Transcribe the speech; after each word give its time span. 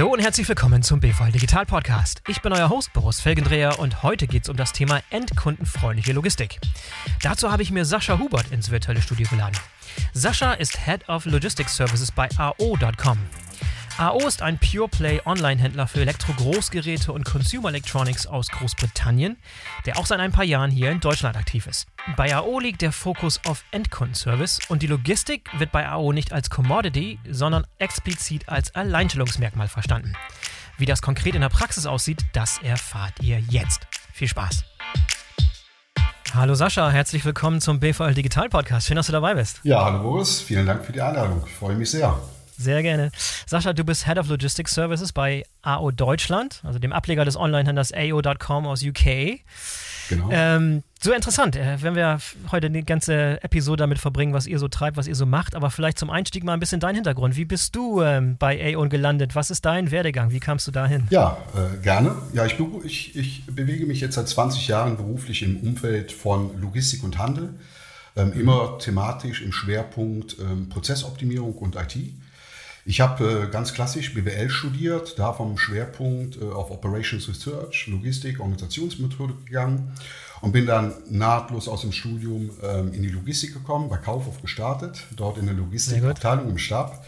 Hallo 0.00 0.14
und 0.14 0.20
herzlich 0.20 0.48
willkommen 0.48 0.82
zum 0.82 0.98
BVL 0.98 1.30
Digital 1.30 1.66
Podcast. 1.66 2.22
Ich 2.26 2.40
bin 2.40 2.54
euer 2.54 2.70
Host 2.70 2.90
Boris 2.94 3.20
Felgendreher 3.20 3.78
und 3.78 4.02
heute 4.02 4.26
geht 4.26 4.44
es 4.44 4.48
um 4.48 4.56
das 4.56 4.72
Thema 4.72 5.02
endkundenfreundliche 5.10 6.14
Logistik. 6.14 6.58
Dazu 7.22 7.52
habe 7.52 7.62
ich 7.62 7.70
mir 7.70 7.84
Sascha 7.84 8.18
Hubert 8.18 8.50
ins 8.50 8.70
virtuelle 8.70 9.02
Studio 9.02 9.28
geladen. 9.28 9.58
Sascha 10.14 10.54
ist 10.54 10.86
Head 10.86 11.06
of 11.10 11.26
Logistics 11.26 11.76
Services 11.76 12.10
bei 12.10 12.30
AO.com. 12.38 13.18
AO 13.98 14.26
ist 14.26 14.40
ein 14.42 14.58
Pure-Play-Online-Händler 14.58 15.86
für 15.86 16.00
Elektro-Großgeräte 16.00 17.12
und 17.12 17.24
Consumer 17.24 17.68
Electronics 17.68 18.26
aus 18.26 18.48
Großbritannien, 18.48 19.36
der 19.84 19.98
auch 19.98 20.06
seit 20.06 20.20
ein 20.20 20.32
paar 20.32 20.44
Jahren 20.44 20.70
hier 20.70 20.90
in 20.90 21.00
Deutschland 21.00 21.36
aktiv 21.36 21.66
ist. 21.66 21.86
Bei 22.16 22.34
AO 22.34 22.60
liegt 22.60 22.82
der 22.82 22.92
Fokus 22.92 23.40
auf 23.44 23.64
Endkundenservice 23.72 24.60
und 24.68 24.82
die 24.82 24.86
Logistik 24.86 25.50
wird 25.58 25.72
bei 25.72 25.88
AO 25.88 26.12
nicht 26.12 26.32
als 26.32 26.50
Commodity, 26.50 27.18
sondern 27.28 27.66
explizit 27.78 28.48
als 28.48 28.74
Alleinstellungsmerkmal 28.74 29.68
verstanden. 29.68 30.14
Wie 30.78 30.86
das 30.86 31.02
konkret 31.02 31.34
in 31.34 31.42
der 31.42 31.50
Praxis 31.50 31.84
aussieht, 31.84 32.24
das 32.32 32.58
erfahrt 32.62 33.14
ihr 33.20 33.40
jetzt. 33.40 33.86
Viel 34.12 34.28
Spaß! 34.28 34.64
Hallo 36.32 36.54
Sascha, 36.54 36.88
herzlich 36.90 37.24
willkommen 37.24 37.60
zum 37.60 37.80
BVL 37.80 38.14
Digital 38.14 38.48
Podcast. 38.48 38.86
Schön, 38.86 38.96
dass 38.96 39.06
du 39.06 39.12
dabei 39.12 39.34
bist. 39.34 39.60
Ja, 39.64 39.84
hallo 39.84 39.98
Boris, 40.00 40.40
vielen 40.40 40.64
Dank 40.64 40.84
für 40.84 40.92
die 40.92 41.02
Einladung. 41.02 41.42
Ich 41.44 41.52
freue 41.52 41.74
mich 41.74 41.90
sehr. 41.90 42.16
Sehr 42.60 42.82
gerne. 42.82 43.10
Sascha, 43.46 43.72
du 43.72 43.84
bist 43.84 44.06
Head 44.06 44.18
of 44.18 44.28
Logistics 44.28 44.74
Services 44.74 45.12
bei 45.12 45.44
AO 45.62 45.90
Deutschland, 45.90 46.60
also 46.62 46.78
dem 46.78 46.92
Ableger 46.92 47.24
des 47.24 47.36
Online-Händlers 47.36 47.92
AO.com 47.92 48.66
aus 48.66 48.82
UK. 48.82 49.40
Genau. 50.10 50.28
Ähm, 50.30 50.82
so 51.00 51.12
interessant, 51.12 51.56
äh, 51.56 51.80
wenn 51.80 51.94
wir 51.94 52.18
heute 52.50 52.66
eine 52.66 52.82
ganze 52.82 53.42
Episode 53.42 53.84
damit 53.84 53.98
verbringen, 53.98 54.34
was 54.34 54.46
ihr 54.46 54.58
so 54.58 54.68
treibt, 54.68 54.96
was 54.96 55.06
ihr 55.06 55.14
so 55.14 55.24
macht, 55.24 55.54
aber 55.54 55.70
vielleicht 55.70 55.98
zum 55.98 56.10
Einstieg 56.10 56.44
mal 56.44 56.52
ein 56.52 56.60
bisschen 56.60 56.80
dein 56.80 56.96
Hintergrund. 56.96 57.36
Wie 57.36 57.46
bist 57.46 57.74
du 57.76 58.02
ähm, 58.02 58.36
bei 58.36 58.76
AO 58.76 58.88
gelandet? 58.88 59.34
Was 59.34 59.50
ist 59.50 59.64
dein 59.64 59.90
Werdegang? 59.90 60.32
Wie 60.32 60.40
kamst 60.40 60.66
du 60.66 60.72
dahin? 60.72 61.06
Ja, 61.10 61.38
äh, 61.54 61.82
gerne. 61.82 62.16
Ja, 62.34 62.44
ich, 62.44 62.56
ich, 62.84 63.16
ich, 63.16 63.46
bewege 63.46 63.86
mich 63.86 64.00
jetzt 64.00 64.16
seit 64.16 64.28
20 64.28 64.68
Jahren 64.68 64.96
beruflich 64.98 65.42
im 65.42 65.56
Umfeld 65.58 66.12
von 66.12 66.60
Logistik 66.60 67.04
und 67.04 67.16
Handel. 67.16 67.54
Ähm, 68.16 68.32
immer 68.32 68.78
thematisch 68.78 69.40
im 69.40 69.52
Schwerpunkt 69.52 70.36
ähm, 70.40 70.68
Prozessoptimierung 70.68 71.54
und 71.54 71.76
IT. 71.76 71.96
Ich 72.84 73.00
habe 73.00 73.46
äh, 73.48 73.52
ganz 73.52 73.74
klassisch 73.74 74.14
BWL 74.14 74.48
studiert, 74.48 75.18
da 75.18 75.32
vom 75.32 75.58
Schwerpunkt 75.58 76.40
äh, 76.40 76.44
auf 76.44 76.70
Operations 76.70 77.28
Research, 77.28 77.86
Logistik, 77.88 78.40
Organisationsmethode 78.40 79.34
gegangen 79.44 79.92
und 80.40 80.52
bin 80.52 80.66
dann 80.66 80.94
nahtlos 81.10 81.68
aus 81.68 81.82
dem 81.82 81.92
Studium 81.92 82.50
ähm, 82.62 82.94
in 82.94 83.02
die 83.02 83.10
Logistik 83.10 83.52
gekommen, 83.52 83.88
bei 83.90 83.98
Kaufhof 83.98 84.40
gestartet, 84.40 85.06
dort 85.14 85.36
in 85.36 85.46
der 85.46 85.54
Logistikabteilung 85.54 86.48
im 86.48 86.58
Stab. 86.58 87.04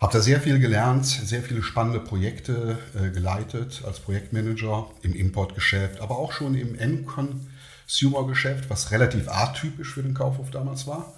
Habe 0.00 0.12
da 0.12 0.20
sehr 0.20 0.40
viel 0.40 0.58
gelernt, 0.58 1.06
sehr 1.06 1.42
viele 1.42 1.62
spannende 1.62 2.00
Projekte 2.00 2.78
äh, 2.94 3.10
geleitet 3.10 3.82
als 3.86 4.00
Projektmanager 4.00 4.90
im 5.02 5.14
Importgeschäft, 5.14 6.00
aber 6.00 6.18
auch 6.18 6.32
schon 6.32 6.54
im 6.54 6.74
End-Consumer-Geschäft, 6.74 8.70
was 8.70 8.90
relativ 8.90 9.28
atypisch 9.28 9.92
für 9.92 10.02
den 10.02 10.14
Kaufhof 10.14 10.50
damals 10.50 10.86
war. 10.86 11.12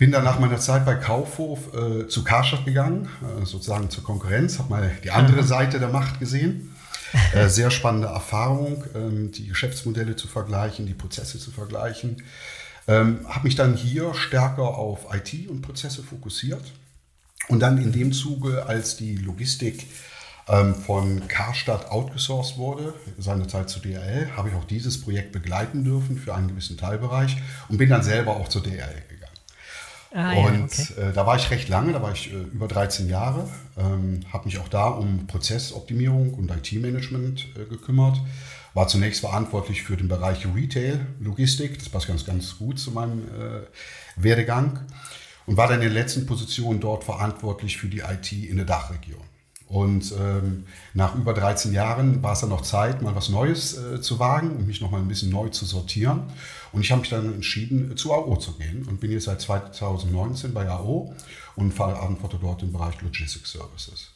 Bin 0.00 0.12
dann 0.12 0.24
nach 0.24 0.38
meiner 0.38 0.56
Zeit 0.56 0.86
bei 0.86 0.94
Kaufhof 0.94 1.74
äh, 1.74 2.08
zu 2.08 2.24
Karstadt 2.24 2.64
gegangen, 2.64 3.10
äh, 3.20 3.44
sozusagen 3.44 3.90
zur 3.90 4.02
Konkurrenz, 4.02 4.58
habe 4.58 4.70
mal 4.70 4.90
die 5.04 5.10
andere 5.10 5.42
Seite 5.44 5.78
der 5.78 5.88
Macht 5.88 6.18
gesehen. 6.18 6.66
Äh, 7.34 7.48
sehr 7.48 7.72
spannende 7.72 8.06
Erfahrung, 8.06 8.84
ähm, 8.94 9.32
die 9.32 9.48
Geschäftsmodelle 9.48 10.14
zu 10.14 10.28
vergleichen, 10.28 10.86
die 10.86 10.94
Prozesse 10.94 11.40
zu 11.40 11.50
vergleichen. 11.50 12.22
Ähm, 12.86 13.26
habe 13.28 13.48
mich 13.48 13.56
dann 13.56 13.74
hier 13.74 14.14
stärker 14.14 14.78
auf 14.78 15.12
IT 15.12 15.48
und 15.48 15.60
Prozesse 15.60 16.04
fokussiert. 16.04 16.62
Und 17.48 17.58
dann 17.58 17.78
in 17.78 17.90
dem 17.90 18.12
Zuge, 18.12 18.66
als 18.66 18.96
die 18.96 19.16
Logistik 19.16 19.88
ähm, 20.48 20.76
von 20.76 21.26
Karstadt 21.26 21.90
outgesourced 21.90 22.58
wurde, 22.58 22.94
seinerzeit 23.18 23.68
zu 23.68 23.80
DRL, 23.80 24.28
habe 24.36 24.50
ich 24.50 24.54
auch 24.54 24.64
dieses 24.64 25.00
Projekt 25.00 25.32
begleiten 25.32 25.82
dürfen 25.82 26.16
für 26.16 26.32
einen 26.32 26.46
gewissen 26.46 26.76
Teilbereich 26.76 27.38
und 27.68 27.78
bin 27.78 27.90
dann 27.90 28.04
selber 28.04 28.36
auch 28.36 28.46
zur 28.46 28.62
DRL 28.62 29.02
Ah, 30.12 30.34
und 30.34 30.76
ja, 30.76 30.84
okay. 30.84 31.10
äh, 31.10 31.12
da 31.12 31.24
war 31.26 31.36
ich 31.36 31.50
recht 31.50 31.68
lange, 31.68 31.92
da 31.92 32.02
war 32.02 32.12
ich 32.12 32.32
äh, 32.32 32.36
über 32.36 32.66
13 32.66 33.08
Jahre, 33.08 33.48
ähm, 33.78 34.20
habe 34.32 34.46
mich 34.46 34.58
auch 34.58 34.68
da 34.68 34.88
um 34.88 35.26
Prozessoptimierung 35.28 36.34
und 36.34 36.50
IT-Management 36.50 37.46
äh, 37.56 37.64
gekümmert. 37.66 38.20
War 38.74 38.88
zunächst 38.88 39.20
verantwortlich 39.20 39.82
für 39.82 39.96
den 39.96 40.08
Bereich 40.08 40.46
Retail, 40.54 41.06
Logistik, 41.20 41.78
das 41.78 41.88
passt 41.88 42.08
ganz, 42.08 42.24
ganz 42.24 42.58
gut 42.58 42.78
zu 42.78 42.90
meinem 42.90 43.24
äh, 43.24 43.62
Werdegang. 44.16 44.80
Und 45.46 45.56
war 45.56 45.66
dann 45.66 45.76
in 45.76 45.92
der 45.92 46.02
letzten 46.02 46.26
Position 46.26 46.78
dort 46.80 47.02
verantwortlich 47.02 47.76
für 47.76 47.88
die 47.88 48.00
IT 48.00 48.30
in 48.32 48.56
der 48.56 48.66
Dachregion. 48.66 49.22
Und 49.70 50.12
ähm, 50.18 50.64
nach 50.94 51.14
über 51.14 51.32
13 51.32 51.72
Jahren 51.72 52.24
war 52.24 52.32
es 52.32 52.40
dann 52.40 52.50
noch 52.50 52.62
Zeit, 52.62 53.02
mal 53.02 53.14
was 53.14 53.28
Neues 53.28 53.78
äh, 53.78 54.00
zu 54.00 54.18
wagen 54.18 54.50
und 54.50 54.66
mich 54.66 54.80
noch 54.80 54.90
mal 54.90 54.98
ein 54.98 55.06
bisschen 55.06 55.30
neu 55.30 55.48
zu 55.48 55.64
sortieren. 55.64 56.24
Und 56.72 56.82
ich 56.82 56.90
habe 56.92 57.00
mich 57.00 57.10
dann 57.10 57.34
entschieden, 57.34 57.96
zu 57.96 58.12
AO 58.12 58.36
zu 58.36 58.52
gehen 58.52 58.86
und 58.88 59.00
bin 59.00 59.10
jetzt 59.10 59.24
seit 59.24 59.40
2019 59.40 60.54
bei 60.54 60.68
AO 60.68 61.14
und 61.56 61.72
verantworte 61.72 62.38
dort 62.40 62.62
den 62.62 62.72
Bereich 62.72 63.00
Logistics 63.02 63.52
Services. 63.52 64.12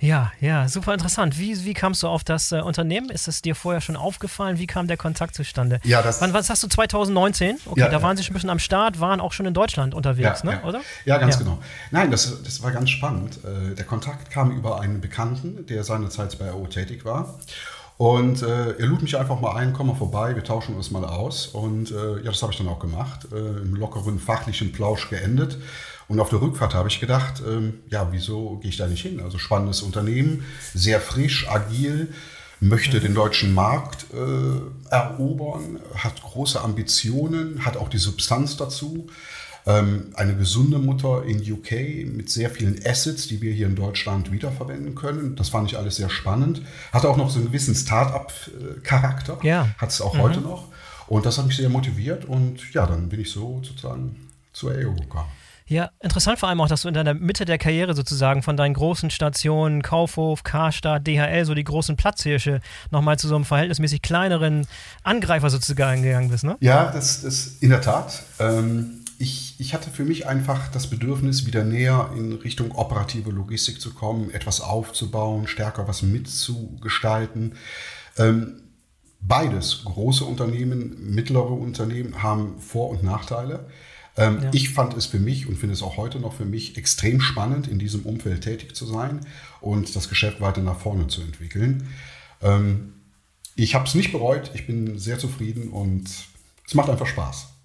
Ja, 0.00 0.30
ja, 0.40 0.68
super 0.68 0.94
interessant. 0.94 1.40
Wie, 1.40 1.64
wie 1.64 1.74
kamst 1.74 2.04
du 2.04 2.06
auf 2.06 2.22
das 2.22 2.52
äh, 2.52 2.60
Unternehmen? 2.60 3.10
Ist 3.10 3.26
es 3.26 3.42
dir 3.42 3.56
vorher 3.56 3.80
schon 3.80 3.96
aufgefallen? 3.96 4.58
Wie 4.58 4.68
kam 4.68 4.86
der 4.86 4.96
Kontakt 4.96 5.34
zustande? 5.34 5.80
Ja, 5.82 6.02
das 6.02 6.20
Wann, 6.20 6.32
was 6.32 6.48
hast 6.50 6.62
du 6.62 6.68
2019? 6.68 7.58
Okay, 7.66 7.80
ja, 7.80 7.88
da 7.88 8.00
waren 8.00 8.16
sie 8.16 8.22
schon 8.22 8.32
ein 8.32 8.34
bisschen 8.34 8.50
am 8.50 8.60
Start, 8.60 9.00
waren 9.00 9.20
auch 9.20 9.32
schon 9.32 9.46
in 9.46 9.54
Deutschland 9.54 9.94
unterwegs, 9.94 10.42
ja, 10.44 10.52
ne? 10.52 10.62
oder? 10.62 10.82
Ja, 11.04 11.18
ganz 11.18 11.36
genau. 11.36 11.58
Nein, 11.90 12.12
das, 12.12 12.44
das 12.44 12.62
war 12.62 12.70
ganz 12.70 12.90
spannend. 12.90 13.40
Äh, 13.44 13.74
der 13.74 13.84
Kontakt 13.86 14.30
kam 14.30 14.52
über 14.52 14.80
einen 14.80 15.00
Bekannten, 15.00 15.66
der 15.66 15.82
seinerzeit 15.82 16.38
bei 16.38 16.52
AO 16.52 16.68
tätig 16.68 17.04
war. 17.04 17.40
Und 17.98 18.42
äh, 18.42 18.78
er 18.78 18.86
lud 18.86 19.02
mich 19.02 19.18
einfach 19.18 19.40
mal 19.40 19.56
ein, 19.56 19.72
komm 19.72 19.88
mal 19.88 19.94
vorbei, 19.94 20.36
wir 20.36 20.44
tauschen 20.44 20.76
uns 20.76 20.92
mal 20.92 21.04
aus. 21.04 21.48
Und 21.48 21.90
äh, 21.90 22.18
ja, 22.18 22.30
das 22.30 22.40
habe 22.42 22.52
ich 22.52 22.58
dann 22.58 22.68
auch 22.68 22.78
gemacht, 22.78 23.26
äh, 23.32 23.36
im 23.36 23.74
lockeren 23.74 24.20
fachlichen 24.20 24.70
Plausch 24.70 25.10
geendet. 25.10 25.58
Und 26.06 26.20
auf 26.20 26.30
der 26.30 26.40
Rückfahrt 26.40 26.74
habe 26.74 26.88
ich 26.88 27.00
gedacht, 27.00 27.42
ähm, 27.46 27.80
ja, 27.90 28.08
wieso 28.12 28.58
gehe 28.58 28.70
ich 28.70 28.76
da 28.76 28.86
nicht 28.86 29.02
hin? 29.02 29.20
Also 29.20 29.38
spannendes 29.38 29.82
Unternehmen, 29.82 30.44
sehr 30.74 31.00
frisch, 31.00 31.48
agil, 31.50 32.14
möchte 32.60 33.00
den 33.00 33.14
deutschen 33.14 33.52
Markt 33.52 34.06
äh, 34.14 34.90
erobern, 34.90 35.80
hat 35.94 36.22
große 36.22 36.60
Ambitionen, 36.60 37.64
hat 37.64 37.76
auch 37.76 37.88
die 37.88 37.98
Substanz 37.98 38.56
dazu. 38.56 39.08
Ähm, 39.68 40.12
eine 40.14 40.34
gesunde 40.34 40.78
Mutter 40.78 41.24
in 41.24 41.40
UK 41.40 42.06
mit 42.06 42.30
sehr 42.30 42.48
vielen 42.48 42.80
Assets, 42.86 43.28
die 43.28 43.42
wir 43.42 43.52
hier 43.52 43.66
in 43.66 43.76
Deutschland 43.76 44.32
wiederverwenden 44.32 44.94
können. 44.94 45.36
Das 45.36 45.50
fand 45.50 45.70
ich 45.70 45.76
alles 45.76 45.96
sehr 45.96 46.08
spannend. 46.08 46.62
Hatte 46.90 47.10
auch 47.10 47.18
noch 47.18 47.28
so 47.28 47.36
einen 47.38 47.48
gewissen 47.48 47.74
Start-up-Charakter. 47.74 49.38
Ja. 49.42 49.68
Hat 49.76 49.90
es 49.90 50.00
auch 50.00 50.14
mhm. 50.14 50.22
heute 50.22 50.40
noch. 50.40 50.68
Und 51.06 51.26
das 51.26 51.36
hat 51.36 51.46
mich 51.46 51.56
sehr 51.56 51.68
motiviert. 51.68 52.24
Und 52.24 52.72
ja, 52.72 52.86
dann 52.86 53.10
bin 53.10 53.20
ich 53.20 53.30
so 53.30 53.60
sozusagen 53.62 54.16
zur 54.54 54.72
AO 54.72 54.94
gekommen. 54.94 55.28
Ja, 55.66 55.90
interessant 56.00 56.38
vor 56.38 56.48
allem 56.48 56.62
auch, 56.62 56.68
dass 56.68 56.82
du 56.82 56.88
in 56.88 56.94
deiner 56.94 57.12
Mitte 57.12 57.44
der 57.44 57.58
Karriere 57.58 57.92
sozusagen 57.92 58.42
von 58.42 58.56
deinen 58.56 58.72
großen 58.72 59.10
Stationen, 59.10 59.82
Kaufhof, 59.82 60.44
Karstadt, 60.44 61.06
DHL, 61.06 61.44
so 61.44 61.52
die 61.52 61.64
großen 61.64 61.94
Platzhirsche, 61.94 62.62
nochmal 62.90 63.18
zu 63.18 63.28
so 63.28 63.34
einem 63.34 63.44
verhältnismäßig 63.44 64.00
kleineren 64.00 64.66
Angreifer 65.02 65.50
sozusagen 65.50 66.02
gegangen 66.02 66.30
bist, 66.30 66.44
ne? 66.44 66.56
Ja, 66.60 66.90
das 66.90 67.22
ist 67.22 67.62
in 67.62 67.68
der 67.68 67.82
Tat. 67.82 68.22
Ähm, 68.38 69.04
ich, 69.18 69.56
ich 69.58 69.74
hatte 69.74 69.90
für 69.90 70.04
mich 70.04 70.26
einfach 70.26 70.68
das 70.68 70.88
Bedürfnis, 70.88 71.44
wieder 71.44 71.64
näher 71.64 72.10
in 72.16 72.34
Richtung 72.34 72.72
operative 72.72 73.30
Logistik 73.30 73.80
zu 73.80 73.92
kommen, 73.92 74.30
etwas 74.30 74.60
aufzubauen, 74.60 75.48
stärker 75.48 75.88
was 75.88 76.02
mitzugestalten. 76.02 77.56
Ähm, 78.16 78.62
beides, 79.20 79.84
große 79.84 80.24
Unternehmen, 80.24 81.14
mittlere 81.14 81.50
Unternehmen, 81.50 82.22
haben 82.22 82.60
Vor- 82.60 82.90
und 82.90 83.02
Nachteile. 83.02 83.68
Ähm, 84.16 84.38
ja. 84.40 84.50
Ich 84.52 84.70
fand 84.70 84.96
es 84.96 85.06
für 85.06 85.18
mich 85.18 85.48
und 85.48 85.56
finde 85.56 85.74
es 85.74 85.82
auch 85.82 85.96
heute 85.96 86.20
noch 86.20 86.34
für 86.34 86.44
mich 86.44 86.76
extrem 86.76 87.20
spannend, 87.20 87.66
in 87.66 87.80
diesem 87.80 88.02
Umfeld 88.02 88.42
tätig 88.42 88.76
zu 88.76 88.86
sein 88.86 89.20
und 89.60 89.96
das 89.96 90.08
Geschäft 90.08 90.40
weiter 90.40 90.60
nach 90.60 90.78
vorne 90.78 91.08
zu 91.08 91.22
entwickeln. 91.22 91.88
Ähm, 92.40 92.94
ich 93.56 93.74
habe 93.74 93.86
es 93.86 93.96
nicht 93.96 94.12
bereut, 94.12 94.52
ich 94.54 94.68
bin 94.68 94.96
sehr 94.98 95.18
zufrieden 95.18 95.70
und 95.70 96.08
es 96.64 96.74
macht 96.74 96.88
einfach 96.88 97.06
Spaß. 97.06 97.57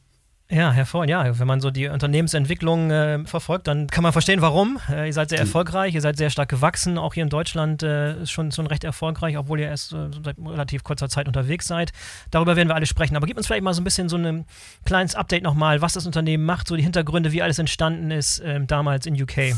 Ja, 0.50 0.72
hervor, 0.72 1.06
ja. 1.06 1.40
Wenn 1.40 1.48
man 1.48 1.62
so 1.62 1.72
die 1.72 1.88
Unternehmensentwicklung 1.88 2.92
äh, 2.92 3.26
verfolgt, 3.26 3.68
dann 3.68 3.88
kann 3.88 4.04
man 4.04 4.12
verstehen, 4.12 4.42
warum. 4.42 4.78
Äh, 4.90 5.08
ihr 5.08 5.14
seid 5.14 5.30
sehr 5.30 5.40
hm. 5.40 5.48
erfolgreich, 5.48 5.96
ihr 5.96 6.02
seid 6.02 6.18
sehr 6.18 6.30
stark 6.30 6.50
gewachsen. 6.50 6.98
Auch 6.98 7.14
hier 7.14 7.24
in 7.24 7.30
Deutschland 7.30 7.82
äh, 7.82 8.22
ist 8.22 8.32
schon, 8.32 8.52
schon 8.52 8.68
recht 8.68 8.84
erfolgreich, 8.84 9.38
obwohl 9.38 9.62
ihr 9.62 9.68
erst 9.68 9.94
äh, 9.94 10.10
seit 10.24 10.38
relativ 10.38 10.84
kurzer 10.84 11.10
Zeit 11.10 11.28
unterwegs 11.28 11.66
seid. 11.66 11.92
Darüber 12.30 12.56
werden 12.56 12.68
wir 12.68 12.76
alle 12.76 12.86
sprechen. 12.86 13.16
Aber 13.16 13.26
gib 13.26 13.38
uns 13.38 13.48
vielleicht 13.48 13.64
mal 13.64 13.74
so 13.74 13.82
ein 13.82 13.86
bisschen 13.86 14.10
so 14.10 14.18
ein 14.18 14.46
kleines 14.86 15.16
Update 15.16 15.44
nochmal, 15.44 15.82
was 15.82 15.94
das 15.94 16.06
Unternehmen 16.06 16.46
macht, 16.46 16.68
so 16.68 16.76
die 16.76 16.84
Hintergründe, 16.84 17.32
wie 17.32 17.42
alles 17.42 17.58
entstanden 17.58 18.12
ist 18.12 18.42
ähm, 18.46 18.68
damals 18.68 19.06
in 19.06 19.20
UK. 19.20 19.56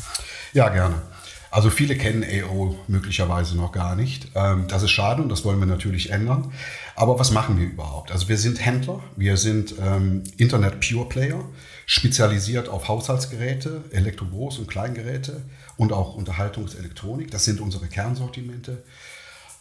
Ja, 0.53 0.69
gerne. 0.69 1.01
Also 1.51 1.69
viele 1.69 1.95
kennen 1.95 2.23
AO 2.23 2.75
möglicherweise 2.87 3.55
noch 3.55 3.71
gar 3.71 3.95
nicht. 3.95 4.29
Ähm, 4.35 4.67
das 4.67 4.83
ist 4.83 4.91
schade 4.91 5.21
und 5.21 5.29
das 5.29 5.45
wollen 5.45 5.59
wir 5.59 5.65
natürlich 5.65 6.11
ändern. 6.11 6.51
Aber 6.95 7.19
was 7.19 7.31
machen 7.31 7.57
wir 7.59 7.65
überhaupt? 7.65 8.11
Also 8.11 8.29
wir 8.29 8.37
sind 8.37 8.63
Händler, 8.65 9.01
wir 9.15 9.37
sind 9.37 9.75
ähm, 9.81 10.23
Internet 10.37 10.79
Pure 10.79 11.07
Player, 11.07 11.43
spezialisiert 11.85 12.69
auf 12.69 12.87
Haushaltsgeräte, 12.87 13.83
Elektrogroß- 13.91 14.59
und 14.59 14.67
Kleingeräte 14.67 15.43
und 15.77 15.93
auch 15.93 16.15
Unterhaltungselektronik. 16.15 17.31
Das 17.31 17.45
sind 17.45 17.61
unsere 17.61 17.87
Kernsortimente. 17.87 18.83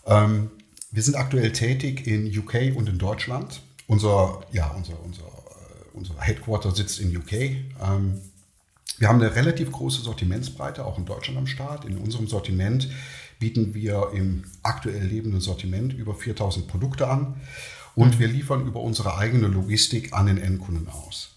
Ähm, 0.06 0.50
wir 0.90 1.02
sind 1.02 1.16
aktuell 1.16 1.52
tätig 1.52 2.06
in 2.06 2.26
UK 2.26 2.76
und 2.76 2.88
in 2.88 2.98
Deutschland. 2.98 3.62
Unser, 3.86 4.42
ja, 4.52 4.68
unser, 4.76 5.02
unser, 5.02 5.24
äh, 5.24 5.92
unser 5.92 6.20
Headquarter 6.20 6.70
sitzt 6.70 7.00
in 7.00 7.16
UK. 7.16 7.56
Wir 9.04 9.10
haben 9.10 9.20
eine 9.20 9.36
relativ 9.36 9.70
große 9.70 10.00
Sortimentsbreite, 10.00 10.82
auch 10.82 10.96
in 10.96 11.04
Deutschland 11.04 11.36
am 11.36 11.46
Start. 11.46 11.84
In 11.84 11.98
unserem 11.98 12.26
Sortiment 12.26 12.88
bieten 13.38 13.74
wir 13.74 14.12
im 14.14 14.44
aktuell 14.62 15.04
lebenden 15.04 15.42
Sortiment 15.42 15.92
über 15.92 16.14
4000 16.14 16.66
Produkte 16.66 17.06
an 17.06 17.34
und 17.94 18.18
wir 18.18 18.28
liefern 18.28 18.66
über 18.66 18.80
unsere 18.80 19.18
eigene 19.18 19.48
Logistik 19.48 20.14
an 20.14 20.24
den 20.24 20.38
Endkunden 20.38 20.88
aus. 20.88 21.34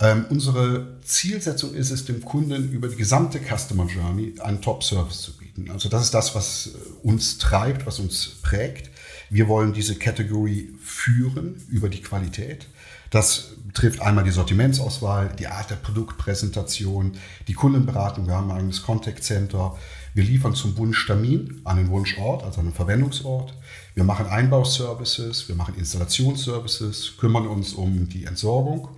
Ähm, 0.00 0.26
unsere 0.30 0.98
Zielsetzung 1.04 1.74
ist 1.74 1.92
es, 1.92 2.06
dem 2.06 2.24
Kunden 2.24 2.72
über 2.72 2.88
die 2.88 2.96
gesamte 2.96 3.38
Customer 3.38 3.86
Journey 3.86 4.34
einen 4.40 4.60
Top-Service 4.60 5.22
zu 5.22 5.36
bieten. 5.36 5.70
Also 5.70 5.88
das 5.88 6.02
ist 6.02 6.12
das, 6.12 6.34
was 6.34 6.70
äh, 6.74 7.06
uns 7.06 7.38
treibt, 7.38 7.86
was 7.86 8.00
uns 8.00 8.32
prägt. 8.42 8.90
Wir 9.30 9.46
wollen 9.46 9.72
diese 9.72 9.94
Kategorie 9.94 10.74
führen 10.82 11.64
über 11.68 11.88
die 11.88 12.02
Qualität. 12.02 12.66
Das 13.10 13.52
betrifft 13.66 14.00
einmal 14.00 14.24
die 14.24 14.30
Sortimentsauswahl, 14.30 15.30
die 15.38 15.46
Art 15.46 15.70
der 15.70 15.76
Produktpräsentation, 15.76 17.12
die 17.46 17.54
Kundenberatung. 17.54 18.26
Wir 18.26 18.34
haben 18.34 18.50
ein 18.50 18.58
eigenes 18.58 18.82
Contact 18.82 19.22
Center. 19.22 19.76
Wir 20.14 20.24
liefern 20.24 20.54
zum 20.54 20.76
Wunschtermin 20.78 21.60
an 21.64 21.76
den 21.76 21.90
Wunschort, 21.90 22.42
also 22.42 22.62
den 22.62 22.72
Verwendungsort. 22.72 23.54
Wir 23.94 24.04
machen 24.04 24.26
Einbauservices, 24.26 25.48
wir 25.48 25.56
machen 25.56 25.74
Installationsservices, 25.76 27.16
kümmern 27.18 27.46
uns 27.46 27.74
um 27.74 28.08
die 28.08 28.24
Entsorgung 28.24 28.88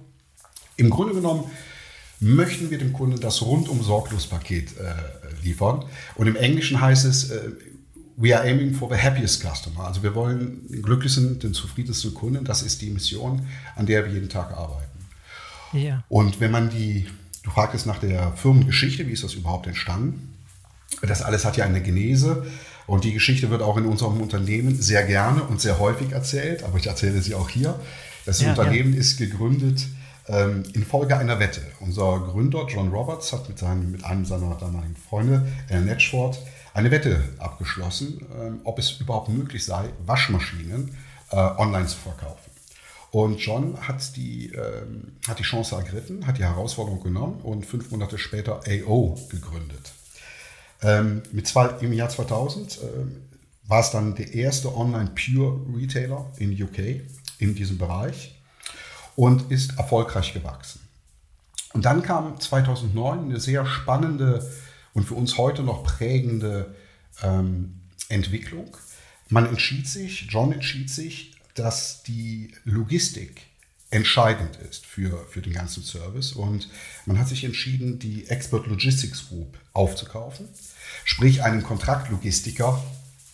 im 0.78 0.90
Grunde 0.90 1.12
genommen 1.12 1.44
möchten 2.20 2.70
wir 2.70 2.78
dem 2.78 2.92
Kunden 2.92 3.20
das 3.20 3.42
rundum 3.42 3.82
sorglos 3.82 4.26
Paket 4.26 4.76
äh, 4.78 4.94
liefern. 5.44 5.84
Und 6.14 6.26
im 6.26 6.36
Englischen 6.36 6.80
heißt 6.80 7.04
es, 7.04 7.30
äh, 7.30 7.50
we 8.18 8.36
are 8.36 8.44
aiming 8.44 8.74
for 8.74 8.90
the 8.90 8.96
happiest 8.96 9.40
customer. 9.40 9.86
Also 9.86 10.02
wir 10.02 10.14
wollen 10.14 10.66
den 10.68 10.82
glücklichsten, 10.82 11.38
den 11.38 11.54
zufriedensten 11.54 12.12
Kunden. 12.12 12.44
Das 12.44 12.62
ist 12.62 12.82
die 12.82 12.90
Mission, 12.90 13.46
an 13.76 13.86
der 13.86 14.04
wir 14.04 14.12
jeden 14.12 14.28
Tag 14.28 14.50
arbeiten. 14.50 14.98
Ja. 15.72 16.02
Und 16.08 16.40
wenn 16.40 16.50
man 16.50 16.68
die, 16.68 17.06
du 17.44 17.50
fragtest 17.50 17.86
nach 17.86 17.98
der 17.98 18.32
Firmengeschichte, 18.32 19.06
wie 19.06 19.12
ist 19.12 19.22
das 19.22 19.34
überhaupt 19.34 19.66
entstanden? 19.66 20.34
Das 21.02 21.22
alles 21.22 21.44
hat 21.44 21.56
ja 21.56 21.64
eine 21.64 21.80
Genese. 21.80 22.44
Und 22.86 23.04
die 23.04 23.12
Geschichte 23.12 23.50
wird 23.50 23.62
auch 23.62 23.76
in 23.76 23.84
unserem 23.84 24.20
Unternehmen 24.20 24.80
sehr 24.80 25.04
gerne 25.04 25.44
und 25.44 25.60
sehr 25.60 25.78
häufig 25.78 26.12
erzählt, 26.12 26.64
aber 26.64 26.78
ich 26.78 26.86
erzähle 26.86 27.20
sie 27.20 27.34
auch 27.34 27.50
hier. 27.50 27.78
Das 28.24 28.40
ja, 28.40 28.50
Unternehmen 28.50 28.94
ja. 28.94 29.00
ist 29.00 29.18
gegründet 29.18 29.86
ähm, 30.28 30.62
infolge 30.74 31.16
einer 31.16 31.38
Wette. 31.38 31.62
Unser 31.80 32.20
Gründer 32.20 32.66
John 32.68 32.88
Roberts 32.88 33.32
hat 33.32 33.48
mit, 33.48 33.58
seinem, 33.58 33.90
mit 33.90 34.04
einem 34.04 34.24
seiner 34.24 34.54
damaligen 34.54 34.96
Freunde, 34.96 35.46
Alan 35.70 35.86
Netchford, 35.86 36.38
eine 36.74 36.90
Wette 36.90 37.22
abgeschlossen, 37.38 38.26
ähm, 38.38 38.60
ob 38.64 38.78
es 38.78 39.00
überhaupt 39.00 39.28
möglich 39.28 39.64
sei, 39.64 39.90
Waschmaschinen 40.04 40.96
äh, 41.30 41.36
online 41.36 41.86
zu 41.86 41.96
verkaufen. 41.96 42.50
Und 43.10 43.38
John 43.38 43.78
hat 43.80 44.16
die, 44.16 44.52
ähm, 44.52 45.12
hat 45.26 45.38
die 45.38 45.44
Chance 45.44 45.74
ergriffen, 45.76 46.26
hat 46.26 46.38
die 46.38 46.44
Herausforderung 46.44 47.02
genommen 47.02 47.40
und 47.42 47.64
fünf 47.64 47.90
Monate 47.90 48.18
später 48.18 48.60
AO 48.66 49.18
gegründet. 49.30 49.92
Ähm, 50.82 51.22
mit 51.32 51.46
zwei, 51.46 51.68
Im 51.80 51.92
Jahr 51.92 52.08
2000 52.08 52.80
ähm, 52.82 53.22
war 53.66 53.80
es 53.80 53.90
dann 53.90 54.14
der 54.14 54.34
erste 54.34 54.74
Online-Pure-Retailer 54.74 56.32
in 56.36 56.62
UK 56.62 57.02
in 57.38 57.54
diesem 57.54 57.78
Bereich 57.78 58.34
und 59.16 59.50
ist 59.50 59.78
erfolgreich 59.78 60.32
gewachsen. 60.32 60.80
Und 61.72 61.84
dann 61.84 62.02
kam 62.02 62.40
2009 62.40 63.24
eine 63.24 63.40
sehr 63.40 63.66
spannende 63.66 64.48
und 64.98 65.04
für 65.04 65.14
uns 65.14 65.38
heute 65.38 65.62
noch 65.62 65.84
prägende 65.84 66.74
ähm, 67.22 67.74
Entwicklung. 68.08 68.76
Man 69.28 69.46
entschied 69.46 69.86
sich, 69.86 70.26
John 70.28 70.50
entschied 70.50 70.90
sich, 70.90 71.36
dass 71.54 72.02
die 72.02 72.52
Logistik 72.64 73.42
entscheidend 73.90 74.56
ist 74.56 74.84
für, 74.84 75.24
für 75.30 75.40
den 75.40 75.52
ganzen 75.52 75.84
Service. 75.84 76.32
Und 76.32 76.68
man 77.06 77.16
hat 77.16 77.28
sich 77.28 77.44
entschieden, 77.44 78.00
die 78.00 78.26
Expert 78.26 78.66
Logistics 78.66 79.28
Group 79.28 79.56
aufzukaufen, 79.72 80.48
sprich 81.04 81.44
einen 81.44 81.62
Kontraktlogistiker 81.62 82.82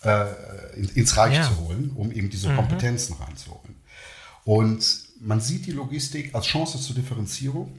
äh, 0.03 0.79
ins 0.93 1.17
Reich 1.17 1.33
ja. 1.33 1.49
zu 1.49 1.57
holen, 1.61 1.93
um 1.95 2.11
eben 2.11 2.29
diese 2.29 2.49
mhm. 2.49 2.57
Kompetenzen 2.57 3.15
reinzuholen. 3.15 3.73
Und 4.43 4.85
man 5.19 5.41
sieht 5.41 5.65
die 5.65 5.71
Logistik 5.71 6.35
als 6.35 6.45
Chance 6.45 6.79
zur 6.79 6.95
Differenzierung 6.95 7.75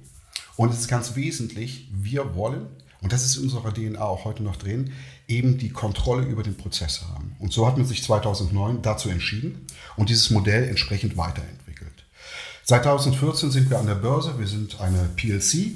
und 0.56 0.72
es 0.72 0.80
ist 0.80 0.88
ganz 0.88 1.14
wesentlich, 1.14 1.88
wir 1.92 2.34
wollen, 2.34 2.66
und 3.02 3.12
das 3.12 3.24
ist 3.24 3.36
in 3.36 3.44
unserer 3.44 3.72
DNA 3.72 4.00
auch 4.00 4.24
heute 4.24 4.42
noch 4.42 4.56
drin, 4.56 4.92
eben 5.28 5.58
die 5.58 5.70
Kontrolle 5.70 6.24
über 6.24 6.42
den 6.42 6.56
Prozess 6.56 7.02
haben. 7.02 7.36
Und 7.38 7.52
so 7.52 7.66
hat 7.66 7.76
man 7.76 7.86
sich 7.86 8.02
2009 8.02 8.82
dazu 8.82 9.08
entschieden 9.08 9.66
und 9.96 10.08
dieses 10.08 10.30
Modell 10.30 10.64
entsprechend 10.64 11.16
weiterentwickelt. 11.16 12.04
Seit 12.64 12.84
2014 12.84 13.50
sind 13.50 13.70
wir 13.70 13.78
an 13.78 13.86
der 13.86 13.94
Börse, 13.94 14.38
wir 14.38 14.46
sind 14.46 14.80
eine 14.80 15.08
PLC 15.16 15.72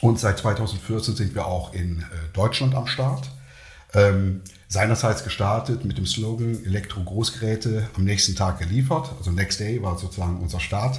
und 0.00 0.18
seit 0.18 0.38
2014 0.38 1.16
sind 1.16 1.34
wir 1.34 1.46
auch 1.46 1.72
in 1.72 2.00
äh, 2.00 2.04
Deutschland 2.32 2.74
am 2.74 2.86
Start. 2.86 3.30
Ähm, 3.94 4.42
seinerseits 4.68 5.22
gestartet 5.22 5.84
mit 5.84 5.98
dem 5.98 6.06
Slogan 6.06 6.64
Elektro-Großgeräte 6.64 7.88
am 7.94 8.04
nächsten 8.04 8.34
Tag 8.34 8.58
geliefert. 8.58 9.12
Also 9.18 9.30
Next 9.30 9.60
Day 9.60 9.82
war 9.82 9.98
sozusagen 9.98 10.40
unser 10.40 10.60
Start. 10.60 10.98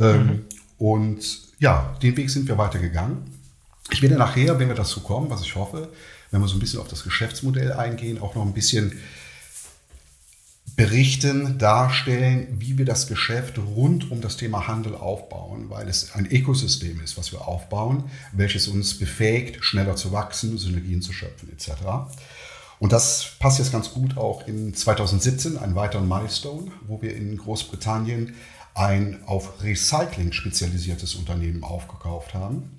Ähm, 0.00 0.26
mhm. 0.26 0.44
Und 0.78 1.40
ja, 1.58 1.96
den 2.02 2.16
Weg 2.16 2.30
sind 2.30 2.48
wir 2.48 2.56
weitergegangen. 2.56 3.37
Ich 3.90 4.02
werde 4.02 4.16
nachher, 4.16 4.58
wenn 4.58 4.68
wir 4.68 4.74
dazu 4.74 5.00
kommen, 5.00 5.30
was 5.30 5.42
ich 5.42 5.54
hoffe, 5.56 5.88
wenn 6.30 6.40
wir 6.40 6.48
so 6.48 6.56
ein 6.56 6.60
bisschen 6.60 6.80
auf 6.80 6.88
das 6.88 7.04
Geschäftsmodell 7.04 7.72
eingehen, 7.72 8.20
auch 8.20 8.34
noch 8.34 8.44
ein 8.44 8.52
bisschen 8.52 8.92
berichten, 10.76 11.58
darstellen, 11.58 12.46
wie 12.60 12.78
wir 12.78 12.84
das 12.84 13.08
Geschäft 13.08 13.58
rund 13.58 14.12
um 14.12 14.20
das 14.20 14.36
Thema 14.36 14.68
Handel 14.68 14.94
aufbauen, 14.94 15.70
weil 15.70 15.88
es 15.88 16.14
ein 16.14 16.26
Ökosystem 16.30 17.00
ist, 17.02 17.18
was 17.18 17.32
wir 17.32 17.48
aufbauen, 17.48 18.04
welches 18.32 18.68
uns 18.68 18.96
befähigt, 18.96 19.64
schneller 19.64 19.96
zu 19.96 20.12
wachsen, 20.12 20.56
Synergien 20.56 21.02
zu 21.02 21.12
schöpfen 21.12 21.50
etc. 21.50 21.70
Und 22.78 22.92
das 22.92 23.32
passt 23.40 23.58
jetzt 23.58 23.72
ganz 23.72 23.90
gut 23.90 24.16
auch 24.16 24.46
in 24.46 24.72
2017, 24.72 25.58
einen 25.58 25.74
weiteren 25.74 26.06
Milestone, 26.06 26.70
wo 26.86 27.02
wir 27.02 27.16
in 27.16 27.36
Großbritannien 27.36 28.34
ein 28.74 29.24
auf 29.26 29.60
Recycling 29.64 30.30
spezialisiertes 30.30 31.16
Unternehmen 31.16 31.64
aufgekauft 31.64 32.34
haben. 32.34 32.70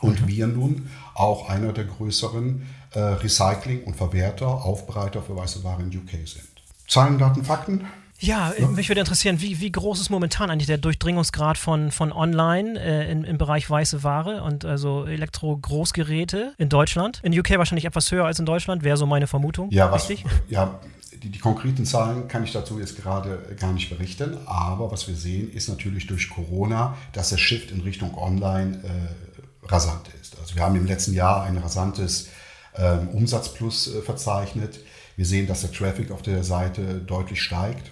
Und 0.00 0.22
mhm. 0.22 0.28
wir 0.28 0.46
nun 0.46 0.90
auch 1.14 1.48
einer 1.48 1.72
der 1.72 1.84
größeren 1.84 2.66
äh, 2.92 2.98
Recycling- 2.98 3.84
und 3.84 3.96
Verwerter, 3.96 4.46
Aufbereiter 4.46 5.22
für 5.22 5.36
weiße 5.36 5.64
Ware 5.64 5.82
in 5.82 5.88
UK 5.88 6.26
sind. 6.26 6.46
Zahlen, 6.88 7.18
Daten, 7.18 7.44
Fakten? 7.44 7.86
Ja, 8.18 8.54
ja, 8.58 8.66
mich 8.68 8.88
würde 8.88 9.00
interessieren, 9.00 9.42
wie, 9.42 9.60
wie 9.60 9.70
groß 9.70 10.00
ist 10.00 10.08
momentan 10.08 10.50
eigentlich 10.50 10.66
der 10.66 10.78
Durchdringungsgrad 10.78 11.58
von, 11.58 11.90
von 11.90 12.12
Online 12.12 12.80
äh, 12.80 13.10
in, 13.10 13.24
im 13.24 13.36
Bereich 13.36 13.68
weiße 13.68 14.02
Ware 14.02 14.42
und 14.42 14.64
also 14.64 15.04
Elektro-Großgeräte 15.04 16.54
in 16.56 16.68
Deutschland? 16.68 17.20
In 17.22 17.38
UK 17.38 17.58
wahrscheinlich 17.58 17.84
etwas 17.84 18.10
höher 18.10 18.24
als 18.24 18.38
in 18.38 18.46
Deutschland, 18.46 18.84
wäre 18.84 18.96
so 18.96 19.04
meine 19.06 19.26
Vermutung. 19.26 19.70
Ja, 19.70 19.92
was, 19.92 20.08
richtig? 20.08 20.24
Ja, 20.48 20.80
die, 21.22 21.28
die, 21.28 21.38
konkreten 21.38 21.84
Zahlen 21.84 22.28
kann 22.28 22.44
ich 22.44 22.52
dazu 22.52 22.78
jetzt 22.78 22.96
gerade 22.96 23.38
gar 23.58 23.72
nicht 23.72 23.90
berichten, 23.90 24.36
aber 24.46 24.90
was 24.90 25.08
wir 25.08 25.14
sehen, 25.14 25.50
ist 25.52 25.68
natürlich 25.68 26.06
durch 26.06 26.30
Corona, 26.30 26.96
dass 27.12 27.30
der 27.30 27.38
Shift 27.38 27.70
in 27.70 27.80
Richtung 27.80 28.16
Online 28.16 28.80
äh, 28.82 29.25
rasant 29.68 30.08
ist. 30.20 30.38
Also 30.38 30.54
wir 30.54 30.62
haben 30.62 30.76
im 30.76 30.86
letzten 30.86 31.14
Jahr 31.14 31.42
ein 31.44 31.58
rasantes 31.58 32.28
ähm, 32.76 33.08
Umsatzplus 33.08 33.94
äh, 33.94 34.02
verzeichnet. 34.02 34.80
Wir 35.16 35.26
sehen, 35.26 35.46
dass 35.46 35.62
der 35.62 35.72
Traffic 35.72 36.10
auf 36.10 36.22
der 36.22 36.44
Seite 36.44 36.96
deutlich 36.96 37.42
steigt. 37.42 37.90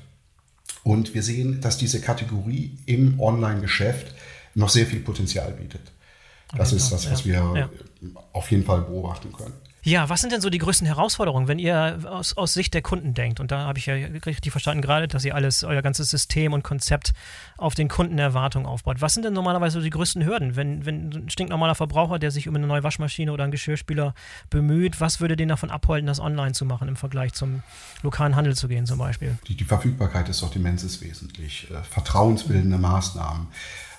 Und 0.82 1.14
wir 1.14 1.22
sehen, 1.22 1.60
dass 1.60 1.78
diese 1.78 2.00
Kategorie 2.00 2.78
im 2.84 3.18
Online-Geschäft 3.18 4.14
noch 4.54 4.68
sehr 4.68 4.86
viel 4.86 5.00
Potenzial 5.00 5.52
bietet. 5.52 5.92
Das 6.56 6.72
ist 6.72 6.92
das, 6.92 7.10
was 7.10 7.24
wir 7.24 7.34
ja. 7.56 7.70
auf 8.32 8.50
jeden 8.50 8.64
Fall 8.64 8.82
beobachten 8.82 9.32
können. 9.32 9.54
Ja, 9.86 10.08
was 10.08 10.22
sind 10.22 10.32
denn 10.32 10.40
so 10.40 10.48
die 10.48 10.58
größten 10.58 10.86
Herausforderungen, 10.86 11.46
wenn 11.46 11.58
ihr 11.58 11.98
aus, 12.06 12.38
aus 12.38 12.54
Sicht 12.54 12.72
der 12.72 12.80
Kunden 12.80 13.12
denkt? 13.12 13.38
Und 13.38 13.50
da 13.50 13.66
habe 13.66 13.78
ich 13.78 13.84
ja 13.84 13.94
richtig 13.94 14.50
verstanden 14.50 14.80
gerade, 14.80 15.08
dass 15.08 15.26
ihr 15.26 15.34
alles, 15.34 15.62
euer 15.62 15.82
ganzes 15.82 16.08
System 16.08 16.54
und 16.54 16.62
Konzept 16.62 17.12
auf 17.58 17.74
den 17.74 17.88
Kundenerwartungen 17.88 18.66
aufbaut. 18.66 19.02
Was 19.02 19.12
sind 19.12 19.24
denn 19.24 19.34
normalerweise 19.34 19.78
so 19.78 19.84
die 19.84 19.90
größten 19.90 20.24
Hürden, 20.24 20.56
wenn, 20.56 20.86
wenn 20.86 21.10
ein 21.12 21.28
stinknormaler 21.28 21.74
Verbraucher, 21.74 22.18
der 22.18 22.30
sich 22.30 22.48
um 22.48 22.56
eine 22.56 22.66
neue 22.66 22.82
Waschmaschine 22.82 23.30
oder 23.30 23.44
einen 23.44 23.52
Geschirrspüler 23.52 24.14
bemüht, 24.48 25.02
was 25.02 25.20
würde 25.20 25.36
den 25.36 25.50
davon 25.50 25.70
abhalten, 25.70 26.06
das 26.06 26.18
online 26.18 26.52
zu 26.52 26.64
machen 26.64 26.88
im 26.88 26.96
Vergleich 26.96 27.34
zum 27.34 27.62
lokalen 28.02 28.36
Handel 28.36 28.56
zu 28.56 28.68
gehen 28.68 28.86
zum 28.86 28.98
Beispiel? 28.98 29.36
Die, 29.48 29.54
die 29.54 29.64
Verfügbarkeit 29.64 30.28
des 30.28 30.38
Sortiments 30.38 30.82
ist 30.82 31.02
wesentlich. 31.02 31.70
Äh, 31.70 31.82
vertrauensbildende 31.82 32.78
Maßnahmen 32.78 33.48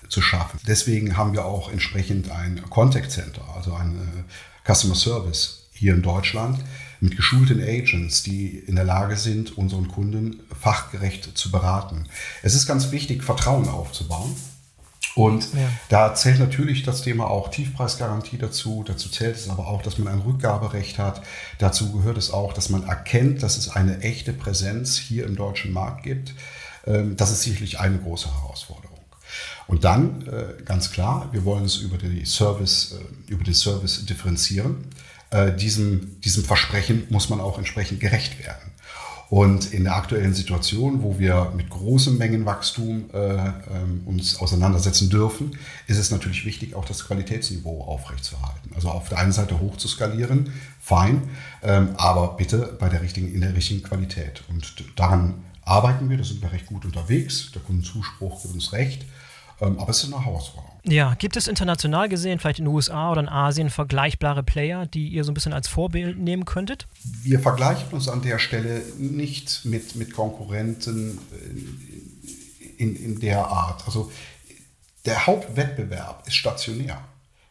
zu 0.09 0.23
schaffen. 0.23 0.59
Deswegen 0.65 1.15
haben 1.15 1.33
wir 1.33 1.45
auch 1.45 1.71
entsprechend 1.71 2.31
ein 2.31 2.67
Contact 2.71 3.11
Center, 3.11 3.43
also 3.55 3.75
ein 3.75 3.95
äh, 3.95 4.71
Customer 4.73 4.95
Service 4.95 5.64
hier 5.75 5.93
in 5.93 6.01
Deutschland 6.01 6.63
mit 7.01 7.15
geschulten 7.15 7.61
Agents, 7.61 8.23
die 8.23 8.57
in 8.57 8.75
der 8.75 8.85
Lage 8.85 9.17
sind, 9.17 9.57
unseren 9.57 9.87
Kunden 9.87 10.41
fachgerecht 10.59 11.37
zu 11.37 11.51
beraten. 11.51 12.07
Es 12.41 12.55
ist 12.55 12.65
ganz 12.65 12.91
wichtig, 12.91 13.23
Vertrauen 13.23 13.67
aufzubauen. 13.67 14.35
Und 15.15 15.53
ja. 15.53 15.69
da 15.87 16.13
zählt 16.13 16.39
natürlich 16.39 16.83
das 16.83 17.01
Thema 17.01 17.27
auch 17.27 17.49
Tiefpreisgarantie 17.49 18.37
dazu. 18.37 18.83
Dazu 18.85 19.07
zählt 19.07 19.37
es 19.37 19.49
aber 19.49 19.67
auch, 19.67 19.81
dass 19.81 19.97
man 19.97 20.09
ein 20.09 20.19
Rückgaberecht 20.19 20.99
hat. 20.99 21.21
Dazu 21.57 21.93
gehört 21.93 22.17
es 22.17 22.31
auch, 22.31 22.51
dass 22.51 22.69
man 22.69 22.83
erkennt, 22.83 23.41
dass 23.41 23.57
es 23.57 23.69
eine 23.69 24.01
echte 24.01 24.33
Präsenz 24.33 24.97
hier 24.97 25.25
im 25.25 25.37
deutschen 25.37 25.71
Markt 25.71 26.03
gibt. 26.03 26.33
Ähm, 26.85 27.15
das 27.15 27.31
ist 27.31 27.43
sicherlich 27.43 27.79
eine 27.79 27.97
große 27.97 28.27
Herausforderung. 28.33 28.99
Und 29.67 29.85
dann, 29.85 30.27
äh, 30.27 30.61
ganz 30.63 30.91
klar, 30.91 31.29
wir 31.31 31.45
wollen 31.45 31.63
es 31.63 31.77
über 31.77 31.97
die 31.97 32.25
Service, 32.25 32.95
äh, 32.99 33.31
über 33.31 33.43
den 33.43 33.53
Service 33.53 34.05
differenzieren. 34.05 34.85
Äh, 35.31 35.55
diesem, 35.55 36.19
diesem 36.21 36.43
Versprechen 36.43 37.07
muss 37.09 37.29
man 37.29 37.39
auch 37.39 37.57
entsprechend 37.57 37.99
gerecht 37.99 38.39
werden. 38.39 38.71
Und 39.29 39.73
in 39.73 39.85
der 39.85 39.95
aktuellen 39.95 40.35
Situation, 40.35 41.01
wo 41.01 41.17
wir 41.17 41.51
mit 41.55 41.69
großem 41.69 42.17
Mengenwachstum 42.17 43.09
äh, 43.11 43.17
ähm, 43.17 44.03
uns 44.05 44.39
auseinandersetzen 44.39 45.09
dürfen, 45.09 45.57
ist 45.87 45.97
es 45.97 46.11
natürlich 46.11 46.45
wichtig, 46.45 46.75
auch 46.75 46.85
das 46.85 47.05
Qualitätsniveau 47.07 47.81
aufrechtzuerhalten. 47.81 48.71
Also 48.75 48.89
auf 48.89 49.09
der 49.09 49.17
einen 49.17 49.31
Seite 49.31 49.59
hoch 49.59 49.77
zu 49.77 49.87
skalieren, 49.87 50.53
fein, 50.79 51.23
ähm, 51.63 51.89
aber 51.97 52.37
bitte 52.37 52.77
bei 52.79 52.87
der 52.87 53.01
richtigen, 53.01 53.33
in 53.33 53.41
der 53.41 53.55
richtigen 53.55 53.81
Qualität. 53.81 54.43
Und 54.47 54.75
daran 54.95 55.43
arbeiten 55.63 56.07
wir, 56.09 56.17
da 56.17 56.23
sind 56.23 56.43
wir 56.43 56.51
recht 56.51 56.67
gut 56.67 56.85
unterwegs. 56.85 57.51
Der 57.51 57.63
Kundenzuspruch 57.63 58.43
gibt 58.43 58.53
uns 58.53 58.73
recht. 58.73 59.05
Ähm, 59.61 59.79
aber 59.79 59.89
es 59.89 60.03
ist 60.03 60.13
eine 60.13 60.23
Herausforderung. 60.23 60.75
Ja, 60.83 61.15
gibt 61.15 61.35
es 61.35 61.47
international 61.47 62.09
gesehen, 62.09 62.39
vielleicht 62.39 62.59
in 62.59 62.65
den 62.65 62.73
USA 62.73 63.11
oder 63.11 63.21
in 63.21 63.29
Asien, 63.29 63.69
vergleichbare 63.69 64.43
Player, 64.43 64.85
die 64.85 65.07
ihr 65.07 65.23
so 65.23 65.31
ein 65.31 65.33
bisschen 65.33 65.53
als 65.53 65.67
Vorbild 65.67 66.19
nehmen 66.19 66.45
könntet? 66.45 66.87
Wir 67.23 67.39
vergleichen 67.39 67.87
uns 67.91 68.07
an 68.07 68.21
der 68.21 68.37
Stelle 68.37 68.83
nicht 68.97 69.65
mit, 69.65 69.95
mit 69.95 70.13
Konkurrenten 70.13 71.17
in, 72.77 72.95
in 72.95 73.19
der 73.19 73.47
Art. 73.47 73.83
Also 73.87 74.11
der 75.05 75.25
Hauptwettbewerb 75.25 76.27
ist 76.27 76.35
stationär. 76.35 77.01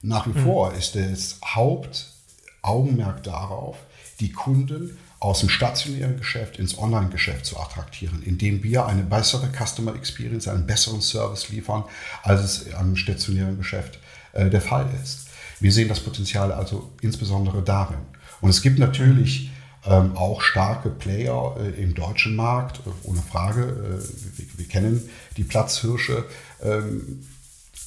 Nach 0.03 0.27
wie 0.27 0.39
mhm. 0.39 0.45
vor 0.45 0.75
ist 0.75 0.95
das 0.95 1.39
Hauptaugenmerk 1.45 3.23
darauf, 3.25 3.79
die 4.21 4.31
Kunden 4.31 4.97
aus 5.25 5.41
dem 5.41 5.49
stationären 5.49 6.19
Geschäft 6.19 6.59
ins 6.59 6.77
Online-Geschäft 6.77 7.47
zu 7.47 7.59
attraktieren, 7.59 8.23
indem 8.23 8.63
wir 8.63 8.85
eine 8.85 9.03
bessere 9.03 9.49
Customer 9.49 9.95
Experience, 9.95 10.49
einen 10.49 10.67
besseren 10.67 11.01
Service 11.01 11.49
liefern, 11.49 11.85
als 12.23 12.43
es 12.43 12.75
am 12.75 12.95
stationären 12.95 13.57
Geschäft 13.57 13.99
äh, 14.35 14.51
der 14.51 14.61
Fall 14.61 14.87
ist. 15.03 15.29
Wir 15.61 15.73
sehen 15.73 15.89
das 15.89 16.01
Potenzial 16.01 16.53
also 16.53 16.93
insbesondere 17.01 17.63
darin. 17.63 18.01
Und 18.43 18.51
es 18.51 18.61
gibt 18.61 18.79
natürlich 18.79 19.51
ähm, 19.87 20.15
auch 20.15 20.43
starke 20.43 20.91
Player 20.91 21.57
äh, 21.59 21.83
im 21.83 21.95
deutschen 21.95 22.37
Markt, 22.37 22.81
äh, 22.81 22.91
ohne 23.09 23.23
Frage. 23.23 23.63
Äh, 23.63 24.39
wir, 24.39 24.47
wir, 24.59 24.69
kennen 24.69 25.09
die 25.39 25.45
Platzhirsche. 25.45 26.27
Ähm, 26.63 27.25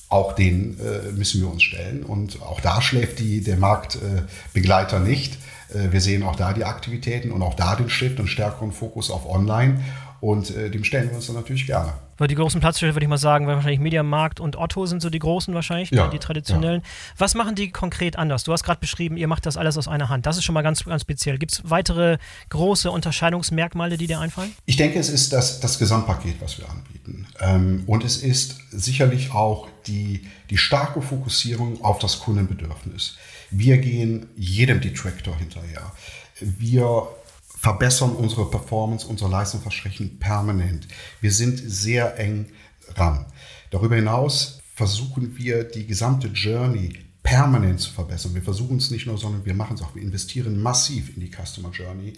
auch 0.10 0.34
denen 0.34 0.79
äh, 0.79 1.12
müssen 1.12 1.41
wir 1.41 1.51
uns 1.51 1.62
stellen. 1.62 2.01
Und 2.01 2.41
auch 2.41 2.62
da 2.62 2.82
schläft 2.82 3.20
die, 3.20 3.41
der 3.41 3.58
Marktbegleiter 3.58 5.00
nicht. 5.00 5.38
Äh, 5.74 5.92
wir 5.92 6.02
sehen 6.02 6.24
auch 6.24 6.36
da 6.36 6.54
die 6.54 6.66
Aktivitäten 6.66 7.32
und 7.32 7.42
auch 7.42 7.56
da 7.56 7.76
den 7.76 7.90
Shift 7.90 8.20
und 8.20 8.28
stärkeren 8.28 8.72
Fokus 8.72 9.12
auf 9.12 9.30
Online. 9.30 9.80
Und 10.20 10.56
äh, 10.56 10.70
dem 10.70 10.84
stellen 10.84 11.10
wir 11.10 11.16
uns 11.16 11.28
dann 11.28 11.36
natürlich 11.36 11.68
gerne. 11.68 11.94
Weil 12.18 12.28
die 12.28 12.36
großen 12.36 12.60
Platzhirsche, 12.60 12.96
würde 12.96 13.06
ich 13.06 13.10
mal 13.10 13.20
sagen, 13.20 13.46
weil 13.46 13.56
wahrscheinlich 13.56 13.80
Mediamarkt 13.80 14.40
und 14.40 14.56
Otto 14.56 14.88
sind 14.88 15.02
so 15.04 15.12
die 15.12 15.20
großen 15.20 15.54
wahrscheinlich, 15.54 15.92
ja, 15.92 16.08
die 16.08 16.18
traditionellen. 16.18 16.82
Ja. 16.82 16.88
Was 17.20 17.36
machen 17.36 17.54
die 17.54 17.70
konkret 17.70 18.18
anders? 18.18 18.44
Du 18.44 18.52
hast 18.52 18.64
gerade 18.64 18.80
beschrieben, 18.80 19.18
ihr 19.18 19.28
macht 19.28 19.46
das 19.46 19.56
alles 19.56 19.78
aus 19.78 19.88
einer 19.88 20.10
Hand. 20.10 20.26
Das 20.26 20.38
ist 20.38 20.44
schon 20.44 20.54
mal 20.54 20.64
ganz, 20.64 20.84
ganz 20.84 21.04
speziell. 21.04 21.38
Gibt 21.38 21.52
es 21.52 21.62
weitere 21.64 22.18
große 22.50 22.90
Unterscheidungsmerkmale, 22.90 23.98
die 23.98 24.08
dir 24.08 24.20
einfallen? 24.20 24.52
Ich 24.66 24.78
denke, 24.78 24.98
es 24.98 25.10
ist 25.10 25.32
das, 25.32 25.60
das 25.60 25.78
Gesamtpaket, 25.78 26.42
was 26.42 26.58
wir 26.58 26.68
anbieten. 26.68 27.28
Ähm, 27.40 27.84
und 27.86 28.04
es 28.04 28.18
ist 28.18 28.56
sicherlich 28.72 29.34
auch 29.34 29.68
die, 29.86 30.26
die 30.50 30.58
starke 30.58 31.04
Fokussierung 31.04 31.84
auf 31.84 32.00
das 32.00 32.20
Kundenbedürfnis. 32.20 33.18
Wir 33.50 33.77
gehen 33.77 34.27
jedem 34.36 34.82
Detractor 34.82 35.38
hinterher. 35.38 35.92
Wir 36.39 37.08
verbessern 37.48 38.12
unsere 38.12 38.50
Performance, 38.50 39.08
unsere 39.08 39.30
Leistungsversprechen 39.32 40.20
permanent. 40.20 40.88
Wir 41.22 41.32
sind 41.32 41.58
sehr 41.58 42.20
eng 42.20 42.48
ran. 42.96 43.25
Darüber 43.72 43.96
hinaus 43.96 44.60
versuchen 44.75 45.38
wir 45.38 45.63
die 45.63 45.88
gesamte 45.88 46.27
Journey 46.27 46.94
permanent 47.24 47.82
zu 47.82 47.92
verbessern. 47.92 48.36
Wir 48.36 48.42
versuchen 48.42 48.77
es 48.77 48.92
nicht 48.92 49.06
nur, 49.06 49.18
sondern 49.18 49.46
wir 49.46 49.54
machen 49.54 49.75
es 49.75 49.82
auch. 49.82 49.96
Wir 49.96 50.01
investieren 50.01 50.62
massiv 50.62 51.16
in 51.16 51.22
die 51.22 51.32
Customer 51.32 51.72
Journey. 51.72 52.13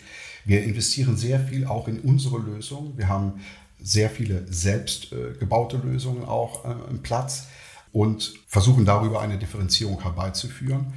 Wir 0.46 0.64
investieren 0.64 1.18
sehr 1.18 1.40
viel 1.40 1.66
auch 1.66 1.88
in 1.88 2.00
unsere 2.02 2.38
Lösungen. 2.38 2.98
Wir 2.98 3.08
haben 3.08 3.40
sehr 3.82 4.10
viele 4.10 4.46
selbst 4.52 5.12
äh, 5.12 5.34
gebaute 5.40 5.78
Lösungen 5.78 6.26
auch 6.26 6.66
äh, 6.66 6.90
im 6.90 7.02
Platz 7.02 7.48
und 7.92 8.34
versuchen 8.48 8.86
darüber 8.86 9.22
eine 9.22 9.38
Differenzierung 9.38 10.02
herbeizuführen. 10.02 10.94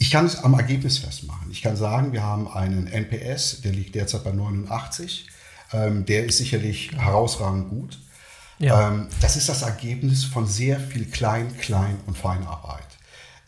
Ich 0.00 0.10
kann 0.10 0.24
es 0.24 0.42
am 0.42 0.54
Ergebnis 0.54 0.96
festmachen. 0.96 1.50
Ich 1.50 1.60
kann 1.60 1.76
sagen, 1.76 2.14
wir 2.14 2.22
haben 2.22 2.48
einen 2.48 2.86
NPS, 2.86 3.60
der 3.60 3.72
liegt 3.72 3.94
derzeit 3.94 4.24
bei 4.24 4.32
89. 4.32 5.26
Ähm, 5.74 6.06
der 6.06 6.24
ist 6.24 6.38
sicherlich 6.38 6.92
herausragend 6.96 7.68
gut. 7.68 7.98
Ja. 8.58 8.88
Ähm, 8.88 9.08
das 9.20 9.36
ist 9.36 9.50
das 9.50 9.60
Ergebnis 9.60 10.24
von 10.24 10.46
sehr 10.46 10.80
viel 10.80 11.04
Klein, 11.04 11.54
Klein 11.58 11.98
und 12.06 12.16
Feinarbeit. 12.16 12.86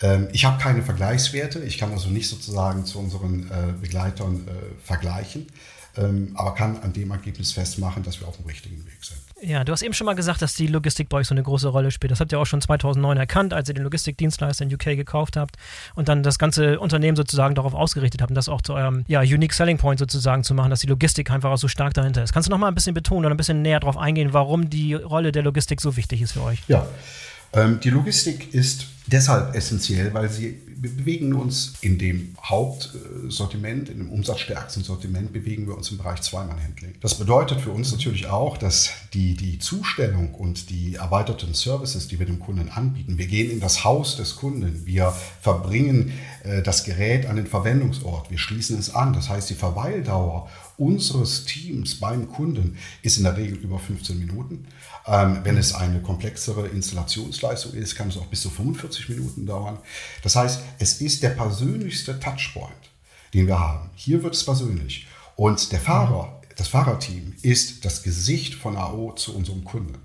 Ähm, 0.03 0.29
ich 0.33 0.45
habe 0.45 0.63
keine 0.63 0.83
Vergleichswerte. 0.83 1.61
Ich 1.61 1.79
kann 1.79 1.91
also 1.91 2.11
nicht 2.11 2.29
sozusagen 2.29 2.85
zu 2.85 2.99
unseren 2.99 3.51
äh, 3.51 3.73
Begleitern 3.81 4.47
äh, 4.47 4.85
vergleichen, 4.85 5.47
aber 6.35 6.55
kann 6.55 6.79
an 6.79 6.93
dem 6.93 7.11
Ergebnis 7.11 7.53
festmachen, 7.53 8.03
dass 8.03 8.21
wir 8.21 8.29
auf 8.29 8.37
dem 8.37 8.47
richtigen 8.47 8.85
Weg 8.87 9.05
sind. 9.05 9.21
Ja, 9.43 9.65
du 9.65 9.73
hast 9.73 9.83
eben 9.83 9.93
schon 9.93 10.05
mal 10.05 10.15
gesagt, 10.15 10.41
dass 10.41 10.55
die 10.55 10.69
Logistik 10.69 11.09
bei 11.09 11.19
euch 11.19 11.27
so 11.27 11.35
eine 11.35 11.43
große 11.43 11.69
Rolle 11.69 11.91
spielt. 11.91 12.13
Das 12.13 12.21
habt 12.21 12.31
ihr 12.31 12.39
auch 12.39 12.47
schon 12.47 12.61
2009 12.61 13.17
erkannt, 13.17 13.53
als 13.53 13.69
ihr 13.69 13.75
den 13.75 13.83
Logistikdienstleister 13.83 14.65
in 14.65 14.73
UK 14.73 14.85
gekauft 14.97 15.37
habt 15.37 15.57
und 15.97 16.09
dann 16.09 16.23
das 16.23 16.39
ganze 16.39 16.79
Unternehmen 16.79 17.17
sozusagen 17.17 17.55
darauf 17.57 17.75
ausgerichtet 17.75 18.23
habt, 18.23 18.35
das 18.37 18.49
auch 18.49 18.63
zu 18.63 18.75
eurem 18.75 19.05
ja, 19.09 19.21
Unique 19.21 19.53
Selling 19.53 19.79
Point 19.79 19.99
sozusagen 19.99 20.45
zu 20.45 20.55
machen, 20.55 20.71
dass 20.71 20.81
die 20.81 20.87
Logistik 20.87 21.31
einfach 21.31 21.51
auch 21.51 21.59
so 21.59 21.69
stark 21.69 21.93
dahinter 21.95 22.23
ist. 22.23 22.33
Kannst 22.33 22.49
du 22.49 22.51
noch 22.51 22.59
mal 22.59 22.69
ein 22.69 22.75
bisschen 22.75 22.95
betonen 22.95 23.27
oder 23.27 23.35
ein 23.35 23.37
bisschen 23.37 23.63
näher 23.63 23.81
darauf 23.81 23.99
eingehen, 23.99 24.33
warum 24.33 24.71
die 24.71 24.95
Rolle 24.95 25.33
der 25.33 25.43
Logistik 25.43 25.81
so 25.81 25.97
wichtig 25.97 26.23
ist 26.23 26.33
für 26.33 26.43
euch? 26.43 26.63
Ja, 26.69 26.83
ähm, 26.83 26.87
die 27.55 27.91
Logistik 27.91 28.55
ist 28.55 28.87
deshalb 29.07 29.55
essentiell, 29.55 30.15
weil 30.15 30.31
sie 30.31 30.59
wir 30.83 30.91
bewegen 30.91 31.33
uns 31.35 31.75
in 31.81 31.97
dem 31.97 32.35
Hauptsortiment, 32.43 33.89
in 33.89 33.99
dem 33.99 34.11
umsatzstärksten 34.11 34.83
Sortiment, 34.83 35.33
bewegen 35.33 35.69
wir 35.69 35.77
uns 35.77 35.93
im 35.93 35.99
Bereich 35.99 36.23
Zweimann-Handling. 36.23 36.95
Das 37.01 37.19
bedeutet 37.19 37.61
für 37.61 37.71
uns 37.71 37.93
natürlich 37.93 38.27
auch, 38.27 38.59
dass 38.59 38.91
die, 39.15 39.35
die 39.35 39.61
Zustellung 39.61 40.35
und 40.35 40.71
die 40.71 40.97
erweiterten 40.97 41.55
Services, 41.55 42.09
die 42.09 42.19
wir 42.19 42.27
dem 42.27 42.41
Kunden 42.41 42.69
anbieten, 42.69 43.17
wir 43.17 43.29
gehen 43.29 43.53
in 43.53 43.61
das 43.61 43.85
Haus 43.85 44.17
des 44.17 44.35
Kunden, 44.35 44.85
wir 44.85 45.15
verbringen 45.41 46.15
äh, 46.43 46.63
das 46.63 46.83
Gerät 46.83 47.27
an 47.27 47.37
den 47.37 47.47
Verwendungsort, 47.47 48.33
wir 48.33 48.39
schließen 48.39 48.77
es 48.77 48.93
an. 48.93 49.13
Das 49.13 49.29
heißt, 49.29 49.51
die 49.51 49.55
Verweildauer 49.55 50.51
unseres 50.79 51.45
Teams 51.45 52.01
beim 52.01 52.29
Kunden 52.29 52.77
ist 53.03 53.19
in 53.19 53.23
der 53.23 53.37
Regel 53.37 53.57
über 53.59 53.79
15 53.79 54.19
Minuten. 54.19 54.67
Ähm, 55.07 55.41
wenn 55.43 55.57
es 55.57 55.75
eine 55.75 56.01
komplexere 56.01 56.69
Installationsleistung 56.69 57.75
ist, 57.75 57.97
kann 57.97 58.09
es 58.09 58.17
auch 58.17 58.27
bis 58.27 58.43
zu 58.43 58.51
45 58.51 59.09
Minuten 59.09 59.47
dauern. 59.47 59.79
Das 60.23 60.37
heißt, 60.37 60.61
es 60.79 61.01
ist 61.01 61.23
der 61.23 61.31
persönlichste 61.31 62.21
Touchpoint, 62.21 62.91
den 63.35 63.47
wir 63.47 63.59
haben. 63.59 63.91
Hier 63.95 64.23
wird 64.23 64.35
es 64.35 64.45
persönlich. 64.45 65.07
Und 65.37 65.73
der 65.73 65.81
Fahrer, 65.81 66.41
das 66.57 66.69
Fahrerteam 66.69 67.35
ist 67.43 67.85
das 67.85 68.03
Gesicht 68.03 68.55
von 68.55 68.77
AO 68.77 69.13
zu 69.15 69.35
unserem 69.35 69.65
Kunden. 69.65 69.99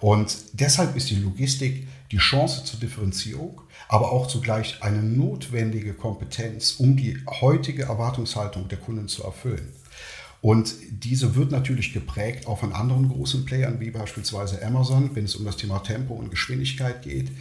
Und 0.00 0.36
deshalb 0.52 0.94
ist 0.96 1.10
die 1.10 1.16
Logistik 1.16 1.88
die 2.12 2.18
Chance 2.18 2.64
zur 2.64 2.78
Differenzierung, 2.78 3.62
aber 3.88 4.12
auch 4.12 4.26
zugleich 4.26 4.82
eine 4.82 5.02
notwendige 5.02 5.94
Kompetenz, 5.94 6.72
um 6.78 6.96
die 6.96 7.18
heutige 7.40 7.84
Erwartungshaltung 7.84 8.68
der 8.68 8.78
Kunden 8.78 9.08
zu 9.08 9.24
erfüllen. 9.24 9.72
Und 10.46 10.76
diese 10.90 11.34
wird 11.34 11.50
natürlich 11.50 11.92
geprägt 11.92 12.46
auch 12.46 12.60
von 12.60 12.72
anderen 12.72 13.08
großen 13.08 13.44
Playern, 13.44 13.80
wie 13.80 13.90
beispielsweise 13.90 14.64
Amazon, 14.64 15.10
wenn 15.14 15.24
es 15.24 15.34
um 15.34 15.44
das 15.44 15.56
Thema 15.56 15.80
Tempo 15.80 16.14
und 16.14 16.30
Geschwindigkeit 16.30 17.02
geht. 17.02 17.32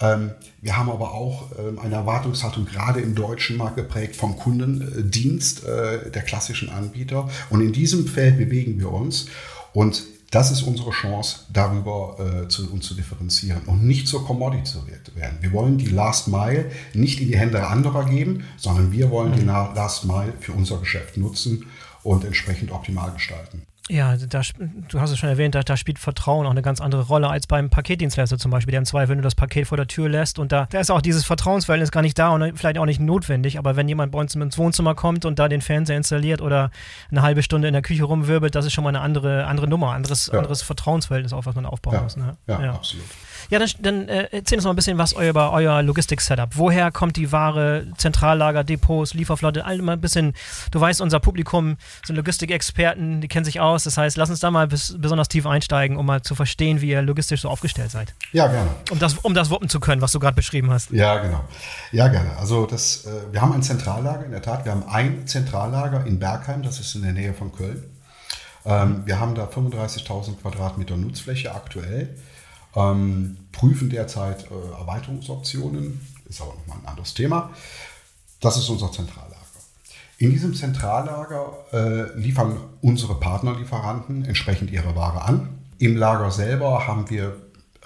Ähm, 0.00 0.30
wir 0.60 0.76
haben 0.76 0.88
aber 0.88 1.14
auch 1.14 1.50
ähm, 1.58 1.80
eine 1.80 1.96
Erwartungshaltung 1.96 2.64
gerade 2.64 3.00
im 3.00 3.16
deutschen 3.16 3.56
Markt 3.56 3.74
geprägt 3.74 4.14
vom 4.14 4.36
Kundendienst 4.36 5.64
äh, 5.64 6.12
der 6.12 6.22
klassischen 6.22 6.68
Anbieter. 6.68 7.28
Und 7.50 7.60
in 7.60 7.72
diesem 7.72 8.06
Feld 8.06 8.38
bewegen 8.38 8.78
wir 8.78 8.92
uns. 8.92 9.26
Und 9.72 10.04
das 10.30 10.52
ist 10.52 10.62
unsere 10.62 10.92
Chance, 10.92 11.46
darüber 11.52 12.44
äh, 12.44 12.46
zu, 12.46 12.72
uns 12.72 12.86
zu 12.86 12.94
differenzieren 12.94 13.62
und 13.66 13.82
nicht 13.82 14.06
zur 14.06 14.24
Commodity 14.24 14.62
zu 14.62 14.86
werden. 15.16 15.38
Wir 15.40 15.52
wollen 15.52 15.76
die 15.76 15.86
Last 15.86 16.28
Mile 16.28 16.70
nicht 16.92 17.20
in 17.20 17.26
die 17.26 17.36
Hände 17.36 17.66
anderer 17.66 18.04
geben, 18.04 18.44
sondern 18.56 18.92
wir 18.92 19.10
wollen 19.10 19.32
die 19.32 19.42
mhm. 19.42 19.48
Last 19.48 20.04
Mile 20.04 20.34
für 20.38 20.52
unser 20.52 20.78
Geschäft 20.78 21.16
nutzen 21.16 21.66
und 22.04 22.24
entsprechend 22.24 22.70
optimal 22.70 23.10
gestalten. 23.12 23.62
Ja, 23.90 24.16
da, 24.16 24.40
du 24.88 25.00
hast 25.00 25.10
es 25.10 25.18
schon 25.18 25.28
erwähnt, 25.28 25.54
da, 25.54 25.62
da, 25.62 25.76
spielt 25.76 25.98
Vertrauen 25.98 26.46
auch 26.46 26.50
eine 26.50 26.62
ganz 26.62 26.80
andere 26.80 27.02
Rolle 27.02 27.28
als 27.28 27.46
beim 27.46 27.68
Paketdienstleister 27.68 28.38
zum 28.38 28.50
Beispiel, 28.50 28.70
der 28.70 28.78
im 28.78 28.86
Zweifel 28.86 29.14
nur 29.14 29.22
das 29.22 29.34
Paket 29.34 29.66
vor 29.66 29.76
der 29.76 29.86
Tür 29.86 30.08
lässt 30.08 30.38
und 30.38 30.52
da, 30.52 30.66
da 30.70 30.80
ist 30.80 30.90
auch 30.90 31.02
dieses 31.02 31.26
Vertrauensverhältnis 31.26 31.90
gar 31.90 32.00
nicht 32.00 32.18
da 32.18 32.30
und 32.30 32.56
vielleicht 32.56 32.78
auch 32.78 32.86
nicht 32.86 32.98
notwendig, 32.98 33.58
aber 33.58 33.76
wenn 33.76 33.86
jemand 33.86 34.10
bei 34.12 34.18
uns 34.18 34.34
ins 34.34 34.56
Wohnzimmer 34.56 34.94
kommt 34.94 35.26
und 35.26 35.38
da 35.38 35.48
den 35.48 35.60
Fernseher 35.60 35.98
installiert 35.98 36.40
oder 36.40 36.70
eine 37.10 37.20
halbe 37.20 37.42
Stunde 37.42 37.68
in 37.68 37.74
der 37.74 37.82
Küche 37.82 38.04
rumwirbelt, 38.04 38.54
das 38.54 38.64
ist 38.64 38.72
schon 38.72 38.84
mal 38.84 38.88
eine 38.88 39.00
andere, 39.00 39.44
andere 39.44 39.68
Nummer, 39.68 39.92
anderes, 39.92 40.30
ja. 40.32 40.38
anderes 40.38 40.62
Vertrauensverhältnis 40.62 41.34
auch, 41.34 41.44
was 41.44 41.54
man 41.54 41.66
aufbauen 41.66 41.94
ja. 41.94 42.02
muss. 42.02 42.16
Ne? 42.16 42.38
Ja, 42.46 42.62
ja, 42.62 42.72
absolut. 42.72 43.04
Ja, 43.50 43.58
dann, 43.58 43.68
dann 43.80 44.08
äh, 44.08 44.28
erzähl 44.30 44.58
uns 44.58 44.64
mal 44.64 44.70
ein 44.70 44.76
bisschen 44.76 44.98
was 44.98 45.12
über 45.12 45.52
euer 45.52 45.82
Logistik-Setup. 45.82 46.50
Woher 46.54 46.90
kommt 46.90 47.16
die 47.16 47.32
Ware, 47.32 47.86
Zentrallager, 47.96 48.64
Depots, 48.64 49.14
Lieferflotte, 49.14 49.64
all 49.64 49.78
mal 49.78 49.92
ein 49.92 50.00
bisschen, 50.00 50.34
du 50.70 50.80
weißt, 50.80 51.00
unser 51.00 51.20
Publikum 51.20 51.76
sind 52.04 52.16
Logistikexperten, 52.16 53.20
die 53.20 53.28
kennen 53.28 53.44
sich 53.44 53.60
aus, 53.60 53.84
das 53.84 53.96
heißt, 53.96 54.16
lass 54.16 54.30
uns 54.30 54.40
da 54.40 54.50
mal 54.50 54.66
bis, 54.66 54.96
besonders 54.98 55.28
tief 55.28 55.46
einsteigen, 55.46 55.96
um 55.96 56.06
mal 56.06 56.22
zu 56.22 56.34
verstehen, 56.34 56.80
wie 56.80 56.90
ihr 56.90 57.02
logistisch 57.02 57.42
so 57.42 57.48
aufgestellt 57.48 57.90
seid. 57.90 58.14
Ja, 58.32 58.46
gerne. 58.46 58.70
Um 58.90 58.98
das, 58.98 59.14
um 59.14 59.34
das 59.34 59.50
wuppen 59.50 59.68
zu 59.68 59.80
können, 59.80 60.02
was 60.02 60.12
du 60.12 60.20
gerade 60.20 60.36
beschrieben 60.36 60.70
hast. 60.70 60.90
Ja, 60.90 61.18
genau. 61.18 61.44
Ja, 61.92 62.08
gerne. 62.08 62.36
Also 62.38 62.66
das, 62.66 63.06
äh, 63.06 63.10
wir 63.32 63.40
haben 63.40 63.52
ein 63.52 63.62
Zentrallager, 63.62 64.24
in 64.24 64.32
der 64.32 64.42
Tat. 64.42 64.64
Wir 64.64 64.72
haben 64.72 64.84
ein 64.88 65.26
Zentrallager 65.26 66.06
in 66.06 66.18
Bergheim, 66.18 66.62
das 66.62 66.80
ist 66.80 66.94
in 66.94 67.02
der 67.02 67.12
Nähe 67.12 67.34
von 67.34 67.52
Köln. 67.52 67.82
Ähm, 68.64 69.02
wir 69.04 69.20
haben 69.20 69.34
da 69.34 69.44
35.000 69.44 70.40
Quadratmeter 70.40 70.96
Nutzfläche 70.96 71.54
aktuell, 71.54 72.16
ähm, 72.76 73.36
prüfen 73.52 73.90
derzeit 73.90 74.50
äh, 74.50 74.78
Erweiterungsoptionen, 74.78 76.00
ist 76.28 76.40
aber 76.40 76.54
nochmal 76.54 76.78
ein 76.82 76.88
anderes 76.88 77.14
Thema. 77.14 77.50
Das 78.40 78.56
ist 78.56 78.68
unser 78.68 78.92
Zentrallager. 78.92 79.34
In 80.18 80.30
diesem 80.30 80.54
Zentrallager 80.54 81.52
äh, 81.72 82.18
liefern 82.18 82.56
unsere 82.80 83.18
Partnerlieferanten 83.18 84.24
entsprechend 84.24 84.70
ihre 84.70 84.94
Ware 84.94 85.22
an. 85.22 85.48
Im 85.78 85.96
Lager 85.96 86.30
selber 86.30 86.86
haben 86.86 87.10
wir 87.10 87.36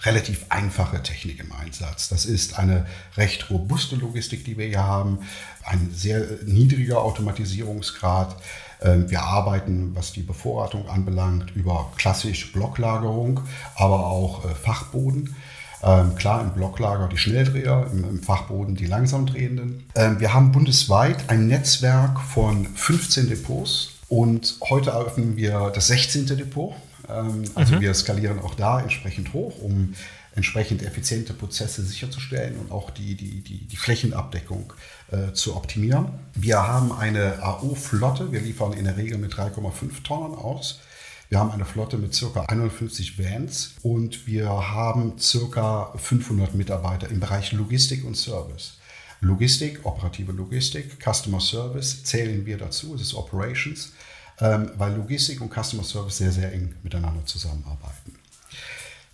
relativ 0.00 0.46
einfache 0.50 1.02
Technik 1.02 1.40
im 1.40 1.52
Einsatz. 1.52 2.08
Das 2.08 2.26
ist 2.26 2.58
eine 2.58 2.86
recht 3.16 3.50
robuste 3.50 3.96
Logistik, 3.96 4.44
die 4.44 4.56
wir 4.56 4.66
hier 4.66 4.84
haben, 4.84 5.20
ein 5.64 5.90
sehr 5.92 6.24
niedriger 6.44 6.98
Automatisierungsgrad. 7.02 8.36
Ähm, 8.82 9.10
wir 9.10 9.22
arbeiten, 9.22 9.92
was 9.94 10.12
die 10.12 10.22
Bevorratung 10.22 10.88
anbelangt, 10.88 11.54
über 11.54 11.90
klassisch 11.96 12.52
Blocklagerung, 12.52 13.40
aber 13.74 14.06
auch 14.06 14.44
äh, 14.44 14.54
Fachboden. 14.54 15.34
Ähm, 15.82 16.16
klar, 16.16 16.40
im 16.42 16.50
Blocklager 16.50 17.08
die 17.08 17.18
Schnelldreher, 17.18 17.86
im, 17.92 18.04
im 18.04 18.22
Fachboden 18.22 18.74
die 18.74 18.86
langsamdrehenden. 18.86 19.84
Ähm, 19.94 20.20
wir 20.20 20.34
haben 20.34 20.52
bundesweit 20.52 21.28
ein 21.30 21.46
Netzwerk 21.46 22.20
von 22.20 22.66
15 22.66 23.28
Depots 23.28 23.90
und 24.08 24.56
heute 24.68 24.90
eröffnen 24.90 25.36
wir 25.36 25.70
das 25.74 25.88
16. 25.88 26.26
Depot. 26.26 26.74
Ähm, 27.08 27.44
also 27.54 27.76
mhm. 27.76 27.80
wir 27.80 27.94
skalieren 27.94 28.40
auch 28.40 28.54
da 28.54 28.80
entsprechend 28.80 29.32
hoch, 29.32 29.60
um 29.62 29.94
entsprechend 30.34 30.82
effiziente 30.82 31.34
Prozesse 31.34 31.82
sicherzustellen 31.82 32.58
und 32.58 32.70
auch 32.70 32.90
die, 32.90 33.14
die, 33.16 33.40
die, 33.40 33.66
die 33.66 33.76
Flächenabdeckung 33.76 34.72
äh, 35.10 35.32
zu 35.32 35.56
optimieren. 35.56 36.08
Wir 36.34 36.66
haben 36.66 36.92
eine 36.92 37.42
AO-Flotte, 37.42 38.32
wir 38.32 38.40
liefern 38.40 38.72
in 38.72 38.84
der 38.84 38.96
Regel 38.96 39.18
mit 39.18 39.32
3,5 39.34 40.02
Tonnen 40.02 40.34
aus. 40.34 40.80
Wir 41.28 41.38
haben 41.38 41.50
eine 41.50 41.64
Flotte 41.64 41.98
mit 41.98 42.18
ca. 42.18 42.42
51 42.42 43.18
Vans 43.18 43.74
und 43.82 44.26
wir 44.26 44.48
haben 44.48 45.16
ca. 45.16 45.92
500 45.96 46.54
Mitarbeiter 46.54 47.08
im 47.08 47.20
Bereich 47.20 47.52
Logistik 47.52 48.04
und 48.04 48.16
Service. 48.16 48.78
Logistik, 49.20 49.84
operative 49.84 50.32
Logistik, 50.32 50.98
Customer 51.02 51.40
Service 51.40 52.04
zählen 52.04 52.46
wir 52.46 52.56
dazu, 52.56 52.92
das 52.92 53.02
ist 53.02 53.14
Operations, 53.14 53.92
ähm, 54.40 54.70
weil 54.76 54.94
Logistik 54.94 55.40
und 55.40 55.52
Customer 55.52 55.82
Service 55.84 56.18
sehr, 56.18 56.32
sehr 56.32 56.52
eng 56.52 56.74
miteinander 56.82 57.26
zusammenarbeiten. 57.26 58.17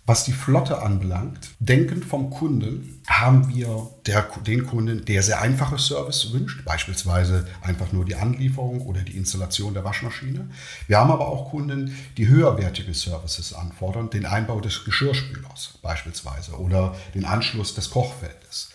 Was 0.07 0.23
die 0.23 0.33
Flotte 0.33 0.83
anbelangt, 0.83 1.55
denkend 1.57 2.05
vom 2.05 2.29
Kunden, 2.29 3.01
haben 3.07 3.49
wir 3.55 3.89
der, 4.05 4.21
den 4.45 4.67
Kunden, 4.67 5.03
der 5.03 5.23
sehr 5.23 5.41
einfache 5.41 5.79
Service 5.79 6.31
wünscht, 6.31 6.63
beispielsweise 6.63 7.47
einfach 7.63 7.91
nur 7.91 8.05
die 8.05 8.13
Anlieferung 8.13 8.81
oder 8.81 9.01
die 9.01 9.17
Installation 9.17 9.73
der 9.73 9.83
Waschmaschine. 9.83 10.47
Wir 10.85 10.99
haben 10.99 11.09
aber 11.09 11.27
auch 11.27 11.49
Kunden, 11.49 11.97
die 12.17 12.27
höherwertige 12.27 12.93
Services 12.93 13.53
anfordern, 13.53 14.11
den 14.11 14.27
Einbau 14.27 14.59
des 14.59 14.85
Geschirrspülers 14.85 15.79
beispielsweise 15.81 16.51
oder 16.59 16.95
den 17.15 17.25
Anschluss 17.25 17.73
des 17.73 17.89
Kochfeldes. 17.89 18.69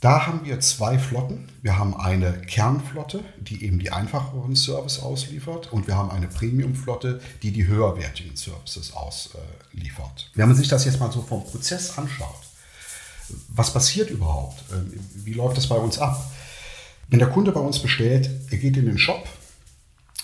Da 0.00 0.26
haben 0.26 0.44
wir 0.44 0.60
zwei 0.60 0.96
Flotten. 0.96 1.48
Wir 1.60 1.76
haben 1.76 1.96
eine 1.96 2.40
Kernflotte, 2.42 3.24
die 3.40 3.64
eben 3.64 3.80
die 3.80 3.90
einfacheren 3.90 4.54
Services 4.54 5.02
ausliefert 5.02 5.72
und 5.72 5.88
wir 5.88 5.96
haben 5.96 6.10
eine 6.10 6.28
Premiumflotte, 6.28 7.20
die 7.42 7.50
die 7.50 7.66
höherwertigen 7.66 8.36
Services 8.36 8.92
ausliefert. 8.92 10.30
Wenn 10.34 10.46
man 10.46 10.56
sich 10.56 10.68
das 10.68 10.84
jetzt 10.84 11.00
mal 11.00 11.10
so 11.10 11.22
vom 11.22 11.44
Prozess 11.44 11.98
anschaut, 11.98 12.42
was 13.48 13.72
passiert 13.72 14.10
überhaupt? 14.10 14.62
Ähm, 14.72 14.92
wie 15.16 15.34
läuft 15.34 15.56
das 15.56 15.66
bei 15.66 15.76
uns 15.76 15.98
ab? 15.98 16.30
Wenn 17.08 17.18
der 17.18 17.28
Kunde 17.28 17.50
bei 17.50 17.60
uns 17.60 17.80
bestellt, 17.80 18.30
er 18.50 18.58
geht 18.58 18.76
in 18.76 18.86
den 18.86 18.98
Shop, 18.98 19.26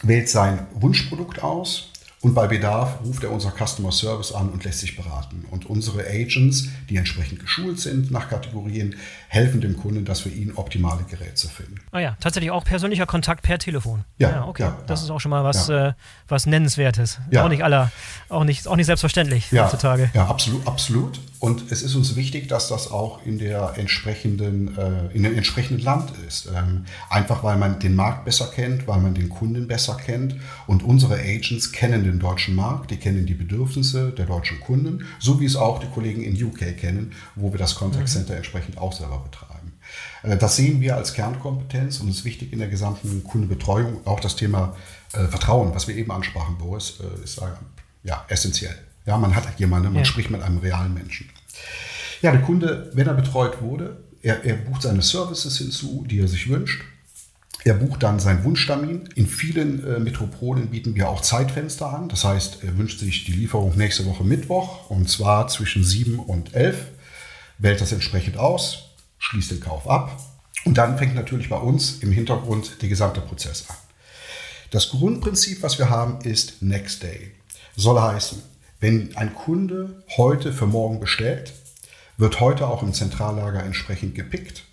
wählt 0.02 0.28
sein 0.28 0.66
Wunschprodukt 0.74 1.42
aus, 1.42 1.90
und 2.24 2.32
bei 2.32 2.46
Bedarf 2.46 3.00
ruft 3.04 3.22
er 3.22 3.30
unser 3.30 3.52
Customer 3.52 3.92
Service 3.92 4.32
an 4.32 4.48
und 4.48 4.64
lässt 4.64 4.80
sich 4.80 4.96
beraten. 4.96 5.44
Und 5.50 5.66
unsere 5.66 6.06
Agents, 6.06 6.68
die 6.88 6.96
entsprechend 6.96 7.38
geschult 7.38 7.78
sind 7.78 8.10
nach 8.10 8.30
Kategorien, 8.30 8.96
helfen 9.34 9.60
dem 9.60 9.76
Kunden, 9.76 10.04
dass 10.04 10.20
für 10.20 10.28
ihn 10.28 10.52
optimale 10.54 11.02
Geräte 11.04 11.48
finden. 11.48 11.76
Ah 11.90 11.98
ja, 11.98 12.16
tatsächlich 12.20 12.52
auch 12.52 12.64
persönlicher 12.64 13.06
Kontakt 13.06 13.42
per 13.42 13.58
Telefon. 13.58 14.04
Ja, 14.18 14.30
ja 14.30 14.44
okay. 14.46 14.62
Ja, 14.62 14.78
das 14.86 15.00
ja. 15.00 15.04
ist 15.06 15.10
auch 15.10 15.20
schon 15.20 15.30
mal 15.30 15.42
was, 15.42 15.68
äh, 15.68 15.92
was 16.28 16.46
Nennenswertes. 16.46 17.18
Auch 17.36 17.48
nicht 17.48 17.64
aller, 17.64 17.90
auch 18.28 18.44
nicht, 18.44 18.68
auch 18.68 18.76
nicht 18.76 18.86
selbstverständlich 18.86 19.50
heutzutage. 19.52 20.10
Ja, 20.14 20.26
absolut, 20.26 20.66
absolut. 20.66 21.20
Und 21.40 21.70
es 21.70 21.82
ist 21.82 21.94
uns 21.94 22.16
wichtig, 22.16 22.48
dass 22.48 22.68
das 22.68 22.90
auch 22.90 23.26
in 23.26 23.38
der 23.38 23.74
entsprechenden, 23.76 24.78
äh, 24.78 25.14
in 25.14 25.24
dem 25.24 25.36
entsprechenden 25.36 25.84
Land 25.84 26.12
ist. 26.26 26.46
Ähm, 26.46 26.86
einfach 27.10 27.44
weil 27.44 27.58
man 27.58 27.80
den 27.80 27.94
Markt 27.94 28.24
besser 28.24 28.50
kennt, 28.54 28.88
weil 28.88 28.98
man 29.00 29.12
den 29.12 29.28
Kunden 29.28 29.68
besser 29.68 29.96
kennt. 29.96 30.36
Und 30.66 30.82
unsere 30.82 31.16
Agents 31.16 31.72
kennen 31.72 32.04
den 32.04 32.18
deutschen 32.18 32.54
Markt, 32.54 32.90
die 32.92 32.96
kennen 32.96 33.26
die 33.26 33.34
Bedürfnisse 33.34 34.10
der 34.12 34.24
deutschen 34.24 34.58
Kunden, 34.60 35.04
so 35.18 35.38
wie 35.38 35.44
es 35.44 35.54
auch 35.56 35.80
die 35.80 35.86
Kollegen 35.88 36.22
in 36.22 36.42
UK 36.42 36.78
kennen, 36.78 37.12
wo 37.34 37.52
wir 37.52 37.58
das 37.58 37.74
Contact 37.74 38.04
mhm. 38.04 38.12
Center 38.12 38.32
mhm. 38.32 38.38
entsprechend 38.38 38.78
auch 38.78 38.94
selber 38.94 39.23
betreiben. 39.24 39.72
Äh, 40.22 40.36
das 40.36 40.56
sehen 40.56 40.80
wir 40.80 40.96
als 40.96 41.14
Kernkompetenz 41.14 42.00
und 42.00 42.08
ist 42.08 42.24
wichtig 42.24 42.52
in 42.52 42.58
der 42.58 42.68
gesamten 42.68 43.24
Kundenbetreuung. 43.24 44.06
Auch 44.06 44.20
das 44.20 44.36
Thema 44.36 44.76
äh, 45.12 45.26
Vertrauen, 45.26 45.74
was 45.74 45.88
wir 45.88 45.96
eben 45.96 46.12
ansprachen, 46.12 46.58
Boris, 46.58 47.00
äh, 47.00 47.24
ist 47.24 47.40
ja, 48.02 48.24
essentiell. 48.28 48.78
Ja, 49.06 49.18
man 49.18 49.34
hat 49.34 49.58
jemanden, 49.58 49.88
man 49.88 49.98
ja. 49.98 50.04
spricht 50.04 50.30
mit 50.30 50.42
einem 50.42 50.58
realen 50.58 50.94
Menschen. 50.94 51.28
Ja, 52.22 52.30
der 52.30 52.40
Kunde, 52.40 52.90
wenn 52.94 53.06
er 53.06 53.14
betreut 53.14 53.60
wurde, 53.60 53.98
er, 54.22 54.44
er 54.44 54.54
bucht 54.54 54.82
seine 54.82 55.02
Services 55.02 55.58
hinzu, 55.58 56.06
die 56.08 56.20
er 56.20 56.28
sich 56.28 56.48
wünscht. 56.48 56.82
Er 57.64 57.74
bucht 57.74 58.02
dann 58.02 58.20
seinen 58.20 58.44
Wunschtermin. 58.44 59.08
In 59.14 59.26
vielen 59.26 59.84
äh, 59.84 59.98
Metropolen 59.98 60.68
bieten 60.68 60.94
wir 60.94 61.08
auch 61.08 61.22
Zeitfenster 61.22 61.92
an. 61.92 62.08
Das 62.08 62.24
heißt, 62.24 62.62
er 62.62 62.76
wünscht 62.76 63.00
sich 63.00 63.24
die 63.24 63.32
Lieferung 63.32 63.76
nächste 63.76 64.04
Woche 64.04 64.22
Mittwoch 64.24 64.90
und 64.90 65.08
zwar 65.08 65.48
zwischen 65.48 65.82
7 65.82 66.18
und 66.18 66.54
11. 66.54 66.86
Wählt 67.58 67.80
das 67.80 67.92
entsprechend 67.92 68.36
aus, 68.36 68.93
schließt 69.24 69.52
den 69.52 69.60
Kauf 69.60 69.88
ab 69.88 70.20
und 70.64 70.76
dann 70.76 70.98
fängt 70.98 71.14
natürlich 71.14 71.48
bei 71.48 71.56
uns 71.56 72.02
im 72.02 72.12
Hintergrund 72.12 72.82
der 72.82 72.88
gesamte 72.88 73.20
Prozess 73.20 73.64
an. 73.68 73.76
Das 74.70 74.90
Grundprinzip, 74.90 75.62
was 75.62 75.78
wir 75.78 75.88
haben, 75.88 76.20
ist 76.22 76.60
Next 76.60 77.02
Day. 77.02 77.32
Soll 77.76 78.00
heißen, 78.00 78.42
wenn 78.80 79.16
ein 79.16 79.34
Kunde 79.34 80.02
heute 80.16 80.52
für 80.52 80.66
morgen 80.66 81.00
bestellt, 81.00 81.54
wird 82.16 82.40
heute 82.40 82.66
auch 82.66 82.82
im 82.82 82.92
Zentrallager 82.92 83.62
entsprechend 83.62 84.14
gepickt. 84.14 84.64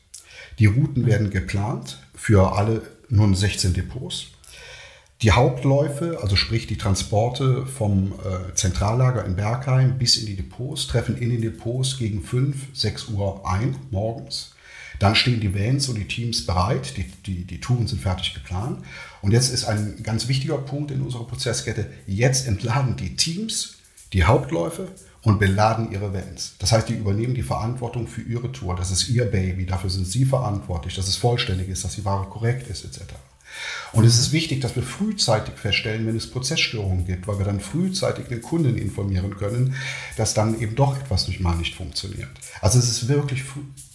Die 0.59 0.65
Routen 0.65 1.05
werden 1.05 1.29
geplant 1.29 1.99
für 2.13 2.53
alle 2.53 2.81
nun 3.09 3.35
16 3.35 3.73
Depots. 3.73 4.27
Die 5.21 5.31
Hauptläufe, 5.31 6.17
also 6.19 6.35
sprich 6.35 6.65
die 6.65 6.79
Transporte 6.79 7.67
vom 7.67 8.13
äh, 8.13 8.55
Zentrallager 8.55 9.23
in 9.23 9.35
Bergheim 9.35 9.99
bis 9.99 10.17
in 10.17 10.25
die 10.25 10.35
Depots, 10.35 10.87
treffen 10.87 11.15
in 11.15 11.29
den 11.29 11.41
Depots 11.41 11.99
gegen 11.99 12.23
5, 12.23 12.55
6 12.73 13.09
Uhr 13.09 13.47
ein 13.47 13.75
morgens. 13.91 14.55
Dann 14.97 15.13
stehen 15.13 15.39
die 15.39 15.53
Vans 15.53 15.89
und 15.89 15.95
die 15.95 16.07
Teams 16.07 16.47
bereit, 16.47 16.97
die, 16.97 17.05
die, 17.25 17.43
die 17.45 17.59
Touren 17.59 17.85
sind 17.85 18.01
fertig 18.01 18.33
geplant. 18.33 18.83
Und 19.21 19.31
jetzt 19.31 19.53
ist 19.53 19.65
ein 19.65 20.01
ganz 20.01 20.27
wichtiger 20.27 20.57
Punkt 20.57 20.89
in 20.89 21.01
unserer 21.01 21.27
Prozesskette, 21.27 21.85
jetzt 22.07 22.47
entladen 22.47 22.95
die 22.95 23.15
Teams 23.15 23.75
die 24.13 24.23
Hauptläufe 24.23 24.87
und 25.21 25.39
beladen 25.39 25.91
ihre 25.91 26.15
Vans. 26.15 26.55
Das 26.57 26.71
heißt, 26.71 26.89
die 26.89 26.95
übernehmen 26.95 27.35
die 27.35 27.43
Verantwortung 27.43 28.07
für 28.07 28.21
ihre 28.21 28.51
Tour. 28.51 28.75
Das 28.75 28.89
ist 28.89 29.07
ihr 29.09 29.25
Baby, 29.25 29.67
dafür 29.67 29.91
sind 29.91 30.07
sie 30.07 30.25
verantwortlich, 30.25 30.95
dass 30.95 31.07
es 31.07 31.17
vollständig 31.17 31.69
ist, 31.69 31.83
dass 31.83 31.93
die 31.93 32.05
Ware 32.05 32.25
korrekt 32.27 32.67
ist, 32.67 32.85
etc. 32.85 33.13
Und 33.93 34.05
es 34.05 34.17
ist 34.17 34.31
wichtig, 34.31 34.61
dass 34.61 34.75
wir 34.75 34.83
frühzeitig 34.83 35.55
feststellen, 35.55 36.07
wenn 36.07 36.15
es 36.15 36.29
Prozessstörungen 36.29 37.05
gibt, 37.05 37.27
weil 37.27 37.37
wir 37.37 37.45
dann 37.45 37.59
frühzeitig 37.59 38.27
den 38.27 38.41
Kunden 38.41 38.77
informieren 38.77 39.35
können, 39.37 39.75
dass 40.17 40.33
dann 40.33 40.59
eben 40.59 40.75
doch 40.75 40.97
etwas 40.99 41.27
nicht 41.27 41.39
mal 41.39 41.55
nicht 41.55 41.75
funktioniert. 41.75 42.29
Also 42.61 42.79
es 42.79 42.89
ist 42.89 43.07
wirklich 43.07 43.43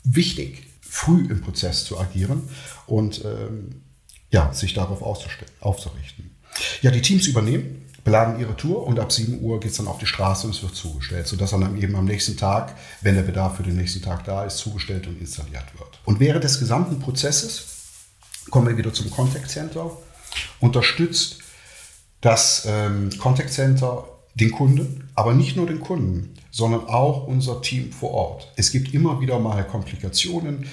wichtig, 0.05 0.65
früh 0.81 1.27
im 1.31 1.41
Prozess 1.41 1.85
zu 1.85 1.99
agieren 1.99 2.43
und 2.87 3.25
ähm, 3.25 3.83
ja, 4.31 4.53
sich 4.53 4.75
darauf 4.75 5.03
aufzurichten. 5.03 6.31
Ja, 6.83 6.91
die 6.91 7.03
Teams 7.03 7.27
übernehmen 7.27 7.83
planen 8.07 8.39
ihre 8.39 8.57
Tour 8.57 8.87
und 8.87 9.01
ab 9.01 9.11
7 9.11 9.43
Uhr 9.43 9.59
geht 9.59 9.73
es 9.73 9.79
dann 9.79 9.89
auf 9.89 9.99
die 9.99 10.07
Straße 10.07 10.47
und 10.47 10.55
es 10.55 10.63
wird 10.63 10.77
zugestellt, 10.77 11.27
sodass 11.27 11.51
dann 11.51 11.77
eben 11.77 11.97
am 11.97 12.05
nächsten 12.05 12.37
Tag, 12.37 12.77
wenn 13.03 13.17
der 13.17 13.23
Bedarf 13.23 13.57
für 13.57 13.65
den 13.65 13.77
nächsten 13.77 14.01
Tag 14.01 14.25
da 14.25 14.45
ist, 14.45 14.59
zugestellt 14.59 15.09
und 15.09 15.21
installiert 15.21 15.67
wird. 15.77 16.01
Und 16.05 16.21
während 16.21 16.45
des 16.45 16.61
gesamten 16.61 17.01
Prozesses 17.01 17.76
kommen 18.51 18.67
wir 18.67 18.77
wieder 18.77 18.93
zum 18.93 19.11
Contact 19.11 19.51
Center, 19.51 19.91
unterstützt 20.61 21.39
das 22.21 22.67
ähm, 22.69 23.11
Contact 23.19 23.53
Center 23.53 24.05
den 24.35 24.51
Kunden, 24.51 25.09
aber 25.15 25.33
nicht 25.33 25.57
nur 25.57 25.67
den 25.67 25.81
Kunden, 25.81 26.35
sondern 26.51 26.87
auch 26.87 27.27
unser 27.27 27.63
Team 27.63 27.93
vor 27.93 28.11
Ort. 28.11 28.53
Es 28.57 28.71
gibt 28.71 28.93
immer 28.93 29.21
wieder 29.21 29.39
mal 29.39 29.65
Komplikationen. 29.65 30.69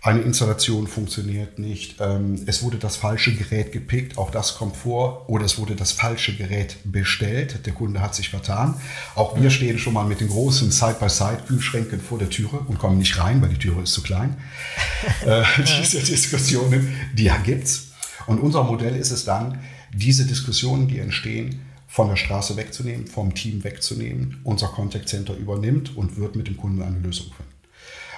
Eine 0.00 0.20
Installation 0.20 0.86
funktioniert 0.86 1.58
nicht. 1.58 1.96
Ähm, 2.00 2.44
es 2.46 2.62
wurde 2.62 2.78
das 2.78 2.96
falsche 2.96 3.34
Gerät 3.34 3.72
gepickt, 3.72 4.16
auch 4.16 4.30
das 4.30 4.54
kommt 4.54 4.76
vor. 4.76 5.28
Oder 5.28 5.44
es 5.44 5.58
wurde 5.58 5.74
das 5.74 5.90
falsche 5.90 6.36
Gerät 6.36 6.76
bestellt. 6.84 7.66
Der 7.66 7.72
Kunde 7.72 8.00
hat 8.00 8.14
sich 8.14 8.28
vertan. 8.28 8.80
Auch 9.16 9.40
wir 9.40 9.50
stehen 9.50 9.76
schon 9.78 9.94
mal 9.94 10.04
mit 10.04 10.20
den 10.20 10.28
großen 10.28 10.70
Side-by-Side-Kühlschränken 10.70 12.00
vor 12.00 12.18
der 12.18 12.30
Türe 12.30 12.60
und 12.68 12.78
kommen 12.78 12.98
nicht 12.98 13.18
rein, 13.18 13.42
weil 13.42 13.48
die 13.48 13.58
Türe 13.58 13.82
ist 13.82 13.92
zu 13.92 14.02
klein. 14.02 14.36
äh, 15.26 15.42
diese 15.58 15.98
Diskussionen, 15.98 16.94
die 17.14 17.30
gibt 17.44 17.64
es. 17.64 17.88
Und 18.26 18.38
unser 18.38 18.62
Modell 18.62 18.94
ist 18.94 19.10
es 19.10 19.24
dann, 19.24 19.58
diese 19.92 20.26
Diskussionen, 20.26 20.86
die 20.86 21.00
entstehen, 21.00 21.62
von 21.88 22.08
der 22.08 22.16
Straße 22.16 22.56
wegzunehmen, 22.56 23.06
vom 23.08 23.34
Team 23.34 23.64
wegzunehmen. 23.64 24.40
Unser 24.44 24.68
Contact 24.68 25.08
Center 25.08 25.34
übernimmt 25.34 25.96
und 25.96 26.18
wird 26.18 26.36
mit 26.36 26.46
dem 26.46 26.56
Kunden 26.56 26.82
eine 26.82 26.98
Lösung 26.98 27.26
finden. 27.34 27.52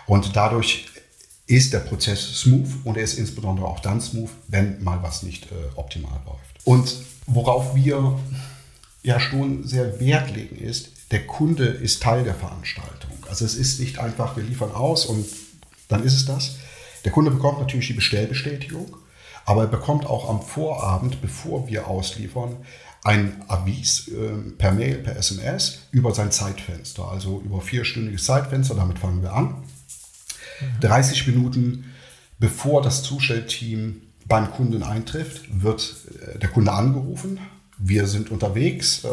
Und 0.07 0.35
dadurch 0.35 0.87
ist 1.50 1.72
der 1.72 1.80
Prozess 1.80 2.40
smooth 2.40 2.68
und 2.84 2.96
er 2.96 3.02
ist 3.02 3.18
insbesondere 3.18 3.66
auch 3.66 3.80
dann 3.80 4.00
smooth, 4.00 4.30
wenn 4.48 4.82
mal 4.84 5.02
was 5.02 5.24
nicht 5.24 5.46
äh, 5.46 5.54
optimal 5.74 6.20
läuft. 6.24 6.64
Und 6.64 6.94
worauf 7.26 7.74
wir 7.74 8.18
ja 9.02 9.18
schon 9.18 9.66
sehr 9.66 9.98
Wert 9.98 10.34
legen 10.34 10.56
ist, 10.56 10.90
der 11.10 11.26
Kunde 11.26 11.64
ist 11.64 12.02
Teil 12.02 12.22
der 12.22 12.36
Veranstaltung. 12.36 13.10
Also 13.28 13.44
es 13.44 13.56
ist 13.56 13.80
nicht 13.80 13.98
einfach, 13.98 14.36
wir 14.36 14.44
liefern 14.44 14.72
aus 14.72 15.06
und 15.06 15.26
dann 15.88 16.04
ist 16.04 16.14
es 16.14 16.24
das. 16.24 16.56
Der 17.04 17.10
Kunde 17.10 17.32
bekommt 17.32 17.58
natürlich 17.58 17.88
die 17.88 17.94
Bestellbestätigung, 17.94 18.96
aber 19.44 19.62
er 19.62 19.68
bekommt 19.68 20.06
auch 20.06 20.28
am 20.28 20.42
Vorabend, 20.42 21.20
bevor 21.20 21.66
wir 21.66 21.88
ausliefern, 21.88 22.58
ein 23.02 23.42
Avis 23.48 24.08
äh, 24.08 24.50
per 24.56 24.70
Mail, 24.70 24.96
per 24.96 25.16
SMS 25.16 25.80
über 25.90 26.14
sein 26.14 26.30
Zeitfenster, 26.30 27.08
also 27.08 27.40
über 27.40 27.60
vierstündiges 27.60 28.24
Zeitfenster, 28.24 28.76
damit 28.76 29.00
fangen 29.00 29.22
wir 29.22 29.32
an. 29.32 29.64
30 30.81 31.27
Minuten 31.27 31.85
bevor 32.40 32.83
das 32.83 33.03
Zustellteam 33.03 34.03
beim 34.27 34.51
Kunden 34.51 34.83
eintrifft, 34.83 35.42
wird 35.62 35.94
äh, 36.35 36.38
der 36.38 36.49
Kunde 36.49 36.73
angerufen. 36.73 37.38
Wir 37.79 38.07
sind 38.07 38.31
unterwegs. 38.31 39.05
Äh, 39.05 39.09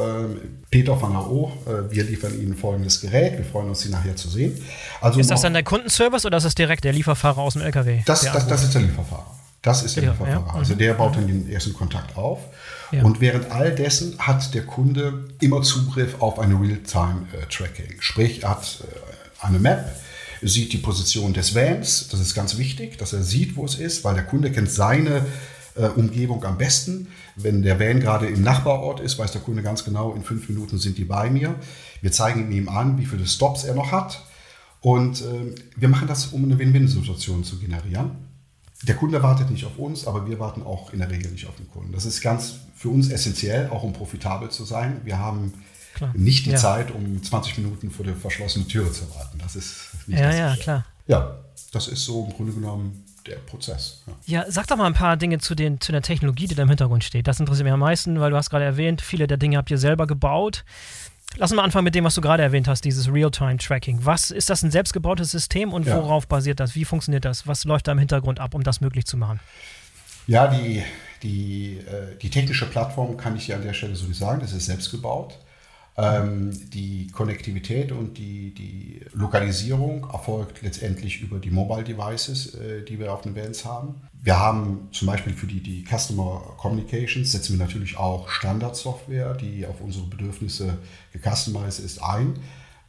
Peter 0.71 1.01
van 1.01 1.11
der 1.11 1.29
O, 1.29 1.51
äh, 1.65 1.91
wir 1.93 2.03
liefern 2.03 2.39
Ihnen 2.39 2.55
folgendes 2.55 3.01
Gerät. 3.01 3.37
Wir 3.37 3.45
freuen 3.45 3.69
uns, 3.69 3.81
Sie 3.81 3.89
nachher 3.89 4.15
zu 4.15 4.29
sehen. 4.29 4.59
Also 5.01 5.19
ist 5.19 5.29
das 5.29 5.41
dann 5.41 5.53
der 5.53 5.63
Kundenservice 5.63 6.25
oder 6.25 6.37
ist 6.37 6.43
das 6.43 6.55
direkt 6.55 6.83
der 6.83 6.93
Lieferfahrer 6.93 7.39
aus 7.39 7.53
dem 7.53 7.61
LKW? 7.61 8.01
Das, 8.05 8.21
das, 8.21 8.47
das 8.47 8.63
ist 8.63 8.73
der 8.73 8.81
Lieferfahrer. 8.81 9.35
Das 9.61 9.83
ist 9.83 9.95
der 9.95 10.03
ja, 10.03 10.11
Lieferfahrer. 10.11 10.47
Ja. 10.47 10.53
Also 10.53 10.75
der 10.75 10.93
baut 10.93 11.15
dann 11.15 11.27
den 11.27 11.49
ersten 11.49 11.73
Kontakt 11.73 12.15
auf. 12.15 12.39
Ja. 12.91 13.03
Und 13.03 13.19
während 13.19 13.51
all 13.51 13.73
dessen 13.73 14.17
hat 14.19 14.53
der 14.53 14.65
Kunde 14.65 15.25
immer 15.41 15.61
Zugriff 15.61 16.21
auf 16.21 16.39
eine 16.39 16.55
Real-Time-Tracking. 16.55 17.95
Sprich, 17.99 18.43
er 18.43 18.51
hat 18.51 18.83
eine 19.41 19.59
Map, 19.59 19.89
sieht 20.41 20.73
die 20.73 20.77
Position 20.77 21.33
des 21.33 21.55
Vans. 21.55 22.07
Das 22.09 22.19
ist 22.19 22.33
ganz 22.33 22.57
wichtig, 22.57 22.97
dass 22.97 23.13
er 23.13 23.23
sieht, 23.23 23.55
wo 23.55 23.65
es 23.65 23.75
ist, 23.75 24.03
weil 24.03 24.15
der 24.15 24.25
Kunde 24.25 24.51
kennt 24.51 24.71
seine 24.71 25.25
äh, 25.75 25.87
Umgebung 25.87 26.43
am 26.43 26.57
besten. 26.57 27.07
Wenn 27.35 27.61
der 27.61 27.79
Van 27.79 27.99
gerade 27.99 28.27
im 28.27 28.41
Nachbarort 28.41 28.99
ist, 28.99 29.17
weiß 29.19 29.31
der 29.31 29.41
Kunde 29.41 29.61
ganz 29.61 29.83
genau, 29.83 30.13
in 30.13 30.23
fünf 30.23 30.49
Minuten 30.49 30.77
sind 30.77 30.97
die 30.97 31.05
bei 31.05 31.29
mir. 31.29 31.55
Wir 32.01 32.11
zeigen 32.11 32.51
ihm 32.51 32.69
an, 32.69 32.97
wie 32.97 33.05
viele 33.05 33.25
Stops 33.25 33.63
er 33.63 33.75
noch 33.75 33.91
hat. 33.91 34.25
Und 34.81 35.21
äh, 35.21 35.55
wir 35.75 35.89
machen 35.89 36.07
das, 36.07 36.27
um 36.27 36.43
eine 36.43 36.57
Win-Win-Situation 36.59 37.43
zu 37.43 37.59
generieren. 37.59 38.11
Der 38.83 38.95
Kunde 38.95 39.23
wartet 39.23 39.49
nicht 39.49 39.65
auf 39.65 39.79
uns, 39.79 40.05
aber 40.05 40.27
wir 40.27 40.39
warten 40.39 40.61
auch 40.61 40.93
in 40.93 40.99
der 40.99 41.09
Regel 41.09 41.31
nicht 41.31 41.47
auf 41.47 41.55
den 41.55 41.67
Kunden. 41.67 41.93
Das 41.93 42.05
ist 42.05 42.21
ganz 42.21 42.57
für 42.75 42.89
uns 42.89 43.09
essentiell, 43.09 43.69
auch 43.69 43.81
um 43.81 43.93
profitabel 43.93 44.49
zu 44.49 44.65
sein. 44.65 45.01
Wir 45.03 45.17
haben 45.17 45.53
klar. 45.97 46.11
nicht 46.15 46.45
die 46.45 46.51
ja. 46.51 46.57
Zeit, 46.57 46.91
um 46.91 47.21
20 47.21 47.57
Minuten 47.59 47.91
vor 47.91 48.05
der 48.05 48.15
verschlossenen 48.15 48.67
Türe 48.67 48.91
zu 48.91 49.03
warten. 49.15 49.37
Das 49.39 49.55
ist 49.55 49.89
nicht 50.07 50.19
Ja, 50.19 50.33
ja, 50.33 50.55
klar. 50.55 50.85
Ja, 51.07 51.37
das 51.71 51.87
ist 51.87 52.05
so 52.05 52.25
im 52.25 52.33
Grunde 52.33 52.53
genommen 52.53 53.03
der 53.25 53.35
Prozess. 53.37 54.03
Ja. 54.25 54.43
ja. 54.43 54.51
sag 54.51 54.67
doch 54.67 54.77
mal 54.77 54.85
ein 54.85 54.93
paar 54.93 55.17
Dinge 55.17 55.39
zu, 55.39 55.55
den, 55.55 55.81
zu 55.81 55.91
der 55.91 56.01
Technologie, 56.01 56.47
die 56.47 56.55
da 56.55 56.63
im 56.63 56.69
Hintergrund 56.69 57.03
steht. 57.03 57.27
Das 57.27 57.39
interessiert 57.39 57.65
mich 57.65 57.73
am 57.73 57.79
meisten, 57.79 58.19
weil 58.19 58.31
du 58.31 58.37
hast 58.37 58.49
gerade 58.49 58.65
erwähnt, 58.65 59.01
viele 59.01 59.27
der 59.27 59.37
Dinge 59.37 59.57
habt 59.57 59.69
ihr 59.69 59.77
selber 59.77 60.07
gebaut. 60.07 60.63
Lass 61.35 61.51
uns 61.51 61.57
mal 61.57 61.63
anfangen 61.63 61.83
mit 61.83 61.93
dem, 61.93 62.05
was 62.05 62.15
du 62.15 62.21
gerade 62.21 62.41
erwähnt 62.41 62.67
hast, 62.67 62.85
dieses 62.85 63.11
Real-Time-Tracking. 63.11 64.05
Was 64.05 64.31
ist 64.31 64.49
das 64.49 64.63
ein 64.63 64.71
selbstgebautes 64.71 65.29
System 65.29 65.73
und 65.73 65.85
ja. 65.85 65.97
worauf 65.97 66.27
basiert 66.27 66.59
das? 66.59 66.73
Wie 66.73 66.85
funktioniert 66.85 67.25
das? 67.25 67.45
Was 67.45 67.65
läuft 67.65 67.87
da 67.87 67.91
im 67.91 67.99
Hintergrund 67.99 68.39
ab, 68.39 68.55
um 68.55 68.63
das 68.63 68.81
möglich 68.81 69.05
zu 69.05 69.17
machen? 69.17 69.39
Ja, 70.25 70.47
die, 70.47 70.83
die, 71.21 71.77
äh, 71.77 72.17
die 72.21 72.29
technische 72.29 72.65
Plattform 72.65 73.17
kann 73.17 73.35
ich 73.35 73.45
dir 73.45 73.55
an 73.55 73.61
der 73.61 73.73
Stelle 73.73 73.95
so 73.95 74.07
nicht 74.07 74.17
sagen, 74.17 74.39
das 74.39 74.53
ist 74.53 74.65
selbst 74.65 74.89
gebaut. 74.89 75.37
Ähm, 75.99 76.51
die 76.69 77.07
Konnektivität 77.07 77.91
und 77.91 78.19
die, 78.19 78.53
die 78.53 79.01
Lokalisierung 79.13 80.07
erfolgt 80.13 80.61
letztendlich 80.61 81.21
über 81.21 81.39
die 81.39 81.49
Mobile 81.49 81.83
Devices, 81.83 82.53
äh, 82.53 82.83
die 82.83 82.99
wir 82.99 83.11
auf 83.11 83.23
den 83.23 83.35
Vans 83.35 83.65
haben. 83.65 83.95
Wir 84.21 84.37
haben 84.39 84.89
zum 84.91 85.07
Beispiel 85.07 85.33
für 85.33 85.47
die, 85.47 85.59
die 85.59 85.83
Customer 85.83 86.53
Communications 86.57 87.31
setzen 87.31 87.57
wir 87.57 87.65
natürlich 87.65 87.97
auch 87.97 88.29
Standardsoftware, 88.29 89.33
die 89.33 89.65
auf 89.65 89.81
unsere 89.81 90.05
Bedürfnisse 90.05 90.77
gecustomized 91.13 91.83
ist, 91.83 92.03
ein. 92.03 92.35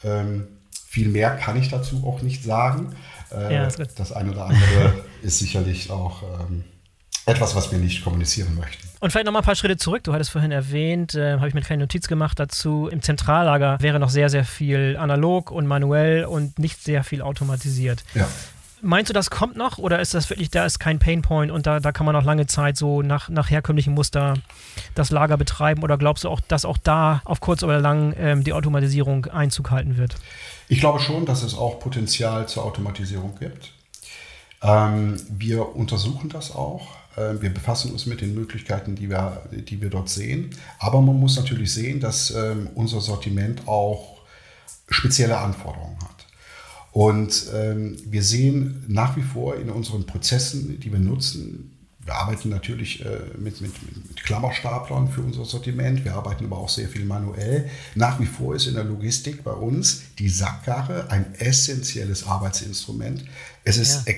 Ähm, 0.04 0.48
viel 0.70 1.08
mehr 1.08 1.36
kann 1.36 1.56
ich 1.58 1.70
dazu 1.70 2.04
auch 2.06 2.20
nicht 2.20 2.44
sagen. 2.44 2.94
Äh, 3.32 3.54
ja, 3.54 3.64
das, 3.70 3.94
das 3.94 4.12
eine 4.12 4.32
oder 4.32 4.46
andere 4.46 5.04
ist 5.22 5.38
sicherlich 5.38 5.90
auch 5.90 6.22
ähm, 6.22 6.64
etwas, 7.28 7.54
was 7.54 7.70
wir 7.70 7.78
nicht 7.78 8.02
kommunizieren 8.02 8.56
möchten. 8.56 8.88
Und 9.00 9.10
vielleicht 9.10 9.26
nochmal 9.26 9.42
ein 9.42 9.44
paar 9.44 9.54
Schritte 9.54 9.76
zurück. 9.76 10.02
Du 10.04 10.12
hattest 10.12 10.30
vorhin 10.30 10.50
erwähnt, 10.50 11.14
äh, 11.14 11.34
habe 11.34 11.48
ich 11.48 11.54
mir 11.54 11.60
eine 11.60 11.66
kleine 11.66 11.82
Notiz 11.84 12.08
gemacht 12.08 12.38
dazu, 12.38 12.88
im 12.90 13.02
Zentrallager 13.02 13.78
wäre 13.80 14.00
noch 14.00 14.10
sehr, 14.10 14.28
sehr 14.28 14.44
viel 14.44 14.96
analog 14.98 15.50
und 15.50 15.66
manuell 15.66 16.24
und 16.24 16.58
nicht 16.58 16.82
sehr 16.82 17.04
viel 17.04 17.22
automatisiert. 17.22 18.02
Ja. 18.14 18.26
Meinst 18.80 19.08
du, 19.08 19.12
das 19.12 19.30
kommt 19.30 19.56
noch 19.56 19.78
oder 19.78 20.00
ist 20.00 20.14
das 20.14 20.30
wirklich, 20.30 20.50
da 20.50 20.64
ist 20.64 20.78
kein 20.78 21.00
Painpoint 21.00 21.50
und 21.50 21.66
da, 21.66 21.80
da 21.80 21.90
kann 21.90 22.06
man 22.06 22.14
noch 22.14 22.24
lange 22.24 22.46
Zeit 22.46 22.76
so 22.76 23.02
nach, 23.02 23.28
nach 23.28 23.50
herkömmlichem 23.50 23.92
Muster 23.92 24.34
das 24.94 25.10
Lager 25.10 25.36
betreiben 25.36 25.82
oder 25.82 25.98
glaubst 25.98 26.22
du 26.24 26.28
auch, 26.28 26.40
dass 26.40 26.64
auch 26.64 26.78
da 26.78 27.20
auf 27.24 27.40
kurz 27.40 27.64
oder 27.64 27.80
lang 27.80 28.14
ähm, 28.16 28.44
die 28.44 28.52
Automatisierung 28.52 29.26
Einzug 29.26 29.72
halten 29.72 29.96
wird? 29.96 30.14
Ich 30.68 30.78
glaube 30.78 31.00
schon, 31.00 31.26
dass 31.26 31.42
es 31.42 31.56
auch 31.56 31.80
Potenzial 31.80 32.46
zur 32.46 32.64
Automatisierung 32.64 33.34
gibt. 33.38 33.72
Ähm, 34.62 35.16
wir 35.28 35.74
untersuchen 35.74 36.28
das 36.28 36.54
auch. 36.54 36.97
Äh, 37.18 37.42
wir 37.42 37.50
befassen 37.50 37.92
uns 37.92 38.06
mit 38.06 38.20
den 38.20 38.34
Möglichkeiten, 38.34 38.94
die 38.94 39.10
wir, 39.10 39.42
die 39.50 39.80
wir 39.80 39.90
dort 39.90 40.08
sehen. 40.08 40.50
Aber 40.78 41.00
man 41.00 41.18
muss 41.18 41.36
natürlich 41.36 41.72
sehen, 41.72 42.00
dass 42.00 42.30
ähm, 42.30 42.68
unser 42.74 43.00
Sortiment 43.00 43.66
auch 43.66 44.18
spezielle 44.88 45.38
Anforderungen 45.38 45.98
hat. 46.00 46.26
Und 46.92 47.46
ähm, 47.54 47.96
wir 48.06 48.22
sehen 48.22 48.84
nach 48.88 49.16
wie 49.16 49.22
vor 49.22 49.56
in 49.56 49.70
unseren 49.70 50.06
Prozessen, 50.06 50.80
die 50.80 50.92
wir 50.92 50.98
nutzen, 50.98 51.74
wir 52.04 52.14
arbeiten 52.14 52.48
natürlich 52.48 53.04
äh, 53.04 53.18
mit, 53.36 53.60
mit, 53.60 53.72
mit, 54.08 54.24
Klammerstaplern 54.24 55.08
für 55.08 55.20
unser 55.20 55.44
Sortiment, 55.44 56.06
wir 56.06 56.14
arbeiten 56.14 56.46
aber 56.46 56.56
auch 56.56 56.70
sehr 56.70 56.88
viel 56.88 57.04
manuell. 57.04 57.68
Nach 57.94 58.18
wie 58.18 58.24
vor 58.24 58.54
ist 58.54 58.66
in 58.66 58.74
der 58.74 58.84
Logistik 58.84 59.44
bei 59.44 59.52
uns 59.52 60.04
die 60.18 60.30
Sackkarre 60.30 61.10
ein 61.10 61.34
essentielles 61.34 62.26
Arbeitsinstrument. 62.26 63.26
Es 63.62 63.76
ist 63.76 64.08
ja 64.08 64.14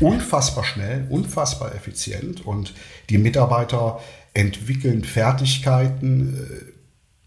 unfassbar 0.00 0.64
schnell, 0.64 1.06
unfassbar 1.10 1.74
effizient 1.74 2.44
und 2.44 2.74
die 3.10 3.18
Mitarbeiter 3.18 4.00
entwickeln 4.34 5.04
Fertigkeiten, 5.04 6.36
äh, 6.36 6.72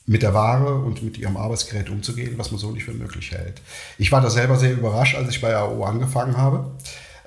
mit 0.05 0.23
der 0.23 0.33
Ware 0.33 0.75
und 0.75 1.03
mit 1.03 1.17
ihrem 1.17 1.37
Arbeitsgerät 1.37 1.89
umzugehen, 1.89 2.37
was 2.37 2.51
man 2.51 2.59
so 2.59 2.71
nicht 2.71 2.83
für 2.83 2.93
möglich 2.93 3.31
hält. 3.31 3.61
Ich 3.97 4.11
war 4.11 4.19
da 4.19 4.29
selber 4.29 4.57
sehr 4.57 4.73
überrascht, 4.73 5.15
als 5.15 5.29
ich 5.29 5.41
bei 5.41 5.55
AO 5.55 5.83
angefangen 5.85 6.37
habe. 6.37 6.71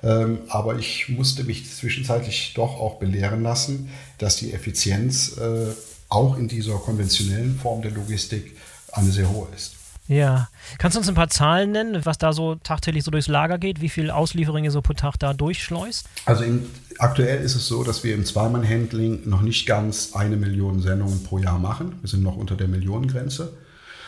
Ähm, 0.03 0.39
aber 0.49 0.77
ich 0.77 1.09
musste 1.09 1.43
mich 1.45 1.73
zwischenzeitlich 1.73 2.53
doch 2.53 2.79
auch 2.79 2.99
belehren 2.99 3.41
lassen, 3.41 3.89
dass 4.17 4.35
die 4.35 4.53
Effizienz 4.53 5.37
äh, 5.37 5.73
auch 6.09 6.37
in 6.37 6.47
dieser 6.47 6.75
konventionellen 6.75 7.57
Form 7.57 7.81
der 7.81 7.91
Logistik 7.91 8.55
eine 8.91 9.11
sehr 9.11 9.29
hohe 9.31 9.47
ist. 9.55 9.73
Ja. 10.07 10.49
Kannst 10.77 10.95
du 10.95 10.99
uns 10.99 11.09
ein 11.09 11.15
paar 11.15 11.29
Zahlen 11.29 11.71
nennen, 11.71 12.05
was 12.05 12.17
da 12.17 12.33
so 12.33 12.55
tagtäglich 12.55 13.03
so 13.03 13.11
durchs 13.11 13.27
Lager 13.27 13.57
geht? 13.57 13.81
Wie 13.81 13.89
viel 13.89 14.11
Auslieferungen 14.11 14.63
ihr 14.63 14.71
so 14.71 14.81
pro 14.81 14.93
Tag 14.93 15.17
da 15.17 15.33
durchschleust? 15.33 16.07
Also 16.25 16.43
in, 16.43 16.65
aktuell 16.99 17.41
ist 17.41 17.55
es 17.55 17.67
so, 17.67 17.83
dass 17.83 18.03
wir 18.03 18.13
im 18.13 18.25
Zweimann-Handling 18.25 19.27
noch 19.27 19.41
nicht 19.41 19.65
ganz 19.65 20.11
eine 20.13 20.37
Million 20.37 20.81
Sendungen 20.81 21.23
pro 21.23 21.39
Jahr 21.39 21.59
machen. 21.59 21.95
Wir 22.01 22.09
sind 22.09 22.23
noch 22.23 22.35
unter 22.35 22.55
der 22.55 22.67
Millionengrenze. 22.67 23.53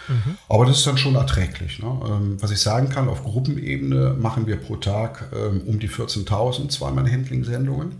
Mhm. 0.07 0.38
Aber 0.47 0.65
das 0.65 0.77
ist 0.77 0.88
dann 0.88 0.97
schon 0.97 1.15
erträglich. 1.15 1.79
Ne? 1.79 1.99
Ähm, 2.07 2.38
was 2.41 2.51
ich 2.51 2.60
sagen 2.60 2.89
kann, 2.89 3.10
auf 3.10 3.23
Gruppenebene 3.23 4.15
machen 4.19 4.47
wir 4.47 4.57
pro 4.57 4.77
Tag 4.77 5.31
ähm, 5.33 5.62
um 5.65 5.79
die 5.79 5.89
14.000 5.89 6.69
Zweimann-Handling-Sendungen, 6.69 7.93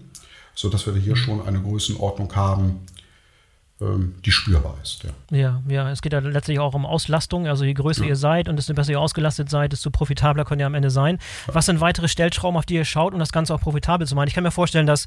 sodass 0.56 0.86
wir 0.86 0.94
hier 0.96 1.16
schon 1.16 1.46
eine 1.46 1.60
Größenordnung 1.60 2.36
haben, 2.36 2.82
die 3.80 4.32
spürbar 4.32 4.76
ist. 4.82 5.04
Ja. 5.04 5.38
ja, 5.38 5.62
ja, 5.68 5.92
es 5.92 6.02
geht 6.02 6.12
ja 6.12 6.18
letztlich 6.18 6.58
auch 6.58 6.74
um 6.74 6.84
Auslastung. 6.84 7.48
Also 7.48 7.64
je 7.64 7.76
größer 7.76 8.04
ja. 8.04 8.10
ihr 8.10 8.16
seid 8.16 8.50
und 8.50 8.56
desto 8.56 8.74
besser 8.74 8.94
ihr 8.94 9.00
ausgelastet 9.00 9.52
seid, 9.52 9.72
desto 9.72 9.92
profitabler 9.92 10.46
könnt 10.46 10.62
ihr 10.62 10.66
am 10.66 10.74
Ende 10.74 10.90
sein. 10.90 11.20
Was 11.46 11.68
sind 11.68 11.80
weitere 11.80 12.08
Stellschrauben, 12.08 12.58
auf 12.58 12.66
die 12.66 12.74
ihr 12.74 12.86
schaut, 12.86 13.14
um 13.14 13.20
das 13.20 13.32
Ganze 13.32 13.54
auch 13.54 13.62
profitabel 13.62 14.08
zu 14.08 14.16
machen? 14.16 14.30
Ich 14.30 14.34
kann 14.34 14.44
mir 14.44 14.50
vorstellen, 14.50 14.88
dass 14.88 15.06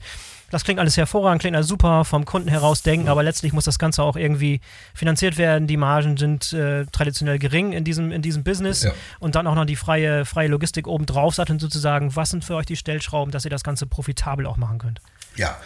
das 0.51 0.63
klingt 0.63 0.79
alles 0.79 0.97
hervorragend, 0.97 1.41
klingt 1.41 1.57
alles 1.57 1.67
super, 1.67 2.05
vom 2.05 2.25
Kunden 2.25 2.49
heraus 2.49 2.83
denken, 2.83 3.09
aber 3.09 3.25
letztlich 3.25 3.53
muss 3.53 3.65
das 3.65 3.79
Ganze 3.79 4.05
auch 4.05 4.17
irgendwie 4.17 4.61
finanziert 4.95 5.37
werden. 5.37 5.67
Die 5.67 5.77
Margen 5.77 6.17
sind 6.17 6.53
äh, 6.53 6.87
traditionell 6.87 7.41
gering 7.41 7.73
in 7.73 7.83
diesem, 7.83 8.13
in 8.13 8.23
diesem 8.23 8.45
Business 8.45 8.85
ja. 8.85 8.93
und 9.19 9.35
dann 9.35 9.49
auch 9.49 9.57
noch 9.57 9.65
die 9.65 9.77
freie, 9.77 10.25
freie 10.25 10.49
Logistik 10.49 10.87
obendrauf 10.87 11.35
satteln 11.35 11.59
sozusagen. 11.59 12.15
Was 12.15 12.31
sind 12.31 12.45
für 12.45 12.55
euch 12.55 12.67
die 12.67 12.77
Stellschrauben, 12.77 13.33
dass 13.33 13.45
ihr 13.45 13.51
das 13.51 13.65
Ganze 13.65 13.87
profitabel 13.87 14.47
auch 14.47 14.57
machen 14.57 14.79
könnt? 14.79 15.01
Ja, 15.37 15.57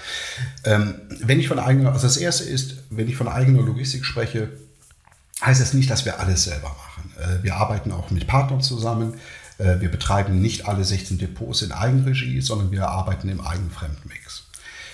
ähm, 0.64 0.94
wenn 1.20 1.40
ich 1.40 1.48
von 1.48 1.58
eigener, 1.58 1.92
also 1.92 2.06
das 2.06 2.16
erste 2.16 2.44
ist, 2.44 2.76
wenn 2.90 3.08
ich 3.08 3.16
von 3.16 3.28
eigener 3.28 3.62
Logistik 3.62 4.04
spreche, 4.04 4.50
heißt 5.40 5.60
das 5.60 5.74
nicht, 5.74 5.90
dass 5.90 6.04
wir 6.04 6.20
alles 6.20 6.44
selber 6.44 6.68
machen. 6.68 7.12
Äh, 7.18 7.42
wir 7.42 7.56
arbeiten 7.56 7.92
auch 7.92 8.10
mit 8.10 8.26
Partnern 8.26 8.60
zusammen. 8.60 9.14
Äh, 9.58 9.80
wir 9.80 9.90
betreiben 9.90 10.40
nicht 10.40 10.66
alle 10.66 10.84
16 10.84 11.18
Depots 11.18 11.62
in 11.62 11.72
Eigenregie, 11.72 12.40
sondern 12.40 12.70
wir 12.70 12.88
arbeiten 12.88 13.28
im 13.28 13.40
Eigenfremdmix. 13.40 14.44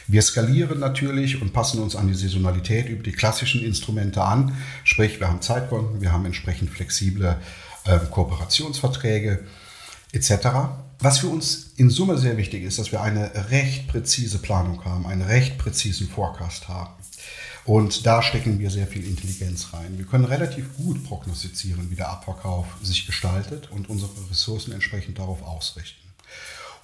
Wir 0.07 0.23
skalieren 0.23 0.81
natürlich 0.81 1.41
und 1.41 1.53
passen 1.53 1.81
uns 1.81 1.95
an 1.95 2.09
die 2.09 2.15
Saisonalität 2.15 2.89
über 2.89 3.03
die 3.03 3.13
klassischen 3.13 3.63
Instrumente 3.63 4.23
an. 4.23 4.57
Sprich, 4.83 5.21
wir 5.21 5.29
haben 5.29 5.41
Zeitkonten, 5.41 6.01
wir 6.01 6.13
haben 6.13 6.27
entsprechend 6.27 6.71
flexible 6.71 7.37
äh, 7.85 7.99
Kooperationsverträge 8.11 9.45
etc. 10.13 10.33
Was 11.03 11.21
für 11.21 11.29
uns 11.29 11.73
in 11.77 11.89
Summe 11.89 12.19
sehr 12.19 12.37
wichtig 12.37 12.63
ist, 12.63 12.79
dass 12.79 12.93
wir 12.93 13.01
eine 13.01 13.51
recht 13.51 13.89
präzise 13.89 14.39
Planung 14.39 14.85
haben, 14.85 15.07
einen 15.07 15.23
recht 15.23 15.57
präzisen 15.57 16.09
Forecast 16.09 16.69
haben. 16.69 16.93
Und 17.65 18.05
da 18.05 18.23
stecken 18.23 18.59
wir 18.59 18.71
sehr 18.71 18.87
viel 18.87 19.07
Intelligenz 19.07 19.73
rein. 19.73 19.97
Wir 19.97 20.05
können 20.05 20.27
relativ 20.27 20.77
gut 20.77 21.03
prognostizieren, 21.05 21.91
wie 21.91 21.95
der 21.95 22.11
Abverkauf 22.11 22.67
sich 22.83 23.07
gestaltet 23.07 23.71
und 23.71 23.89
unsere 23.89 24.11
Ressourcen 24.31 24.73
entsprechend 24.73 25.19
darauf 25.19 25.43
ausrichten. 25.43 26.07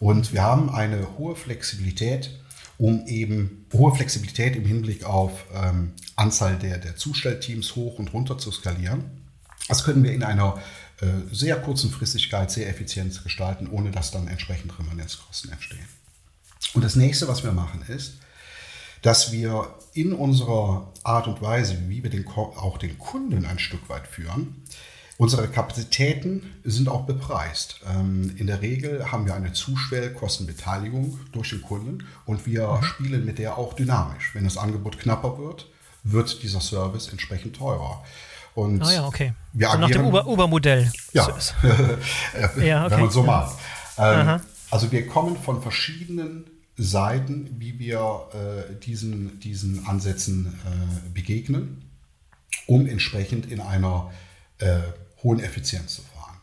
Und 0.01 0.33
wir 0.33 0.43
haben 0.43 0.71
eine 0.71 1.19
hohe 1.19 1.37
Flexibilität, 1.37 2.31
um 2.79 3.07
eben 3.07 3.67
hohe 3.75 3.95
Flexibilität 3.95 4.57
im 4.57 4.65
Hinblick 4.65 5.05
auf 5.05 5.45
ähm, 5.55 5.93
Anzahl 6.15 6.59
der, 6.59 6.79
der 6.79 6.97
Zustellteams 6.97 7.77
hoch 7.77 7.99
und 7.99 8.15
runter 8.15 8.39
zu 8.39 8.51
skalieren. 8.51 9.05
Das 9.69 9.85
können 9.85 10.03
wir 10.05 10.13
in 10.13 10.23
einer 10.23 10.59
sehr 11.31 11.57
kurzen 11.57 11.91
Fristigkeit 11.91 12.51
sehr 12.51 12.69
effizient 12.69 13.23
gestalten, 13.23 13.69
ohne 13.71 13.91
dass 13.91 14.11
dann 14.11 14.29
entsprechend 14.29 14.79
Remanenzkosten 14.79 15.53
entstehen. 15.53 15.87
Und 16.75 16.83
das 16.83 16.97
nächste, 16.97 17.29
was 17.29 17.45
wir 17.45 17.53
machen, 17.53 17.83
ist, 17.89 18.15
dass 19.03 19.31
wir 19.31 19.75
in 19.93 20.13
unserer 20.13 20.93
Art 21.05 21.29
und 21.29 21.41
Weise, 21.43 21.77
wie 21.89 22.03
wir 22.03 22.11
den, 22.11 22.27
auch 22.27 22.79
den 22.79 22.99
Kunden 22.99 23.45
ein 23.45 23.59
Stück 23.59 23.89
weit 23.89 24.07
führen, 24.07 24.63
unsere 25.19 25.49
Kapazitäten 25.49 26.55
sind 26.65 26.89
auch 26.89 27.05
bepreist. 27.05 27.81
Ähm, 27.89 28.35
in 28.37 28.47
der 28.47 28.63
Regel 28.63 29.13
haben 29.13 29.27
wir 29.27 29.35
eine 29.35 29.53
Zuschwellkostenbeteiligung 29.53 31.21
durch 31.33 31.51
den 31.51 31.63
Kunden 31.63 32.07
und 32.25 32.47
wir 32.47 32.69
mhm. 32.69 32.83
spielen 32.83 33.25
mit 33.25 33.39
der 33.39 33.59
auch 33.59 33.75
dynamisch. 33.75 34.35
Wenn 34.35 34.45
das 34.45 34.57
Angebot 34.57 34.99
knapper 34.99 35.39
wird, 35.39 35.69
wird 36.03 36.43
dieser 36.43 36.61
Service 36.61 37.09
entsprechend 37.09 37.57
teurer. 37.57 38.05
Und 38.57 38.83
ah 38.83 38.91
ja, 38.91 39.07
okay. 39.07 39.35
Wir 39.53 39.71
so 39.71 39.79
nach 39.79 39.91
dem 39.91 40.07
Uber-Modell. 40.07 40.91
ja, 41.13 41.29
ja 42.57 42.87
okay. 42.87 42.91
wenn 42.91 43.01
man 43.01 43.11
so 43.11 43.23
macht. 43.23 43.59
Ähm, 43.99 44.41
also 44.71 44.91
wir 44.91 45.07
kommen 45.07 45.37
von 45.37 45.61
verschiedenen 45.61 46.47
Seiten, 46.79 47.51
wie 47.59 47.79
wir 47.79 48.29
äh, 48.33 48.75
diesen, 48.81 49.41
diesen 49.41 49.87
Ansätzen 49.87 50.59
äh, 50.65 51.11
begegnen, 51.11 51.85
um 52.67 52.87
entsprechend 52.87 53.45
in 53.53 53.61
einer 53.61 54.11
äh, 54.57 54.79
hohen 55.23 55.41
Effizienz 55.41 55.97
zu 55.97 56.03
fahren. 56.03 56.39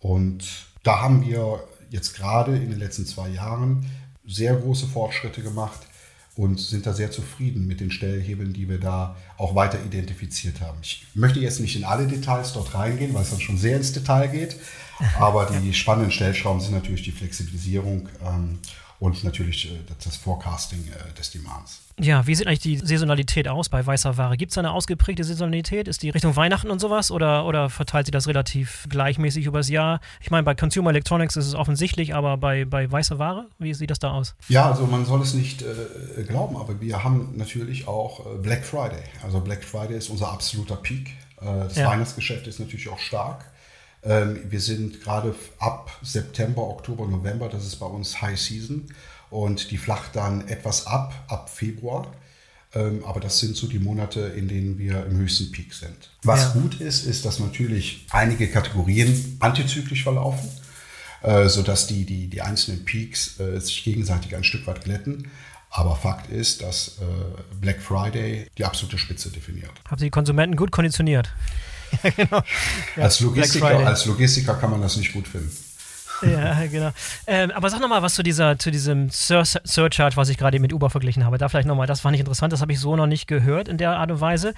Und 0.00 0.44
da 0.82 1.02
haben 1.02 1.22
wir 1.22 1.62
jetzt 1.90 2.16
gerade 2.16 2.56
in 2.56 2.70
den 2.70 2.78
letzten 2.78 3.04
zwei 3.04 3.28
Jahren 3.28 3.90
sehr 4.26 4.54
große 4.54 4.86
Fortschritte 4.86 5.42
gemacht 5.42 5.80
und 6.34 6.58
sind 6.58 6.86
da 6.86 6.94
sehr 6.94 7.10
zufrieden 7.10 7.66
mit 7.66 7.80
den 7.80 7.90
Stellhebeln, 7.90 8.52
die 8.52 8.68
wir 8.68 8.78
da 8.78 9.16
auch 9.36 9.54
weiter 9.54 9.78
identifiziert 9.84 10.60
haben. 10.60 10.78
Ich 10.82 11.06
möchte 11.14 11.40
jetzt 11.40 11.60
nicht 11.60 11.76
in 11.76 11.84
alle 11.84 12.06
Details 12.06 12.54
dort 12.54 12.74
reingehen, 12.74 13.12
weil 13.12 13.22
es 13.22 13.30
dann 13.30 13.40
schon 13.40 13.58
sehr 13.58 13.76
ins 13.76 13.92
Detail 13.92 14.28
geht, 14.28 14.56
aber 15.18 15.46
die 15.46 15.74
spannenden 15.74 16.10
Stellschrauben 16.10 16.60
sind 16.60 16.72
natürlich 16.72 17.02
die 17.02 17.12
Flexibilisierung 17.12 18.08
ähm, 18.24 18.58
und 19.02 19.24
natürlich 19.24 19.68
äh, 19.68 19.78
das 20.04 20.16
Forecasting 20.16 20.84
äh, 20.86 21.12
des 21.14 21.32
Demands. 21.32 21.82
Ja, 21.98 22.24
wie 22.28 22.36
sieht 22.36 22.46
eigentlich 22.46 22.60
die 22.60 22.76
Saisonalität 22.76 23.48
aus 23.48 23.68
bei 23.68 23.84
weißer 23.84 24.16
Ware? 24.16 24.36
Gibt 24.36 24.52
es 24.52 24.58
eine 24.58 24.70
ausgeprägte 24.70 25.24
Saisonalität? 25.24 25.88
Ist 25.88 26.04
die 26.04 26.10
Richtung 26.10 26.36
Weihnachten 26.36 26.70
und 26.70 26.78
sowas 26.78 27.10
oder, 27.10 27.44
oder 27.44 27.68
verteilt 27.68 28.06
sich 28.06 28.12
das 28.12 28.28
relativ 28.28 28.86
gleichmäßig 28.88 29.46
übers 29.46 29.68
Jahr? 29.68 30.00
Ich 30.20 30.30
meine, 30.30 30.44
bei 30.44 30.54
Consumer 30.54 30.90
Electronics 30.90 31.34
ist 31.34 31.48
es 31.48 31.54
offensichtlich, 31.56 32.14
aber 32.14 32.36
bei, 32.36 32.64
bei 32.64 32.90
weißer 32.90 33.18
Ware, 33.18 33.48
wie 33.58 33.74
sieht 33.74 33.90
das 33.90 33.98
da 33.98 34.12
aus? 34.12 34.36
Ja, 34.48 34.70
also 34.70 34.86
man 34.86 35.04
soll 35.04 35.20
es 35.20 35.34
nicht 35.34 35.62
äh, 35.62 36.22
glauben, 36.22 36.56
aber 36.56 36.80
wir 36.80 37.02
haben 37.02 37.32
natürlich 37.36 37.88
auch 37.88 38.24
äh, 38.24 38.38
Black 38.38 38.64
Friday. 38.64 39.02
Also 39.24 39.40
Black 39.40 39.64
Friday 39.64 39.98
ist 39.98 40.10
unser 40.10 40.30
absoluter 40.30 40.76
Peak. 40.76 41.08
Äh, 41.40 41.44
das 41.44 41.76
ja. 41.76 41.88
Weihnachtsgeschäft 41.88 42.46
ist 42.46 42.60
natürlich 42.60 42.88
auch 42.88 43.00
stark. 43.00 43.51
Ähm, 44.04 44.40
wir 44.50 44.60
sind 44.60 45.02
gerade 45.02 45.34
ab 45.58 45.96
September, 46.02 46.62
Oktober, 46.62 47.06
November, 47.06 47.48
das 47.48 47.64
ist 47.64 47.76
bei 47.76 47.86
uns 47.86 48.20
High 48.20 48.38
Season 48.38 48.86
und 49.30 49.70
die 49.70 49.78
flacht 49.78 50.16
dann 50.16 50.48
etwas 50.48 50.86
ab, 50.86 51.14
ab 51.28 51.50
Februar. 51.50 52.12
Ähm, 52.74 53.04
aber 53.04 53.20
das 53.20 53.38
sind 53.38 53.56
so 53.56 53.66
die 53.66 53.78
Monate, 53.78 54.20
in 54.20 54.48
denen 54.48 54.78
wir 54.78 55.04
im 55.06 55.18
höchsten 55.18 55.52
Peak 55.52 55.74
sind. 55.74 56.10
Was 56.22 56.54
ja. 56.54 56.60
gut 56.60 56.80
ist, 56.80 57.04
ist, 57.04 57.24
dass 57.24 57.38
natürlich 57.38 58.06
einige 58.10 58.48
Kategorien 58.48 59.36
antizyklisch 59.40 60.02
verlaufen, 60.02 60.48
äh, 61.22 61.48
sodass 61.48 61.86
die, 61.86 62.06
die, 62.06 62.28
die 62.28 62.40
einzelnen 62.40 62.84
Peaks 62.84 63.38
äh, 63.40 63.60
sich 63.60 63.84
gegenseitig 63.84 64.34
ein 64.34 64.44
Stück 64.44 64.66
weit 64.66 64.84
glätten. 64.84 65.30
Aber 65.68 65.96
Fakt 65.96 66.30
ist, 66.30 66.62
dass 66.62 66.98
äh, 66.98 67.54
Black 67.60 67.80
Friday 67.80 68.46
die 68.58 68.64
absolute 68.64 68.98
Spitze 68.98 69.30
definiert. 69.30 69.70
Haben 69.88 69.98
Sie 69.98 70.06
die 70.06 70.10
Konsumenten 70.10 70.56
gut 70.56 70.70
konditioniert? 70.70 71.32
ja, 72.02 72.10
genau. 72.10 72.42
Ja, 72.96 73.02
als, 73.02 73.20
Logistiker, 73.20 73.86
als 73.86 74.06
Logistiker 74.06 74.54
kann 74.54 74.70
man 74.70 74.80
das 74.80 74.96
nicht 74.96 75.12
gut 75.12 75.28
finden. 75.28 75.50
Ja, 76.22 76.66
genau. 76.66 76.90
Ähm, 77.26 77.50
aber 77.50 77.68
sag 77.68 77.80
nochmal 77.80 78.02
was 78.02 78.14
zu, 78.14 78.22
dieser, 78.22 78.58
zu 78.58 78.70
diesem 78.70 79.10
Sur 79.10 79.44
Surcharge, 79.44 80.16
was 80.16 80.28
ich 80.28 80.38
gerade 80.38 80.58
mit 80.60 80.72
Uber 80.72 80.90
verglichen 80.90 81.24
habe. 81.24 81.38
Da 81.38 81.48
vielleicht 81.48 81.66
nochmal, 81.66 81.86
das 81.86 82.00
fand 82.00 82.14
ich 82.14 82.20
interessant, 82.20 82.52
das 82.52 82.60
habe 82.60 82.72
ich 82.72 82.80
so 82.80 82.96
noch 82.96 83.06
nicht 83.06 83.26
gehört 83.26 83.68
in 83.68 83.78
der 83.78 83.96
Art 83.96 84.10
und 84.10 84.20
Weise. 84.20 84.54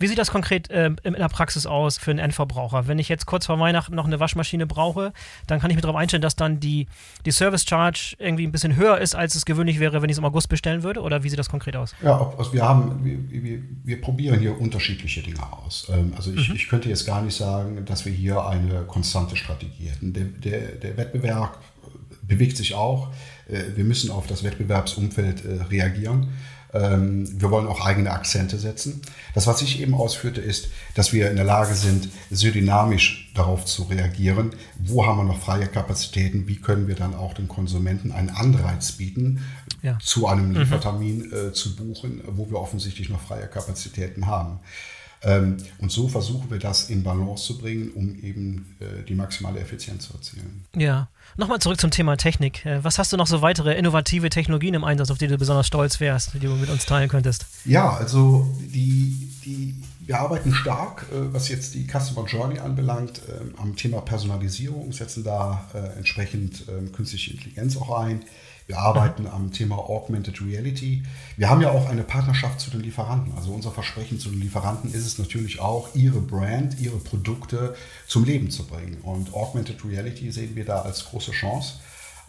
Wie 0.00 0.06
sieht 0.06 0.18
das 0.18 0.30
konkret 0.30 0.70
äh, 0.70 0.90
in 1.02 1.12
der 1.12 1.28
Praxis 1.28 1.66
aus 1.66 1.98
für 1.98 2.10
einen 2.10 2.20
Endverbraucher? 2.20 2.88
Wenn 2.88 2.98
ich 2.98 3.10
jetzt 3.10 3.26
kurz 3.26 3.44
vor 3.44 3.60
Weihnachten 3.60 3.94
noch 3.94 4.06
eine 4.06 4.18
Waschmaschine 4.18 4.66
brauche, 4.66 5.12
dann 5.46 5.60
kann 5.60 5.70
ich 5.70 5.76
mir 5.76 5.82
darauf 5.82 5.96
einstellen, 5.96 6.22
dass 6.22 6.36
dann 6.36 6.58
die, 6.58 6.86
die 7.26 7.30
Service 7.30 7.66
Charge 7.68 8.16
irgendwie 8.18 8.46
ein 8.46 8.50
bisschen 8.52 8.76
höher 8.76 8.96
ist, 8.98 9.14
als 9.14 9.34
es 9.34 9.44
gewöhnlich 9.44 9.78
wäre, 9.78 10.00
wenn 10.00 10.08
ich 10.08 10.14
es 10.14 10.18
im 10.18 10.24
August 10.24 10.48
bestellen 10.48 10.82
würde? 10.82 11.02
Oder 11.02 11.22
wie 11.22 11.28
sieht 11.28 11.38
das 11.38 11.50
konkret 11.50 11.76
aus? 11.76 11.94
Ja, 12.02 12.32
also 12.38 12.52
wir 12.54 12.62
haben, 12.62 13.04
wir, 13.04 13.42
wir, 13.42 13.58
wir 13.84 14.00
probieren 14.00 14.40
hier 14.40 14.58
unterschiedliche 14.58 15.22
Dinge 15.22 15.42
aus. 15.52 15.86
Ähm, 15.92 16.14
also 16.16 16.32
ich, 16.32 16.48
mhm. 16.48 16.56
ich 16.56 16.68
könnte 16.68 16.88
jetzt 16.88 17.04
gar 17.06 17.20
nicht 17.20 17.36
sagen, 17.36 17.84
dass 17.84 18.06
wir 18.06 18.12
hier 18.12 18.42
eine 18.46 18.84
konstante 18.84 19.36
Strategie 19.36 19.90
hätten. 19.90 20.14
Der, 20.14 20.24
der, 20.24 20.60
der 20.76 20.96
Wettbewerb 20.96 21.58
bewegt 22.22 22.56
sich 22.56 22.74
auch. 22.74 23.08
Äh, 23.48 23.76
wir 23.76 23.84
müssen 23.84 24.10
auf 24.10 24.26
das 24.26 24.42
Wettbewerbsumfeld 24.44 25.44
äh, 25.44 25.62
reagieren. 25.64 26.28
Ähm, 26.72 27.40
wir 27.40 27.50
wollen 27.50 27.66
auch 27.66 27.84
eigene 27.84 28.10
Akzente 28.10 28.58
setzen. 28.58 29.02
Das, 29.34 29.46
was 29.46 29.62
ich 29.62 29.80
eben 29.80 29.94
ausführte, 29.94 30.40
ist, 30.40 30.68
dass 30.94 31.12
wir 31.12 31.30
in 31.30 31.36
der 31.36 31.44
Lage 31.44 31.74
sind, 31.74 32.08
sehr 32.30 32.52
dynamisch 32.52 33.30
darauf 33.34 33.64
zu 33.64 33.84
reagieren. 33.84 34.50
Wo 34.78 35.04
haben 35.04 35.18
wir 35.18 35.24
noch 35.24 35.40
freie 35.40 35.66
Kapazitäten? 35.66 36.46
Wie 36.46 36.56
können 36.56 36.86
wir 36.86 36.94
dann 36.94 37.14
auch 37.14 37.34
den 37.34 37.48
Konsumenten 37.48 38.12
einen 38.12 38.30
Anreiz 38.30 38.92
bieten, 38.92 39.44
ja. 39.82 39.98
zu 40.00 40.28
einem 40.28 40.50
mhm. 40.50 40.56
Liefertermin 40.56 41.28
mhm. 41.28 41.48
äh, 41.48 41.52
zu 41.52 41.74
buchen, 41.74 42.22
wo 42.26 42.48
wir 42.48 42.58
offensichtlich 42.58 43.08
noch 43.08 43.20
freie 43.20 43.46
Kapazitäten 43.46 44.26
haben? 44.26 44.60
Ähm, 45.22 45.58
und 45.78 45.92
so 45.92 46.08
versuchen 46.08 46.50
wir 46.50 46.58
das 46.58 46.88
in 46.88 47.02
Balance 47.02 47.44
zu 47.44 47.58
bringen, 47.58 47.90
um 47.94 48.18
eben 48.22 48.76
äh, 48.80 49.04
die 49.06 49.14
maximale 49.14 49.60
Effizienz 49.60 50.06
zu 50.06 50.14
erzielen. 50.14 50.64
Ja. 50.74 51.08
Nochmal 51.36 51.58
zurück 51.58 51.80
zum 51.80 51.90
Thema 51.90 52.16
Technik. 52.16 52.64
Äh, 52.64 52.82
was 52.82 52.98
hast 52.98 53.12
du 53.12 53.16
noch 53.18 53.26
so 53.26 53.42
weitere 53.42 53.74
innovative 53.74 54.30
Technologien 54.30 54.74
im 54.74 54.82
Einsatz, 54.82 55.10
auf 55.10 55.18
die 55.18 55.26
du 55.26 55.36
besonders 55.36 55.66
stolz 55.66 56.00
wärst, 56.00 56.34
die 56.34 56.38
du 56.38 56.48
mit 56.54 56.70
uns 56.70 56.86
teilen 56.86 57.08
könntest? 57.10 57.44
Ja, 57.66 57.90
also 57.90 58.48
die, 58.60 59.30
die, 59.44 59.74
wir 60.06 60.18
arbeiten 60.18 60.54
stark, 60.54 61.06
äh, 61.12 61.32
was 61.34 61.48
jetzt 61.48 61.74
die 61.74 61.86
Customer 61.86 62.26
Journey 62.26 62.58
anbelangt, 62.58 63.20
ähm, 63.28 63.54
am 63.58 63.76
Thema 63.76 64.00
Personalisierung, 64.00 64.92
setzen 64.92 65.22
da 65.22 65.66
entsprechend 65.96 66.64
ähm, 66.68 66.92
künstliche 66.92 67.32
Intelligenz 67.32 67.76
auch 67.76 68.00
ein. 68.00 68.22
Wir 68.70 68.78
arbeiten 68.78 69.26
am 69.26 69.50
Thema 69.50 69.78
Augmented 69.78 70.40
Reality. 70.40 71.02
Wir 71.36 71.50
haben 71.50 71.60
ja 71.60 71.70
auch 71.70 71.88
eine 71.88 72.04
Partnerschaft 72.04 72.60
zu 72.60 72.70
den 72.70 72.82
Lieferanten. 72.82 73.34
Also 73.34 73.50
unser 73.50 73.72
Versprechen 73.72 74.20
zu 74.20 74.28
den 74.28 74.40
Lieferanten 74.40 74.94
ist 74.94 75.04
es 75.04 75.18
natürlich 75.18 75.58
auch, 75.58 75.92
ihre 75.96 76.20
Brand, 76.20 76.78
ihre 76.78 76.98
Produkte 76.98 77.74
zum 78.06 78.22
Leben 78.22 78.48
zu 78.48 78.64
bringen. 78.68 78.98
Und 79.02 79.34
Augmented 79.34 79.84
Reality 79.84 80.30
sehen 80.30 80.54
wir 80.54 80.64
da 80.64 80.82
als 80.82 81.04
große 81.06 81.32
Chance. 81.32 81.80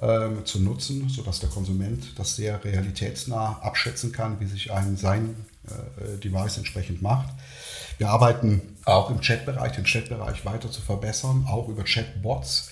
ähm, 0.02 0.44
zu 0.44 0.60
nutzen, 0.60 1.10
sodass 1.10 1.42
der 1.42 1.50
Konsument 1.50 2.18
das 2.18 2.36
sehr 2.36 2.66
realitätsnah 2.66 3.60
abschätzen 3.62 4.12
kann, 4.12 4.40
wie 4.40 4.48
sich 4.48 4.72
ein 4.72 4.98
sein 4.98 5.36
äh, 5.68 6.18
Device 6.18 6.58
entsprechend 6.58 7.04
macht. 7.04 7.30
Wir 8.00 8.10
arbeiten 8.10 8.64
auch 8.86 9.12
im 9.12 9.22
Chatbereich, 9.22 9.74
den 9.74 9.84
Chatbereich 9.84 10.44
weiter 10.44 10.72
zu 10.72 10.82
verbessern, 10.82 11.46
auch 11.48 11.70
über 11.70 11.84
Chatbots. 11.84 12.72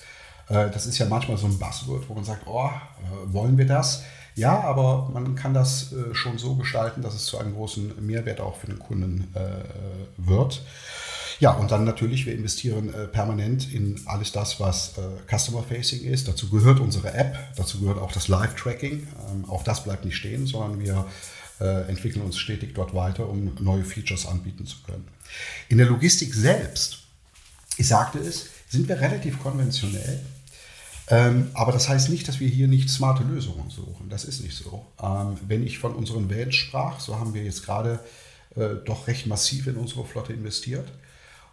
Äh, 0.50 0.70
das 0.70 0.86
ist 0.86 0.98
ja 0.98 1.06
manchmal 1.06 1.38
so 1.38 1.46
ein 1.46 1.58
Buzzword, 1.58 2.08
wo 2.08 2.14
man 2.14 2.24
sagt, 2.24 2.46
oh, 2.46 2.66
äh, 2.68 3.32
wollen 3.32 3.56
wir 3.56 3.66
das? 3.66 4.02
Ja, 4.34 4.60
aber 4.60 5.08
man 5.12 5.34
kann 5.34 5.54
das 5.54 5.92
äh, 5.92 6.14
schon 6.14 6.38
so 6.38 6.56
gestalten, 6.56 7.02
dass 7.02 7.14
es 7.14 7.24
zu 7.24 7.38
einem 7.38 7.54
großen 7.54 8.04
Mehrwert 8.04 8.40
auch 8.40 8.56
für 8.56 8.66
den 8.66 8.78
Kunden 8.78 9.34
wird. 10.16 10.62
Ja, 11.40 11.52
und 11.52 11.70
dann 11.70 11.84
natürlich, 11.84 12.26
wir 12.26 12.34
investieren 12.34 12.92
permanent 13.12 13.72
in 13.72 14.00
alles 14.06 14.30
das, 14.32 14.60
was 14.60 14.92
Customer-Facing 15.28 16.02
ist. 16.04 16.28
Dazu 16.28 16.50
gehört 16.50 16.80
unsere 16.80 17.14
App, 17.14 17.36
dazu 17.56 17.80
gehört 17.80 17.98
auch 17.98 18.12
das 18.12 18.28
Live-Tracking. 18.28 19.06
Ähm, 19.30 19.48
auch 19.48 19.64
das 19.64 19.84
bleibt 19.84 20.04
nicht 20.04 20.16
stehen, 20.16 20.46
sondern 20.46 20.80
wir 20.80 21.06
entwickeln 21.58 22.24
uns 22.24 22.38
stetig 22.38 22.74
dort 22.74 22.94
weiter, 22.94 23.28
um 23.28 23.52
neue 23.60 23.84
Features 23.84 24.26
anbieten 24.26 24.64
zu 24.64 24.78
können. 24.82 25.06
In 25.68 25.76
der 25.76 25.86
Logistik 25.86 26.32
selbst, 26.32 27.00
ich 27.76 27.88
sagte 27.88 28.18
es, 28.18 28.46
sind 28.68 28.88
wir 28.88 28.98
relativ 28.98 29.38
konventionell. 29.42 30.20
Ähm, 31.10 31.50
aber 31.54 31.72
das 31.72 31.88
heißt 31.88 32.08
nicht, 32.08 32.28
dass 32.28 32.38
wir 32.38 32.48
hier 32.48 32.68
nicht 32.68 32.88
smarte 32.88 33.24
Lösungen 33.24 33.68
suchen. 33.68 34.08
Das 34.08 34.24
ist 34.24 34.42
nicht 34.42 34.56
so. 34.56 34.86
Ähm, 35.02 35.36
wenn 35.46 35.66
ich 35.66 35.78
von 35.78 35.94
unseren 35.94 36.30
Vans 36.30 36.54
sprach, 36.54 37.00
so 37.00 37.18
haben 37.18 37.34
wir 37.34 37.42
jetzt 37.42 37.64
gerade 37.64 37.98
äh, 38.54 38.76
doch 38.84 39.08
recht 39.08 39.26
massiv 39.26 39.66
in 39.66 39.76
unsere 39.76 40.04
Flotte 40.04 40.32
investiert. 40.32 40.90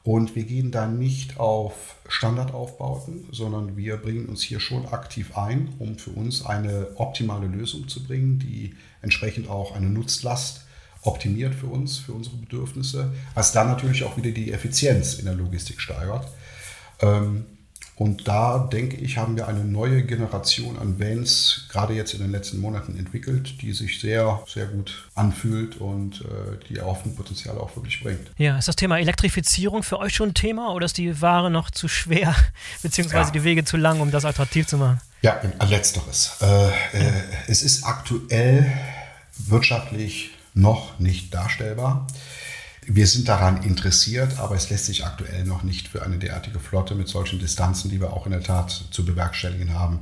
Und 0.04 0.36
wir 0.36 0.44
gehen 0.44 0.72
da 0.72 0.88
nicht 0.88 1.38
auf 1.38 1.96
Standardaufbauten, 2.08 3.28
sondern 3.32 3.76
wir 3.76 3.98
bringen 3.98 4.28
uns 4.28 4.42
hier 4.42 4.62
schon 4.62 4.86
aktiv 4.86 5.36
ein, 5.38 5.74
um 5.80 5.98
für 5.98 6.12
uns 6.12 6.46
eine 6.46 6.88
optimale 6.96 7.48
Lösung 7.48 7.90
zu 7.90 8.04
bringen, 8.04 8.40
die 8.40 8.76
entsprechend 9.02 9.50
auch 9.50 9.76
eine 9.76 9.90
Nutzlast 9.90 10.62
optimiert 11.02 11.56
für 11.56 11.68
uns, 11.68 11.98
für 11.98 12.14
unsere 12.14 12.38
Bedürfnisse, 12.38 13.12
was 13.34 13.52
dann 13.52 13.68
natürlich 13.68 14.04
auch 14.04 14.16
wieder 14.16 14.32
die 14.32 14.54
Effizienz 14.54 15.16
in 15.16 15.26
der 15.26 15.34
Logistik 15.34 15.82
steigert. 15.82 16.28
Ähm, 17.02 17.46
und 17.98 18.28
da 18.28 18.60
denke 18.60 18.96
ich, 18.98 19.18
haben 19.18 19.36
wir 19.36 19.48
eine 19.48 19.64
neue 19.64 20.04
Generation 20.04 20.78
an 20.78 21.00
Vans 21.00 21.66
gerade 21.70 21.96
jetzt 21.96 22.14
in 22.14 22.20
den 22.20 22.32
letzten 22.32 22.60
Monaten 22.60 22.96
entwickelt, 22.96 23.60
die 23.62 23.74
sich 23.74 24.00
sehr, 24.00 24.44
sehr 24.48 24.68
gut 24.68 25.10
anfühlt 25.16 25.78
und 25.78 26.22
äh, 26.22 26.64
die 26.70 26.80
Potenzial 27.16 27.58
auch 27.58 27.76
wirklich 27.76 28.04
bringt. 28.04 28.30
Ja, 28.38 28.60
ist 28.60 28.68
das 28.68 28.76
Thema 28.76 29.00
Elektrifizierung 29.00 29.82
für 29.82 29.98
euch 29.98 30.14
schon 30.14 30.30
ein 30.30 30.34
Thema 30.36 30.74
oder 30.74 30.86
ist 30.86 31.00
die 31.00 31.22
Ware 31.22 31.50
noch 31.50 31.72
zu 31.72 31.88
schwer, 31.88 32.36
beziehungsweise 32.84 33.30
ja. 33.30 33.34
die 33.34 33.44
Wege 33.44 33.66
zu 33.66 33.78
lang, 33.78 34.00
um 34.00 34.12
das 34.12 34.26
attraktiv 34.26 34.68
zu 34.68 34.78
machen? 34.78 35.02
Ja, 35.24 35.42
letzteres. 35.68 36.38
Äh, 36.40 36.68
äh, 36.68 36.72
es 37.48 37.64
ist 37.64 37.84
aktuell 37.84 38.72
wirtschaftlich 39.40 40.32
noch 40.54 41.00
nicht 41.00 41.34
darstellbar. 41.34 42.06
Wir 42.90 43.06
sind 43.06 43.28
daran 43.28 43.64
interessiert, 43.64 44.40
aber 44.40 44.56
es 44.56 44.70
lässt 44.70 44.86
sich 44.86 45.06
aktuell 45.06 45.44
noch 45.44 45.64
nicht 45.64 45.90
für 45.90 46.04
eine 46.04 46.18
derartige 46.18 46.60
Flotte 46.60 46.96
mit 46.96 47.10
solchen 47.10 47.38
Distanzen, 47.38 47.92
die 47.92 48.00
wir 48.00 48.14
auch 48.14 48.26
in 48.26 48.32
der 48.32 48.44
Tat 48.44 48.72
zu 48.92 49.04
bewerkstelligen 49.04 49.74
haben, 49.74 50.00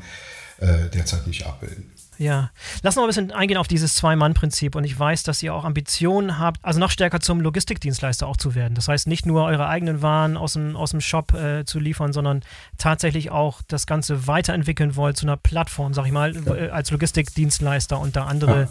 äh, 0.60 0.90
derzeit 0.94 1.26
nicht 1.26 1.48
abbilden. 1.48 1.92
Ja, 2.18 2.52
lass 2.82 2.96
noch 2.96 3.04
ein 3.04 3.08
bisschen 3.08 3.32
eingehen 3.32 3.58
auf 3.58 3.68
dieses 3.68 3.96
Zwei-Mann-Prinzip. 3.96 4.76
Und 4.76 4.84
ich 4.84 4.98
weiß, 4.98 5.24
dass 5.24 5.44
ihr 5.44 5.54
auch 5.54 5.66
Ambitionen 5.66 6.40
habt, 6.40 6.64
also 6.64 6.80
noch 6.80 6.92
stärker 6.92 7.20
zum 7.20 7.42
Logistikdienstleister 7.42 8.28
auch 8.28 8.38
zu 8.38 8.56
werden. 8.56 8.76
Das 8.76 8.88
heißt, 8.88 9.08
nicht 9.08 9.26
nur 9.26 9.44
eure 9.44 9.68
eigenen 9.68 10.02
Waren 10.02 10.38
aus 10.38 10.54
dem, 10.54 10.76
aus 10.76 10.92
dem 10.92 11.02
Shop 11.02 11.34
äh, 11.34 11.66
zu 11.66 11.80
liefern, 11.80 12.14
sondern 12.14 12.44
tatsächlich 12.78 13.32
auch 13.32 13.62
das 13.68 13.86
Ganze 13.86 14.28
weiterentwickeln 14.28 14.96
wollt 14.96 15.18
zu 15.18 15.26
einer 15.26 15.38
Plattform, 15.38 15.94
sag 15.94 16.06
ich 16.06 16.12
mal, 16.12 16.36
ja. 16.36 16.56
Äh, 16.56 16.70
als 16.70 16.92
Logistikdienstleister 16.92 18.00
und 18.00 18.16
da 18.16 18.26
andere. 18.26 18.70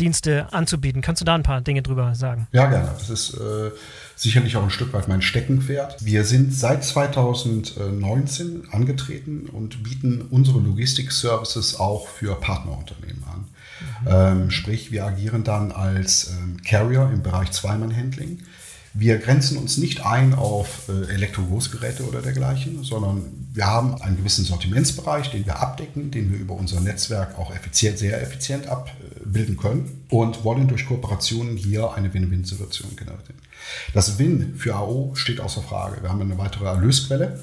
Dienste 0.00 0.52
anzubieten. 0.52 1.02
Kannst 1.02 1.20
du 1.20 1.24
da 1.24 1.34
ein 1.34 1.42
paar 1.42 1.60
Dinge 1.60 1.82
drüber 1.82 2.14
sagen? 2.14 2.46
Ja, 2.52 2.66
gerne. 2.66 2.90
Das 2.98 3.10
ist 3.10 3.34
äh, 3.34 3.70
sicherlich 4.14 4.56
auch 4.56 4.62
ein 4.62 4.70
Stück 4.70 4.92
weit 4.92 5.08
mein 5.08 5.22
Steckenpferd. 5.22 6.04
Wir 6.04 6.24
sind 6.24 6.54
seit 6.54 6.84
2019 6.84 8.68
angetreten 8.72 9.48
und 9.52 9.82
bieten 9.82 10.22
unsere 10.30 10.58
Logistik-Services 10.60 11.78
auch 11.80 12.08
für 12.08 12.34
Partnerunternehmen 12.34 13.24
an. 13.24 13.44
Mhm. 14.02 14.06
Ähm, 14.08 14.50
sprich, 14.50 14.90
wir 14.90 15.04
agieren 15.04 15.44
dann 15.44 15.72
als 15.72 16.30
ähm, 16.30 16.62
Carrier 16.62 17.10
im 17.12 17.22
Bereich 17.22 17.52
Zweimann-Handling. 17.52 18.40
Wir 18.98 19.18
grenzen 19.18 19.58
uns 19.58 19.76
nicht 19.76 20.06
ein 20.06 20.32
auf 20.32 20.88
äh, 20.88 21.12
Elektrogroßgeräte 21.12 22.04
oder 22.08 22.22
dergleichen, 22.22 22.82
sondern 22.82 23.48
wir 23.52 23.66
haben 23.66 24.00
einen 24.00 24.16
gewissen 24.16 24.44
Sortimentsbereich, 24.44 25.30
den 25.30 25.44
wir 25.44 25.60
abdecken, 25.60 26.10
den 26.10 26.32
wir 26.32 26.38
über 26.38 26.54
unser 26.54 26.80
Netzwerk 26.80 27.38
auch 27.38 27.54
effizient, 27.54 27.98
sehr 27.98 28.22
effizient 28.22 28.66
abbilden 28.68 29.58
können 29.58 30.04
und 30.08 30.44
wollen 30.44 30.66
durch 30.68 30.86
Kooperationen 30.86 31.58
hier 31.58 31.92
eine 31.92 32.12
Win-Win-Situation 32.14 32.96
generieren. 32.96 33.34
Das 33.92 34.18
Win 34.18 34.54
für 34.56 34.74
AO 34.76 35.14
steht 35.14 35.40
außer 35.40 35.62
Frage. 35.62 36.02
Wir 36.02 36.08
haben 36.08 36.22
eine 36.22 36.38
weitere 36.38 36.64
Erlösquelle 36.64 37.38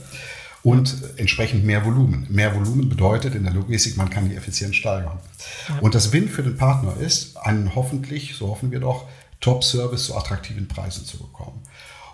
und 0.64 0.96
entsprechend 1.18 1.66
mehr 1.66 1.86
Volumen. 1.86 2.26
Mehr 2.30 2.56
Volumen 2.56 2.90
bedeutet 2.90 3.36
in 3.36 3.44
der 3.44 3.54
Logistik, 3.54 3.98
man 3.98 4.10
kann 4.10 4.30
die 4.30 4.36
Effizienz 4.36 4.76
steigern. 4.76 5.20
Ja. 5.68 5.80
Und 5.80 5.94
das 5.94 6.14
Win 6.14 6.30
für 6.30 6.42
den 6.42 6.58
Partner 6.58 6.96
ist, 6.98 7.38
einen 7.38 7.76
hoffentlich, 7.76 8.36
so 8.36 8.48
hoffen 8.48 8.72
wir 8.72 8.80
doch, 8.80 9.06
Top-Service 9.44 10.06
zu 10.06 10.16
attraktiven 10.16 10.68
Preisen 10.68 11.06
zu 11.06 11.18
bekommen. 11.18 11.62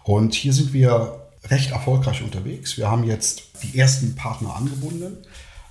Und 0.04 0.34
hier 0.34 0.52
sind 0.52 0.74
wir 0.74 1.28
recht 1.46 1.72
erfolgreich 1.72 2.24
unterwegs. 2.24 2.78
Wir 2.78 2.90
haben 2.90 3.04
jetzt 3.04 3.44
die 3.64 3.78
ersten 3.78 4.16
Partner 4.16 4.56
angebunden, 4.56 5.18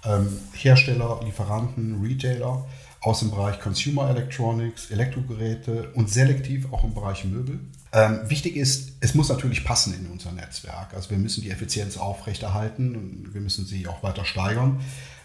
ähm, 0.04 0.38
Hersteller, 0.52 1.20
Lieferanten, 1.24 2.00
Retailer 2.00 2.64
aus 3.00 3.20
dem 3.20 3.30
Bereich 3.30 3.60
Consumer 3.60 4.08
Electronics, 4.10 4.90
Elektrogeräte 4.90 5.90
und 5.94 6.08
selektiv 6.10 6.72
auch 6.72 6.84
im 6.84 6.94
Bereich 6.94 7.24
Möbel. 7.24 7.58
Ähm, 7.92 8.20
wichtig 8.28 8.56
ist, 8.56 8.92
es 9.00 9.14
muss 9.14 9.28
natürlich 9.28 9.64
passen 9.64 9.94
in 9.94 10.10
unser 10.10 10.30
Netzwerk. 10.32 10.94
Also 10.94 11.10
wir 11.10 11.18
müssen 11.18 11.42
die 11.42 11.50
Effizienz 11.50 11.96
aufrechterhalten 11.96 12.94
und 12.94 13.34
wir 13.34 13.40
müssen 13.40 13.66
sie 13.66 13.86
auch 13.88 14.02
weiter 14.02 14.24
steigern. 14.24 14.80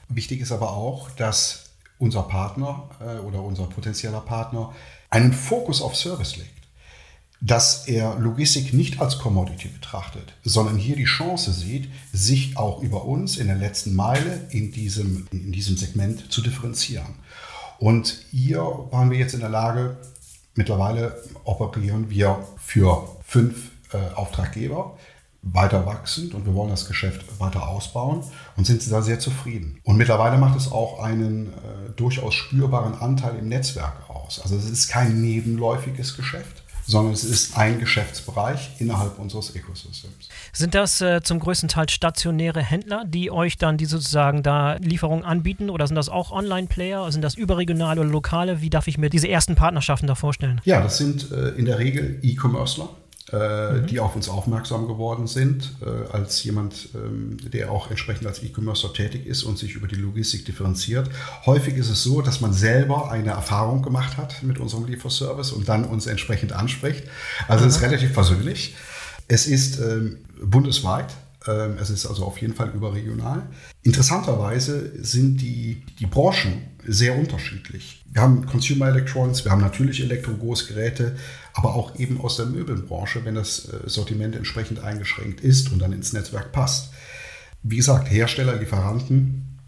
Wichtig 0.07 0.41
ist 0.41 0.51
aber 0.51 0.71
auch, 0.71 1.11
dass 1.11 1.71
unser 1.99 2.23
Partner 2.23 2.89
äh, 2.99 3.19
oder 3.19 3.41
unser 3.41 3.65
potenzieller 3.65 4.21
Partner 4.21 4.73
einen 5.13 5.32
Fokus 5.32 5.84
auf 5.84 5.95
Service 5.95 6.38
legt, 6.38 6.49
dass 7.39 7.88
er 7.88 8.17
Logistik 8.17 8.73
nicht 8.73 8.99
als 8.99 9.19
Commodity 9.19 9.67
betrachtet, 9.67 10.34
sondern 10.43 10.76
hier 10.76 10.95
die 10.95 11.04
Chance 11.04 11.54
sieht, 11.54 11.88
sich 12.12 12.58
auch 12.58 12.82
über 12.82 13.06
uns 13.06 13.38
in 13.38 13.45
der 13.45 13.56
letzten 13.56 13.93
Meile 13.93 14.47
in 14.49 14.71
diesem, 14.71 15.28
in 15.32 15.52
diesem 15.52 15.78
Segment 15.78 16.32
zu 16.32 16.41
differenzieren. 16.41 17.13
Und 17.78 18.26
hier 18.32 18.62
waren 18.89 19.12
wir 19.12 19.19
jetzt 19.19 19.36
in 19.36 19.41
der 19.41 19.49
Lage, 19.49 19.97
mittlerweile 20.56 21.21
operieren 21.43 22.10
wir 22.10 22.47
für 22.58 23.08
fünf 23.23 23.69
äh, 23.91 24.15
Auftraggeber 24.15 24.97
weiter 25.43 25.86
wachsend 25.86 26.34
und 26.34 26.45
wir 26.45 26.53
wollen 26.53 26.69
das 26.69 26.88
Geschäft 26.88 27.39
weiter 27.39 27.67
ausbauen 27.67 28.23
und 28.56 28.65
sind 28.65 28.89
da 28.89 29.01
sehr 29.01 29.19
zufrieden. 29.19 29.79
Und 29.84 29.97
mittlerweile 29.97 30.38
macht 30.38 30.58
es 30.58 30.71
auch 30.71 31.01
einen 31.03 31.47
äh, 31.47 31.91
durchaus 31.95 32.34
spürbaren 32.34 32.95
Anteil 32.95 33.36
im 33.38 33.49
Netzwerk 33.49 34.10
aus. 34.10 34.39
Also 34.41 34.56
es 34.56 34.69
ist 34.69 34.88
kein 34.88 35.21
nebenläufiges 35.21 36.15
Geschäft, 36.15 36.63
sondern 36.86 37.13
es 37.13 37.25
ist 37.25 37.58
ein 37.58 37.79
Geschäftsbereich 37.79 38.71
innerhalb 38.79 39.19
unseres 39.19 39.53
Ökosystems. 39.53 40.29
Sind 40.53 40.75
das 40.75 41.01
äh, 41.01 41.21
zum 41.21 41.39
größten 41.39 41.67
Teil 41.67 41.89
stationäre 41.89 42.62
Händler, 42.62 43.03
die 43.06 43.29
euch 43.29 43.58
dann 43.58 43.77
die 43.77 43.86
sozusagen 43.86 44.43
da 44.43 44.75
Lieferungen 44.75 45.25
anbieten 45.25 45.69
oder 45.69 45.88
sind 45.88 45.95
das 45.95 46.08
auch 46.08 46.32
Online-Player? 46.32 47.12
Sind 47.12 47.21
das 47.21 47.36
überregionale 47.36 47.99
oder 47.99 48.10
lokale? 48.10 48.62
Wie 48.62 48.69
darf 48.69 48.88
ich 48.88 48.97
mir 48.97 49.10
diese 49.10 49.27
ersten 49.27 49.56
Partnerschaften 49.56 50.08
da 50.08 50.15
vorstellen? 50.15 50.62
Ja, 50.63 50.82
das 50.82 50.97
sind 50.97 51.32
äh, 51.32 51.49
in 51.49 51.65
der 51.65 51.79
Regel 51.79 52.19
E-Commercer 52.21 52.89
äh, 53.33 53.73
mhm. 53.73 53.87
die 53.87 53.99
auf 53.99 54.15
uns 54.15 54.29
aufmerksam 54.29 54.87
geworden 54.87 55.25
sind, 55.25 55.73
äh, 55.81 56.13
als 56.13 56.43
jemand, 56.43 56.89
ähm, 56.93 57.37
der 57.51 57.71
auch 57.71 57.89
entsprechend 57.89 58.27
als 58.27 58.43
E-Commercer 58.43 58.93
tätig 58.93 59.25
ist 59.25 59.41
und 59.41 59.57
sich 59.57 59.73
über 59.73 59.87
die 59.87 59.95
Logistik 59.95 60.45
differenziert. 60.45 61.09
Häufig 61.47 61.75
ist 61.75 61.89
es 61.89 62.03
so, 62.03 62.21
dass 62.21 62.41
man 62.41 62.53
selber 62.53 63.09
eine 63.09 63.31
Erfahrung 63.31 63.81
gemacht 63.81 64.17
hat 64.17 64.43
mit 64.43 64.59
unserem 64.59 64.85
Lieferservice 64.85 65.51
und 65.51 65.67
dann 65.67 65.83
uns 65.83 66.05
entsprechend 66.05 66.53
anspricht. 66.53 67.05
Also 67.47 67.65
es 67.65 67.77
ist 67.77 67.81
relativ 67.81 68.13
persönlich. 68.13 68.75
Es 69.27 69.47
ist 69.47 69.79
ähm, 69.79 70.17
bundesweit 70.39 71.07
es 71.45 71.89
ist 71.89 72.06
also 72.06 72.25
auf 72.25 72.38
jeden 72.38 72.53
Fall 72.53 72.69
überregional. 72.69 73.43
Interessanterweise 73.82 74.91
sind 75.03 75.41
die, 75.41 75.84
die 75.99 76.06
Branchen 76.06 76.69
sehr 76.86 77.17
unterschiedlich. 77.17 78.03
Wir 78.12 78.21
haben 78.21 78.45
Consumer 78.45 78.88
Electronics, 78.89 79.43
wir 79.43 79.51
haben 79.51 79.62
natürlich 79.62 80.01
Elektro-Großgeräte, 80.01 81.15
aber 81.53 81.76
auch 81.76 81.97
eben 81.97 82.20
aus 82.22 82.38
der 82.38 82.45
Möbelbranche, 82.45 83.26
wenn 83.26 83.36
das 83.36 83.70
äh, 83.70 83.89
Sortiment 83.89 84.36
entsprechend 84.36 84.80
eingeschränkt 84.80 85.41
ist 85.41 85.72
und 85.72 85.80
dann 85.80 85.93
ins 85.93 86.13
Netzwerk 86.13 86.51
passt. 86.51 86.93
Wie 87.63 87.78
gesagt, 87.78 88.11
Hersteller, 88.11 88.55
Lieferanten, 88.55 89.59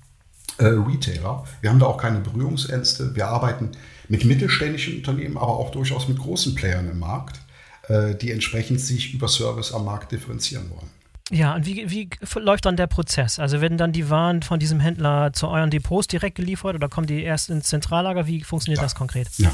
äh, 0.57 0.65
Retailer. 0.65 1.45
Wir 1.61 1.69
haben 1.69 1.79
da 1.79 1.85
auch 1.85 1.97
keine 1.97 2.19
Berührungsängste. 2.19 3.15
Wir 3.15 3.27
arbeiten 3.27 3.71
mit 4.07 4.25
mittelständischen 4.25 4.97
Unternehmen, 4.97 5.37
aber 5.37 5.57
auch 5.57 5.71
durchaus 5.71 6.07
mit 6.07 6.19
großen 6.19 6.55
Playern 6.55 6.89
im 6.89 6.99
Markt, 6.99 7.39
äh, 7.87 8.15
die 8.15 8.31
entsprechend 8.31 8.79
sich 8.81 9.13
über 9.13 9.27
Service 9.27 9.73
am 9.73 9.85
Markt 9.85 10.11
differenzieren 10.11 10.69
wollen. 10.69 10.89
Ja, 11.31 11.55
und 11.55 11.65
wie, 11.65 11.89
wie 11.89 12.09
läuft 12.35 12.65
dann 12.65 12.77
der 12.77 12.85
Prozess? 12.85 13.39
Also 13.39 13.59
werden 13.59 13.79
dann 13.79 13.91
die 13.91 14.11
Waren 14.11 14.43
von 14.43 14.59
diesem 14.59 14.79
Händler 14.79 15.33
zu 15.33 15.47
euren 15.47 15.71
Depots 15.71 16.07
direkt 16.07 16.35
geliefert 16.35 16.75
oder 16.75 16.87
kommen 16.87 17.07
die 17.07 17.23
erst 17.23 17.49
ins 17.49 17.67
Zentrallager? 17.67 18.27
Wie 18.27 18.43
funktioniert 18.43 18.77
ja. 18.77 18.83
das 18.83 18.93
konkret? 18.93 19.27
Ja, 19.37 19.49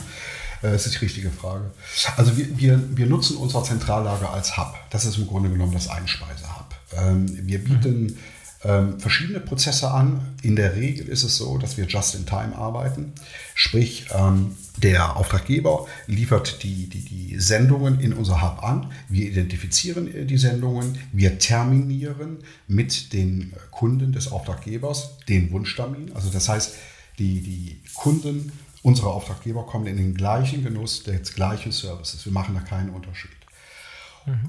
äh, 0.63 0.71
das 0.71 0.85
ist 0.85 0.95
die 0.95 0.99
richtige 0.99 1.29
Frage. 1.29 1.71
Also 2.17 2.35
wir, 2.37 2.57
wir, 2.57 2.97
wir 2.97 3.05
nutzen 3.05 3.37
unser 3.37 3.63
Zentrallager 3.63 4.31
als 4.31 4.57
Hub. 4.57 4.75
Das 4.89 5.05
ist 5.05 5.17
im 5.17 5.27
Grunde 5.27 5.49
genommen 5.49 5.73
das 5.73 5.87
Einspeise-Hub. 5.87 6.75
Ähm, 6.97 7.47
wir 7.47 7.63
bieten 7.63 8.01
mhm 8.01 8.17
ähm, 8.63 8.99
verschiedene 8.99 9.39
Prozesse 9.39 9.89
an. 9.89 10.21
In 10.43 10.55
der 10.55 10.75
Regel 10.75 11.07
ist 11.07 11.23
es 11.23 11.37
so, 11.37 11.57
dass 11.57 11.77
wir 11.77 11.85
just 11.85 12.15
in 12.15 12.25
time 12.25 12.55
arbeiten. 12.55 13.13
Sprich, 13.55 14.07
ähm, 14.13 14.55
der 14.77 15.17
Auftraggeber 15.17 15.87
liefert 16.07 16.63
die, 16.63 16.87
die, 16.87 17.01
die 17.01 17.39
Sendungen 17.39 17.99
in 17.99 18.13
unser 18.13 18.41
Hub 18.41 18.63
an. 18.63 18.91
Wir 19.09 19.29
identifizieren 19.31 20.13
äh, 20.13 20.25
die 20.25 20.37
Sendungen. 20.37 20.97
Wir 21.11 21.39
terminieren 21.39 22.37
mit 22.67 23.13
den 23.13 23.53
Kunden 23.71 24.11
des 24.11 24.31
Auftraggebers 24.31 25.17
den 25.27 25.51
Wunschtermin. 25.51 26.11
Also 26.13 26.29
das 26.29 26.47
heißt, 26.47 26.75
die, 27.17 27.41
die 27.41 27.81
Kunden 27.93 28.51
unserer 28.83 29.09
Auftraggeber 29.09 29.65
kommen 29.65 29.87
in 29.87 29.97
den 29.97 30.13
gleichen 30.13 30.63
Genuss 30.63 31.03
des 31.03 31.33
gleichen 31.33 31.71
Services. 31.71 32.25
Wir 32.25 32.31
machen 32.31 32.55
da 32.55 32.61
keinen 32.61 32.89
Unterschied. 32.89 33.40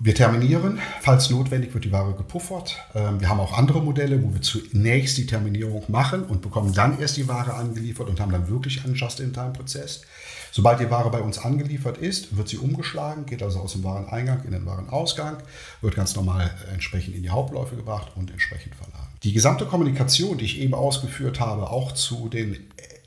Wir 0.02 0.14
terminieren, 0.14 0.78
falls 1.00 1.30
notwendig 1.30 1.72
wird 1.72 1.84
die 1.84 1.92
Ware 1.92 2.12
gepuffert. 2.14 2.76
Ähm, 2.94 3.20
wir 3.20 3.28
haben 3.28 3.40
auch 3.40 3.56
andere 3.56 3.82
Modelle, 3.82 4.22
wo 4.22 4.32
wir 4.34 4.42
zunächst 4.42 5.16
die 5.16 5.26
Terminierung 5.26 5.84
machen 5.88 6.24
und 6.24 6.42
bekommen 6.42 6.74
dann 6.74 7.00
erst 7.00 7.16
die 7.16 7.26
Ware 7.26 7.54
angeliefert 7.54 8.08
und 8.08 8.20
haben 8.20 8.32
dann 8.32 8.48
wirklich 8.48 8.84
einen 8.84 8.94
Just-in-Time-Prozess. 8.94 10.02
Sobald 10.50 10.80
die 10.80 10.90
Ware 10.90 11.10
bei 11.10 11.20
uns 11.20 11.38
angeliefert 11.38 11.96
ist, 11.96 12.36
wird 12.36 12.48
sie 12.48 12.58
umgeschlagen, 12.58 13.24
geht 13.24 13.42
also 13.42 13.60
aus 13.60 13.72
dem 13.72 13.84
Wareneingang 13.84 14.44
in 14.44 14.50
den 14.50 14.66
Warenausgang, 14.66 15.38
wird 15.80 15.94
ganz 15.94 16.14
normal 16.14 16.50
entsprechend 16.70 17.16
in 17.16 17.22
die 17.22 17.30
Hauptläufe 17.30 17.74
gebracht 17.74 18.12
und 18.16 18.30
entsprechend 18.30 18.74
verladen. 18.74 19.08
Die 19.22 19.32
gesamte 19.32 19.64
Kommunikation, 19.64 20.36
die 20.36 20.44
ich 20.44 20.60
eben 20.60 20.74
ausgeführt 20.74 21.40
habe, 21.40 21.70
auch 21.70 21.92
zu 21.92 22.28
den 22.28 22.58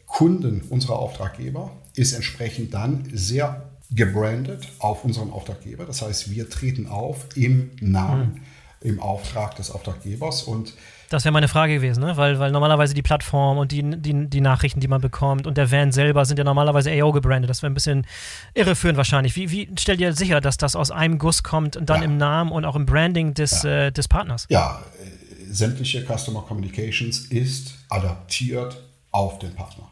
Kunden 0.07 0.61
unserer 0.69 0.97
Auftraggeber, 0.97 1.71
ist 1.93 2.13
entsprechend 2.13 2.73
dann 2.73 3.07
sehr 3.13 3.74
gebrandet 3.91 4.67
auf 4.79 5.03
unseren 5.03 5.31
Auftraggeber. 5.31 5.85
Das 5.85 6.01
heißt, 6.01 6.31
wir 6.31 6.49
treten 6.49 6.87
auf 6.87 7.25
im 7.35 7.71
Namen, 7.79 8.41
mhm. 8.81 8.89
im 8.89 8.99
Auftrag 8.99 9.55
des 9.55 9.71
Auftraggebers 9.71 10.43
und 10.43 10.73
das 11.09 11.23
wäre 11.23 11.31
meine 11.31 11.47
Frage 11.47 11.75
gewesen, 11.75 12.03
ne? 12.03 12.17
weil, 12.17 12.39
weil 12.39 12.51
normalerweise 12.51 12.93
die 12.93 13.01
Plattform 13.01 13.57
und 13.57 13.71
die, 13.71 13.83
die, 13.83 14.27
die 14.27 14.41
Nachrichten, 14.41 14.79
die 14.79 14.87
man 14.87 15.01
bekommt 15.01 15.45
und 15.45 15.57
der 15.57 15.71
Van 15.71 15.91
selber 15.91 16.25
sind 16.25 16.37
ja 16.37 16.43
normalerweise 16.43 16.91
AO 16.91 17.11
gebrandet. 17.11 17.49
Das 17.49 17.61
wäre 17.61 17.71
ein 17.71 17.75
bisschen 17.75 18.07
irreführend 18.53 18.97
wahrscheinlich. 18.97 19.35
Wie, 19.35 19.51
wie 19.51 19.69
stellt 19.79 20.01
ihr 20.01 20.13
sicher, 20.13 20.41
dass 20.41 20.57
das 20.57 20.75
aus 20.75 20.91
einem 20.91 21.19
Guss 21.19 21.43
kommt 21.43 21.77
und 21.77 21.89
dann 21.89 21.99
ja. 22.01 22.05
im 22.05 22.17
Namen 22.17 22.51
und 22.51 22.65
auch 22.65 22.75
im 22.75 22.85
Branding 22.85 23.33
des, 23.33 23.63
ja. 23.63 23.85
äh, 23.85 23.91
des 23.91 24.07
Partners? 24.07 24.47
Ja, 24.49 24.83
äh, 24.99 25.53
sämtliche 25.53 26.03
Customer 26.03 26.41
Communications 26.41 27.19
ist 27.27 27.75
adaptiert 27.89 28.81
auf 29.11 29.39
den 29.39 29.53
Partner. 29.53 29.89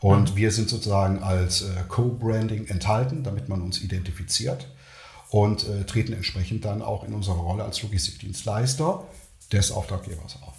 Und 0.00 0.32
mhm. 0.32 0.36
wir 0.36 0.50
sind 0.52 0.68
sozusagen 0.68 1.22
als 1.22 1.62
äh, 1.62 1.66
Co-Branding 1.88 2.66
enthalten, 2.66 3.22
damit 3.24 3.48
man 3.48 3.62
uns 3.62 3.80
identifiziert 3.80 4.68
und 5.30 5.68
äh, 5.68 5.84
treten 5.84 6.12
entsprechend 6.12 6.64
dann 6.64 6.82
auch 6.82 7.04
in 7.04 7.12
unserer 7.12 7.36
Rolle 7.36 7.64
als 7.64 7.82
Logistikdienstleister 7.82 9.04
des 9.52 9.72
Auftraggebers 9.72 10.38
auf. 10.42 10.57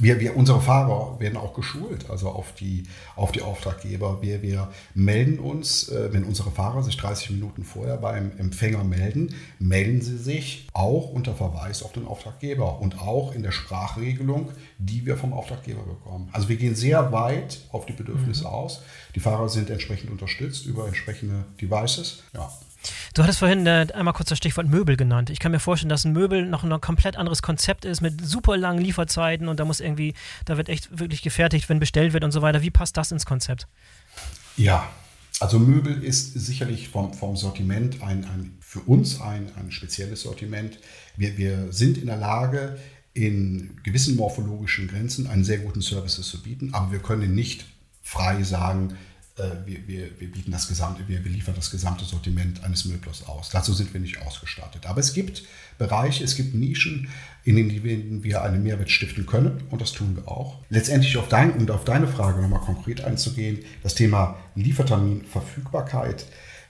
Wir, 0.00 0.18
wir, 0.18 0.34
unsere 0.34 0.62
Fahrer 0.62 1.20
werden 1.20 1.36
auch 1.36 1.52
geschult, 1.52 2.08
also 2.08 2.30
auf 2.30 2.54
die, 2.54 2.84
auf 3.16 3.32
die 3.32 3.42
Auftraggeber. 3.42 4.22
Wir, 4.22 4.40
wir 4.40 4.68
melden 4.94 5.38
uns, 5.38 5.90
äh, 5.90 6.10
wenn 6.12 6.24
unsere 6.24 6.50
Fahrer 6.50 6.82
sich 6.82 6.96
30 6.96 7.30
Minuten 7.32 7.64
vorher 7.64 7.98
beim 7.98 8.32
Empfänger 8.38 8.82
melden, 8.82 9.34
melden 9.58 10.00
sie 10.00 10.16
sich 10.16 10.68
auch 10.72 11.10
unter 11.10 11.34
Verweis 11.34 11.82
auf 11.82 11.92
den 11.92 12.06
Auftraggeber 12.06 12.80
und 12.80 12.98
auch 12.98 13.34
in 13.34 13.42
der 13.42 13.52
Sprachregelung, 13.52 14.52
die 14.78 15.04
wir 15.04 15.18
vom 15.18 15.34
Auftraggeber 15.34 15.82
bekommen. 15.82 16.30
Also 16.32 16.48
wir 16.48 16.56
gehen 16.56 16.74
sehr 16.74 17.12
weit 17.12 17.60
auf 17.70 17.84
die 17.84 17.92
Bedürfnisse 17.92 18.44
mhm. 18.44 18.50
aus. 18.50 18.82
Die 19.14 19.20
Fahrer 19.20 19.50
sind 19.50 19.68
entsprechend 19.68 20.10
unterstützt 20.10 20.64
über 20.64 20.86
entsprechende 20.86 21.44
Devices. 21.60 22.22
Ja. 22.32 22.50
Du 23.14 23.22
hattest 23.22 23.38
vorhin 23.38 23.66
äh, 23.66 23.86
einmal 23.92 24.14
kurz 24.14 24.28
das 24.28 24.38
Stichwort 24.38 24.68
Möbel 24.68 24.96
genannt. 24.96 25.30
Ich 25.30 25.38
kann 25.38 25.52
mir 25.52 25.60
vorstellen, 25.60 25.90
dass 25.90 26.04
ein 26.04 26.12
Möbel 26.12 26.46
noch 26.46 26.64
ein 26.64 26.80
komplett 26.80 27.16
anderes 27.16 27.42
Konzept 27.42 27.84
ist 27.84 28.00
mit 28.00 28.26
super 28.26 28.56
langen 28.56 28.82
Lieferzeiten 28.82 29.48
und 29.48 29.60
da 29.60 29.64
muss 29.64 29.80
irgendwie, 29.80 30.14
da 30.44 30.56
wird 30.56 30.68
echt 30.68 30.98
wirklich 30.98 31.22
gefertigt, 31.22 31.68
wenn 31.68 31.80
bestellt 31.80 32.12
wird 32.12 32.24
und 32.24 32.32
so 32.32 32.42
weiter. 32.42 32.62
Wie 32.62 32.70
passt 32.70 32.96
das 32.96 33.12
ins 33.12 33.26
Konzept? 33.26 33.66
Ja, 34.56 34.88
also 35.40 35.58
Möbel 35.58 36.02
ist 36.04 36.34
sicherlich 36.34 36.88
vom, 36.88 37.14
vom 37.14 37.36
Sortiment 37.36 38.02
ein, 38.02 38.24
ein, 38.24 38.58
für 38.60 38.80
uns 38.80 39.20
ein, 39.20 39.50
ein 39.56 39.72
spezielles 39.72 40.22
Sortiment. 40.22 40.78
Wir, 41.16 41.36
wir 41.38 41.72
sind 41.72 41.98
in 41.98 42.06
der 42.06 42.18
Lage, 42.18 42.78
in 43.14 43.80
gewissen 43.82 44.16
morphologischen 44.16 44.86
Grenzen 44.86 45.26
einen 45.26 45.44
sehr 45.44 45.58
guten 45.58 45.82
Service 45.82 46.20
zu 46.20 46.42
bieten, 46.42 46.74
aber 46.74 46.92
wir 46.92 47.00
können 47.00 47.34
nicht 47.34 47.64
frei 48.02 48.42
sagen, 48.42 48.96
wir, 49.64 49.86
wir, 49.86 50.20
wir, 50.20 50.30
bieten 50.30 50.50
das 50.50 50.68
gesamte, 50.68 51.02
wir, 51.06 51.20
liefern 51.20 51.54
das 51.54 51.70
gesamte 51.70 52.04
Sortiment 52.04 52.62
eines 52.64 52.84
Möblers 52.84 53.26
aus. 53.26 53.50
Dazu 53.50 53.72
sind 53.72 53.92
wir 53.92 54.00
nicht 54.00 54.20
ausgestattet. 54.22 54.86
Aber 54.86 55.00
es 55.00 55.12
gibt 55.12 55.42
Bereiche, 55.78 56.24
es 56.24 56.36
gibt 56.36 56.54
Nischen, 56.54 57.08
in 57.44 57.56
denen 57.56 58.22
wir 58.22 58.42
einen 58.42 58.62
Mehrwert 58.62 58.90
stiften 58.90 59.26
können 59.26 59.62
und 59.70 59.80
das 59.80 59.92
tun 59.92 60.16
wir 60.16 60.28
auch. 60.28 60.58
Letztendlich 60.68 61.16
auf 61.16 61.28
dein, 61.28 61.52
und 61.52 61.70
auf 61.70 61.84
deine 61.84 62.08
Frage 62.08 62.40
nochmal 62.40 62.60
konkret 62.60 63.02
einzugehen, 63.02 63.60
das 63.82 63.94
Thema 63.94 64.36
Liefertermin, 64.54 65.24
Verfügbarkeit, 65.24 66.26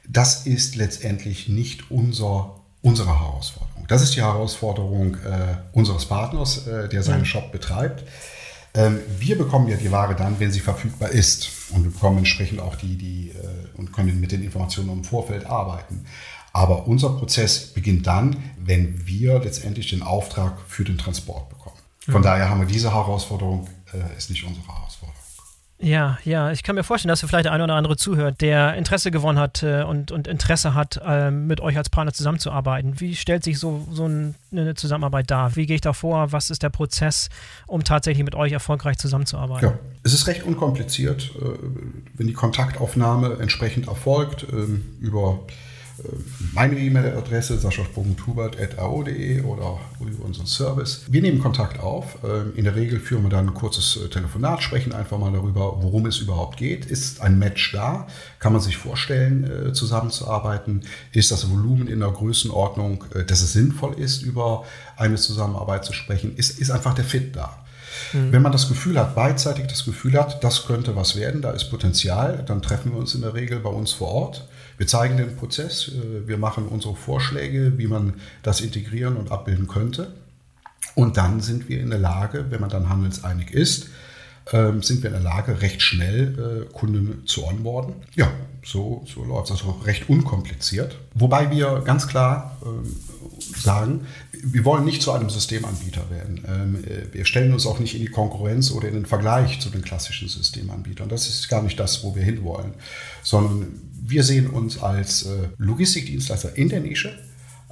das 0.08 0.46
ist 0.46 0.76
letztendlich 0.76 1.48
nicht 1.48 1.90
unser, 1.90 2.60
unsere 2.82 3.18
Herausforderung. 3.18 3.86
Das 3.88 4.02
ist 4.02 4.14
die 4.14 4.22
Herausforderung 4.22 5.14
äh, 5.16 5.56
unseres 5.72 6.06
Partners, 6.06 6.66
äh, 6.66 6.88
der 6.88 7.02
seinen 7.02 7.26
Shop 7.26 7.50
betreibt. 7.52 8.04
Ähm, 8.74 9.00
wir 9.18 9.36
bekommen 9.36 9.68
ja 9.68 9.76
die 9.76 9.90
Ware 9.90 10.14
dann, 10.14 10.38
wenn 10.38 10.52
sie 10.52 10.60
verfügbar 10.60 11.10
ist. 11.10 11.50
Und 11.70 11.84
wir 11.84 11.90
bekommen 11.90 12.18
entsprechend 12.18 12.60
auch 12.60 12.76
die, 12.76 12.96
die 12.96 13.30
äh, 13.30 13.78
und 13.78 13.92
können 13.92 14.20
mit 14.20 14.32
den 14.32 14.42
Informationen 14.42 14.90
im 14.90 15.04
Vorfeld 15.04 15.46
arbeiten. 15.46 16.04
Aber 16.52 16.86
unser 16.86 17.10
Prozess 17.10 17.66
beginnt 17.66 18.06
dann, 18.06 18.36
wenn 18.58 19.06
wir 19.06 19.38
letztendlich 19.40 19.90
den 19.90 20.02
Auftrag 20.02 20.58
für 20.66 20.84
den 20.84 20.98
Transport 20.98 21.48
bekommen. 21.48 21.76
Von 22.06 22.20
mhm. 22.20 22.24
daher 22.24 22.48
haben 22.48 22.60
wir 22.60 22.66
diese 22.66 22.92
Herausforderung, 22.92 23.68
äh, 23.92 24.16
ist 24.16 24.30
nicht 24.30 24.44
unsere 24.44 24.66
Herausforderung. 24.66 25.19
Ja, 25.82 26.18
ja, 26.24 26.52
ich 26.52 26.62
kann 26.62 26.74
mir 26.74 26.84
vorstellen, 26.84 27.08
dass 27.08 27.20
vielleicht 27.20 27.46
der 27.46 27.52
eine 27.52 27.64
oder 27.64 27.74
andere 27.74 27.96
zuhört, 27.96 28.42
der 28.42 28.74
Interesse 28.74 29.10
gewonnen 29.10 29.38
hat 29.38 29.62
äh, 29.62 29.82
und, 29.82 30.12
und 30.12 30.28
Interesse 30.28 30.74
hat, 30.74 31.00
äh, 31.04 31.30
mit 31.30 31.60
euch 31.60 31.78
als 31.78 31.88
Partner 31.88 32.12
zusammenzuarbeiten. 32.12 33.00
Wie 33.00 33.16
stellt 33.16 33.44
sich 33.44 33.58
so, 33.58 33.86
so 33.90 34.04
eine 34.04 34.74
Zusammenarbeit 34.74 35.30
dar? 35.30 35.56
Wie 35.56 35.64
gehe 35.64 35.76
ich 35.76 35.80
da 35.80 35.94
vor? 35.94 36.32
Was 36.32 36.50
ist 36.50 36.62
der 36.62 36.68
Prozess, 36.68 37.30
um 37.66 37.82
tatsächlich 37.82 38.24
mit 38.24 38.34
euch 38.34 38.52
erfolgreich 38.52 38.98
zusammenzuarbeiten? 38.98 39.70
Ja, 39.70 39.78
es 40.02 40.12
ist 40.12 40.26
recht 40.26 40.42
unkompliziert, 40.42 41.32
äh, 41.40 41.58
wenn 42.14 42.26
die 42.26 42.34
Kontaktaufnahme 42.34 43.38
entsprechend 43.40 43.88
erfolgt 43.88 44.46
ähm, 44.52 44.84
über 45.00 45.40
meine 46.52 46.78
E-Mail-Adresse 46.78 47.58
sascha.hubert.ao.de 47.58 49.42
oder 49.42 49.78
über 50.00 50.24
unseren 50.24 50.46
Service. 50.46 51.02
Wir 51.08 51.22
nehmen 51.22 51.40
Kontakt 51.40 51.80
auf. 51.80 52.18
Ähm, 52.24 52.52
in 52.56 52.64
der 52.64 52.74
Regel 52.74 53.00
führen 53.00 53.22
wir 53.22 53.30
dann 53.30 53.48
ein 53.48 53.54
kurzes 53.54 53.96
äh, 53.96 54.08
Telefonat, 54.08 54.62
sprechen 54.62 54.92
einfach 54.92 55.18
mal 55.18 55.32
darüber, 55.32 55.82
worum 55.82 56.06
es 56.06 56.18
überhaupt 56.18 56.56
geht. 56.56 56.86
Ist 56.86 57.20
ein 57.20 57.38
Match 57.38 57.72
da? 57.72 58.06
Kann 58.38 58.52
man 58.52 58.60
sich 58.60 58.76
vorstellen, 58.76 59.68
äh, 59.68 59.72
zusammenzuarbeiten? 59.72 60.82
Ist 61.12 61.30
das 61.30 61.50
Volumen 61.50 61.86
in 61.88 62.00
der 62.00 62.10
Größenordnung, 62.10 63.04
äh, 63.14 63.24
dass 63.24 63.42
es 63.42 63.52
sinnvoll 63.52 63.94
ist, 63.94 64.22
über 64.22 64.64
eine 64.96 65.16
Zusammenarbeit 65.16 65.84
zu 65.84 65.92
sprechen? 65.92 66.36
Ist, 66.36 66.58
ist 66.58 66.70
einfach 66.70 66.94
der 66.94 67.04
Fit 67.04 67.36
da? 67.36 67.58
Mhm. 68.12 68.32
Wenn 68.32 68.42
man 68.42 68.52
das 68.52 68.68
Gefühl 68.68 68.98
hat, 68.98 69.14
beidseitig 69.14 69.66
das 69.66 69.84
Gefühl 69.84 70.14
hat, 70.14 70.42
das 70.42 70.66
könnte 70.66 70.96
was 70.96 71.16
werden, 71.16 71.42
da 71.42 71.50
ist 71.50 71.70
Potenzial, 71.70 72.42
dann 72.46 72.62
treffen 72.62 72.92
wir 72.92 72.98
uns 72.98 73.14
in 73.14 73.22
der 73.22 73.34
Regel 73.34 73.60
bei 73.60 73.70
uns 73.70 73.92
vor 73.92 74.08
Ort 74.08 74.48
wir 74.80 74.86
zeigen 74.86 75.18
den 75.18 75.36
Prozess, 75.36 75.88
äh, 75.88 76.26
wir 76.26 76.38
machen 76.38 76.66
unsere 76.66 76.96
Vorschläge, 76.96 77.76
wie 77.76 77.86
man 77.86 78.14
das 78.42 78.62
integrieren 78.62 79.18
und 79.18 79.30
abbilden 79.30 79.68
könnte. 79.68 80.14
Und 80.94 81.18
dann 81.18 81.42
sind 81.42 81.68
wir 81.68 81.82
in 81.82 81.90
der 81.90 81.98
Lage, 81.98 82.46
wenn 82.48 82.62
man 82.62 82.70
dann 82.70 82.88
handelseinig 82.88 83.50
ist, 83.50 83.88
ähm, 84.52 84.82
sind 84.82 85.02
wir 85.02 85.10
in 85.10 85.16
der 85.16 85.22
Lage, 85.22 85.60
recht 85.60 85.82
schnell 85.82 86.64
äh, 86.66 86.72
Kunden 86.72 87.26
zu 87.26 87.46
onboarden. 87.46 87.96
Ja, 88.16 88.32
so, 88.64 89.04
so 89.06 89.22
läuft 89.22 89.50
es. 89.50 89.58
Also 89.60 89.72
recht 89.84 90.08
unkompliziert. 90.08 90.98
Wobei 91.14 91.50
wir 91.50 91.82
ganz 91.84 92.08
klar 92.08 92.56
ähm, 92.64 92.96
sagen, 93.54 94.06
wir 94.32 94.64
wollen 94.64 94.86
nicht 94.86 95.02
zu 95.02 95.12
einem 95.12 95.28
Systemanbieter 95.28 96.08
werden. 96.08 96.44
Ähm, 96.48 96.84
äh, 96.84 97.12
wir 97.12 97.26
stellen 97.26 97.52
uns 97.52 97.66
auch 97.66 97.80
nicht 97.80 97.94
in 97.94 98.00
die 98.00 98.08
Konkurrenz 98.08 98.70
oder 98.70 98.88
in 98.88 98.94
den 98.94 99.06
Vergleich 99.06 99.60
zu 99.60 99.68
den 99.68 99.82
klassischen 99.82 100.28
Systemanbietern. 100.28 101.10
Das 101.10 101.28
ist 101.28 101.48
gar 101.48 101.62
nicht 101.62 101.78
das, 101.78 102.02
wo 102.02 102.16
wir 102.16 102.22
hinwollen, 102.22 102.72
sondern 103.22 103.89
wir 104.10 104.24
sehen 104.24 104.48
uns 104.48 104.82
als 104.82 105.24
äh, 105.24 105.48
Logistikdienstleister 105.58 106.56
in 106.56 106.68
der 106.68 106.80
Nische. 106.80 107.18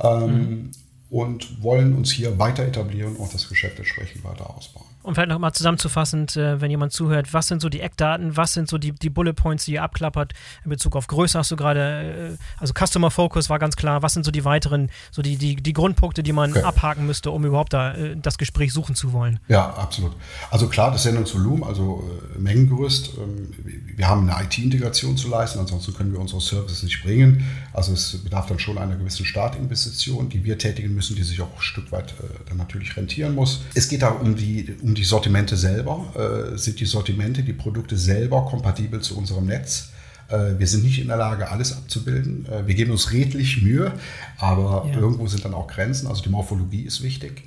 Ähm, 0.00 0.30
mhm. 0.30 0.70
und 1.10 1.60
wollen 1.62 1.96
uns 1.96 2.12
hier 2.12 2.38
weiter 2.38 2.64
etablieren 2.64 3.16
und 3.16 3.34
das 3.34 3.48
Geschäft 3.48 3.78
entsprechend 3.78 4.22
weiter 4.22 4.48
ausbauen. 4.54 4.86
Und 5.02 5.14
vielleicht 5.14 5.28
nochmal 5.28 5.52
zusammenzufassend, 5.52 6.36
äh, 6.36 6.60
wenn 6.60 6.70
jemand 6.70 6.92
zuhört, 6.92 7.32
was 7.32 7.46
sind 7.46 7.62
so 7.62 7.68
die 7.68 7.80
Eckdaten, 7.80 8.36
was 8.36 8.52
sind 8.52 8.68
so 8.68 8.78
die, 8.78 8.92
die 8.92 9.10
Bullet 9.10 9.32
Points, 9.32 9.64
die 9.64 9.74
ihr 9.74 9.82
abklappert 9.82 10.34
in 10.64 10.70
Bezug 10.70 10.96
auf 10.96 11.06
Größe 11.06 11.38
hast 11.38 11.50
du 11.50 11.56
gerade, 11.56 12.36
äh, 12.36 12.36
also 12.58 12.74
Customer 12.74 13.10
Focus 13.10 13.48
war 13.48 13.58
ganz 13.58 13.76
klar, 13.76 14.02
was 14.02 14.14
sind 14.14 14.24
so 14.24 14.30
die 14.30 14.44
weiteren, 14.44 14.90
so 15.10 15.22
die, 15.22 15.36
die, 15.36 15.56
die 15.56 15.72
Grundpunkte, 15.72 16.22
die 16.22 16.32
man 16.32 16.50
okay. 16.50 16.62
abhaken 16.62 17.06
müsste, 17.06 17.30
um 17.30 17.44
überhaupt 17.44 17.72
da 17.72 17.94
äh, 17.94 18.16
das 18.16 18.38
Gespräch 18.38 18.72
suchen 18.72 18.94
zu 18.94 19.12
wollen? 19.12 19.40
Ja, 19.48 19.70
absolut. 19.74 20.12
Also 20.50 20.68
klar, 20.68 20.90
das 20.90 21.04
Sendungsvolumen, 21.04 21.62
also 21.62 22.04
Mengengerüst, 22.36 23.12
ähm, 23.18 23.54
wir 23.96 24.08
haben 24.08 24.28
eine 24.28 24.44
IT-Integration 24.44 25.16
zu 25.16 25.28
leisten, 25.28 25.58
ansonsten 25.58 25.94
können 25.94 26.12
wir 26.12 26.20
unsere 26.20 26.40
Services 26.40 26.82
nicht 26.82 27.02
bringen. 27.02 27.44
Also 27.78 27.92
es 27.92 28.18
bedarf 28.24 28.46
dann 28.46 28.58
schon 28.58 28.76
einer 28.76 28.96
gewissen 28.96 29.24
Startinvestition, 29.24 30.28
die 30.28 30.42
wir 30.42 30.58
tätigen 30.58 30.92
müssen, 30.96 31.14
die 31.14 31.22
sich 31.22 31.40
auch 31.40 31.54
ein 31.54 31.60
Stück 31.60 31.92
weit 31.92 32.10
äh, 32.10 32.24
dann 32.48 32.56
natürlich 32.56 32.96
rentieren 32.96 33.36
muss. 33.36 33.60
Es 33.72 33.88
geht 33.88 34.02
da 34.02 34.08
um 34.08 34.34
die, 34.34 34.74
um 34.82 34.96
die 34.96 35.04
Sortimente 35.04 35.56
selber. 35.56 36.52
Äh, 36.54 36.58
sind 36.58 36.80
die 36.80 36.86
Sortimente, 36.86 37.44
die 37.44 37.52
Produkte 37.52 37.96
selber 37.96 38.46
kompatibel 38.46 39.00
zu 39.00 39.16
unserem 39.16 39.46
Netz? 39.46 39.90
Äh, 40.28 40.58
wir 40.58 40.66
sind 40.66 40.82
nicht 40.82 40.98
in 40.98 41.06
der 41.06 41.18
Lage, 41.18 41.52
alles 41.52 41.72
abzubilden. 41.72 42.48
Wir 42.66 42.74
geben 42.74 42.90
uns 42.90 43.12
redlich 43.12 43.62
Mühe, 43.62 43.92
aber 44.38 44.88
ja. 44.90 44.98
irgendwo 44.98 45.28
sind 45.28 45.44
dann 45.44 45.54
auch 45.54 45.68
Grenzen. 45.68 46.08
Also 46.08 46.20
die 46.24 46.30
Morphologie 46.30 46.82
ist 46.82 47.04
wichtig. 47.04 47.44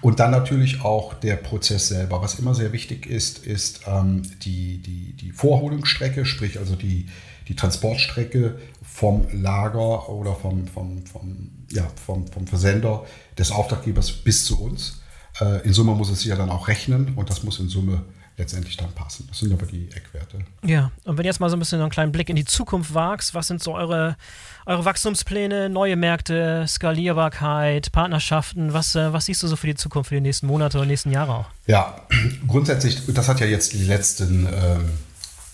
Und 0.00 0.18
dann 0.18 0.32
natürlich 0.32 0.82
auch 0.82 1.14
der 1.14 1.36
Prozess 1.36 1.86
selber. 1.86 2.20
Was 2.20 2.40
immer 2.40 2.56
sehr 2.56 2.72
wichtig 2.72 3.06
ist, 3.06 3.46
ist 3.46 3.82
ähm, 3.86 4.22
die, 4.42 4.78
die, 4.78 5.12
die 5.12 5.30
Vorholungsstrecke, 5.30 6.24
sprich 6.24 6.58
also 6.58 6.74
die, 6.74 7.06
die 7.48 7.56
Transportstrecke 7.56 8.58
vom 8.82 9.26
Lager 9.32 10.08
oder 10.08 10.34
vom, 10.34 10.66
vom, 10.68 11.04
vom, 11.06 11.50
ja, 11.70 11.86
vom, 12.06 12.26
vom 12.26 12.46
Versender 12.46 13.04
des 13.38 13.50
Auftraggebers 13.50 14.12
bis 14.12 14.44
zu 14.44 14.62
uns. 14.62 15.00
Äh, 15.40 15.64
in 15.66 15.72
Summe 15.72 15.94
muss 15.94 16.10
es 16.10 16.20
sich 16.20 16.28
ja 16.28 16.36
dann 16.36 16.50
auch 16.50 16.68
rechnen 16.68 17.14
und 17.16 17.30
das 17.30 17.42
muss 17.42 17.58
in 17.58 17.68
Summe 17.68 18.04
letztendlich 18.36 18.76
dann 18.76 18.92
passen. 18.92 19.26
Das 19.28 19.38
sind 19.38 19.52
aber 19.52 19.66
die 19.66 19.90
Eckwerte. 19.90 20.38
Ja, 20.62 20.92
und 21.04 21.16
wenn 21.16 21.24
du 21.24 21.28
jetzt 21.28 21.40
mal 21.40 21.50
so 21.50 21.56
ein 21.56 21.58
bisschen 21.58 21.80
einen 21.80 21.90
kleinen 21.90 22.12
Blick 22.12 22.28
in 22.28 22.36
die 22.36 22.44
Zukunft 22.44 22.94
wagst, 22.94 23.34
was 23.34 23.48
sind 23.48 23.62
so 23.62 23.74
eure, 23.74 24.16
eure 24.64 24.84
Wachstumspläne, 24.84 25.68
neue 25.68 25.96
Märkte, 25.96 26.64
Skalierbarkeit, 26.68 27.90
Partnerschaften? 27.90 28.72
Was, 28.72 28.94
äh, 28.94 29.12
was 29.12 29.24
siehst 29.24 29.42
du 29.42 29.48
so 29.48 29.56
für 29.56 29.66
die 29.66 29.74
Zukunft, 29.74 30.10
für 30.10 30.14
die 30.14 30.20
nächsten 30.20 30.46
Monate 30.46 30.78
oder 30.78 30.86
nächsten 30.86 31.10
Jahre 31.10 31.34
auch? 31.34 31.46
Ja, 31.66 32.02
grundsätzlich, 32.46 33.02
das 33.08 33.28
hat 33.28 33.40
ja 33.40 33.46
jetzt 33.46 33.72
die 33.72 33.84
letzten 33.84 34.46
ähm, 34.46 34.90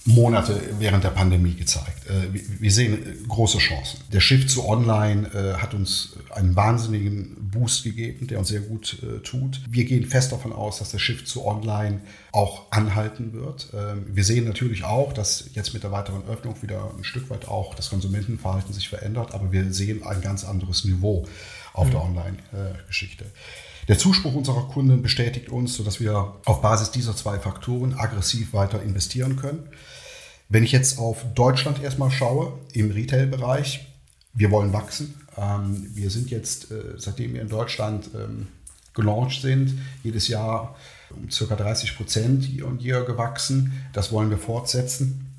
Monate 0.07 0.61
während 0.79 1.03
der 1.03 1.11
Pandemie 1.11 1.55
gezeigt. 1.55 2.07
Äh, 2.09 2.39
wir 2.61 2.71
sehen 2.71 3.27
große 3.27 3.59
Chancen. 3.59 4.01
Der 4.13 4.21
Shift 4.21 4.51
zu 4.51 4.69
Online 4.69 5.29
äh, 5.29 5.55
hat 5.61 5.73
uns 5.73 6.17
einen 6.31 6.55
wahnsinnigen 6.55 7.51
Boost 7.51 7.85
gegeben, 7.85 8.27
der 8.27 8.39
uns 8.39 8.49
sehr 8.49 8.61
gut 8.61 8.99
äh, 9.03 9.21
tut. 9.21 9.63
Wir 9.69 9.87
gehen 9.87 10.05
fest 10.05 10.33
davon 10.33 10.53
aus, 10.53 10.79
dass 10.79 10.91
der 10.91 10.99
Shift 10.99 11.27
zu 11.27 11.47
Online 11.47 12.01
auch 12.33 12.71
anhalten 12.71 13.33
wird. 13.33 13.69
Ähm, 13.73 14.05
wir 14.09 14.25
sehen 14.25 14.45
natürlich 14.45 14.85
auch, 14.85 15.15
dass 15.15 15.51
jetzt 15.55 15.73
mit 15.73 15.83
der 15.83 15.93
weiteren 15.93 16.23
Öffnung 16.29 16.61
wieder 16.61 16.93
ein 16.97 17.05
Stück 17.05 17.31
weit 17.31 17.49
auch 17.49 17.75
das 17.75 17.89
Konsumentenverhalten 17.89 18.75
sich 18.75 18.91
verändert, 18.91 19.33
aber 19.33 19.53
wir 19.53 19.73
sehen 19.73 20.03
ein 20.03 20.21
ganz 20.21 20.45
anderes 20.45 20.85
Niveau 20.85 21.27
auf 21.73 21.87
mhm. 21.87 21.91
der 21.93 22.03
Online-Geschichte. 22.03 23.25
Der 23.89 23.99
Zuspruch 23.99 24.35
unserer 24.35 24.63
Kunden 24.69 25.03
bestätigt 25.03 25.51
uns, 25.51 25.77
sodass 25.77 26.01
wir 26.01 26.35
auf 26.45 26.63
Basis 26.63 26.91
dieser 26.91 27.15
zwei 27.15 27.39
Faktoren 27.39 27.95
aggressiv 27.95 28.53
weiter 28.53 28.83
investieren 28.83 29.37
können. 29.37 29.69
Wenn 30.49 30.65
ich 30.65 30.73
jetzt 30.73 30.99
auf 30.99 31.25
Deutschland 31.35 31.83
erstmal 31.83 32.11
schaue, 32.11 32.53
im 32.73 32.91
Retail-Bereich, 32.91 33.87
wir 34.35 34.51
wollen 34.51 34.73
wachsen. 34.73 35.15
Ähm, 35.37 35.91
wir 35.95 36.11
sind 36.11 36.31
jetzt, 36.31 36.71
äh, 36.71 36.95
seitdem 36.97 37.35
wir 37.35 37.43
in 37.43 37.49
Deutschland 37.49 38.11
ähm, 38.15 38.49
gelauncht 38.95 39.43
sind, 39.43 39.79
jedes 40.03 40.29
Jahr 40.29 40.77
um 41.11 41.29
ca. 41.29 41.57
30 41.57 41.97
Prozent 41.97 42.45
hier 42.45 42.67
und 42.67 42.79
hier 42.79 43.03
gewachsen. 43.03 43.85
Das 43.93 44.13
wollen 44.13 44.31
wir 44.31 44.39
fortsetzen. 44.39 45.31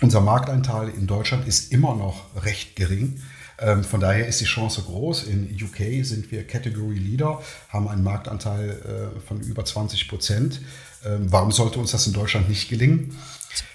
Unser 0.00 0.20
Markteinteil 0.20 0.88
in 0.88 1.06
Deutschland 1.06 1.46
ist 1.46 1.72
immer 1.72 1.94
noch 1.94 2.24
recht 2.44 2.74
gering. 2.76 3.20
Ähm, 3.58 3.84
von 3.84 4.00
daher 4.00 4.26
ist 4.26 4.40
die 4.40 4.46
Chance 4.46 4.82
groß. 4.82 5.24
In 5.24 5.56
UK 5.62 6.04
sind 6.04 6.30
wir 6.32 6.44
Category 6.46 6.96
Leader, 6.96 7.40
haben 7.68 7.88
einen 7.88 8.02
Marktanteil 8.02 9.12
äh, 9.16 9.20
von 9.20 9.40
über 9.40 9.64
20 9.64 10.08
Prozent. 10.08 10.60
Ähm, 11.04 11.30
warum 11.30 11.52
sollte 11.52 11.78
uns 11.78 11.92
das 11.92 12.06
in 12.06 12.12
Deutschland 12.12 12.48
nicht 12.48 12.68
gelingen? 12.68 13.16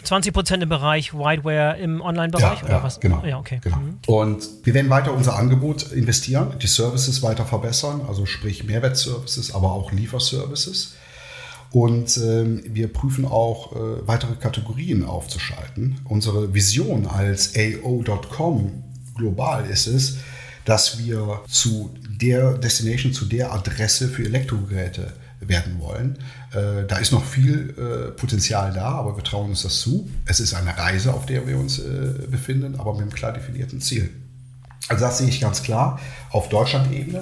20 0.04 0.34
Prozent 0.34 0.64
im 0.64 0.70
Bereich 0.70 1.14
Whiteware 1.14 1.78
im 1.78 2.02
Online-Bereich 2.02 2.60
ja, 2.60 2.66
oder 2.66 2.74
ja, 2.78 2.84
was? 2.84 3.00
Genau. 3.00 3.24
Ja, 3.26 3.38
okay. 3.40 3.60
Genau. 3.64 3.78
Mhm. 3.78 3.98
Und 4.08 4.48
wir 4.64 4.74
werden 4.74 4.90
weiter 4.90 5.14
unser 5.14 5.38
Angebot 5.38 5.92
investieren, 5.92 6.54
die 6.62 6.68
Services 6.68 7.22
weiter 7.22 7.46
verbessern, 7.46 8.02
also 8.08 8.26
sprich 8.26 8.64
Mehrwertservices, 8.64 9.54
aber 9.54 9.72
auch 9.72 9.92
Lieferservices. 9.92 10.96
Und 11.72 12.18
ähm, 12.18 12.64
wir 12.66 12.92
prüfen 12.92 13.26
auch 13.26 13.74
äh, 13.74 14.08
weitere 14.08 14.36
Kategorien 14.36 15.06
aufzuschalten. 15.06 16.02
Unsere 16.06 16.54
Vision 16.54 17.06
als 17.06 17.54
AO.com 17.56 18.84
global 19.16 19.66
ist 19.70 19.86
es, 19.88 20.18
dass 20.66 20.98
wir 20.98 21.42
zu 21.48 21.92
der 22.08 22.58
Destination, 22.58 23.14
zu 23.14 23.26
der 23.26 23.54
Adresse 23.54 24.08
für 24.08 24.26
Elektrogeräte 24.26 25.14
werden 25.40 25.80
wollen. 25.80 26.20
Äh, 26.52 26.86
da 26.88 26.98
ist 26.98 27.12
noch 27.12 27.24
viel 27.24 27.74
äh, 27.78 28.12
Potenzial 28.12 28.74
da, 28.74 28.90
aber 28.90 29.16
wir 29.16 29.24
trauen 29.24 29.50
uns 29.50 29.64
das 29.64 29.80
zu. 29.80 30.10
Es 30.26 30.40
ist 30.40 30.54
eine 30.54 30.78
Reise, 30.78 31.14
auf 31.14 31.26
der 31.26 31.48
wir 31.48 31.58
uns 31.58 31.80
äh, 31.80 32.28
befinden, 32.30 32.80
aber 32.80 32.94
mit 32.94 33.04
einem 33.04 33.14
klar 33.14 33.34
definierten 33.34 33.82
Ziel. 33.82 34.10
Also 34.88 35.06
das 35.06 35.20
sehe 35.20 35.28
ich 35.28 35.40
ganz 35.40 35.64
klar 35.64 36.00
auf 36.32 36.50
Deutschland-Ebene. 36.50 37.22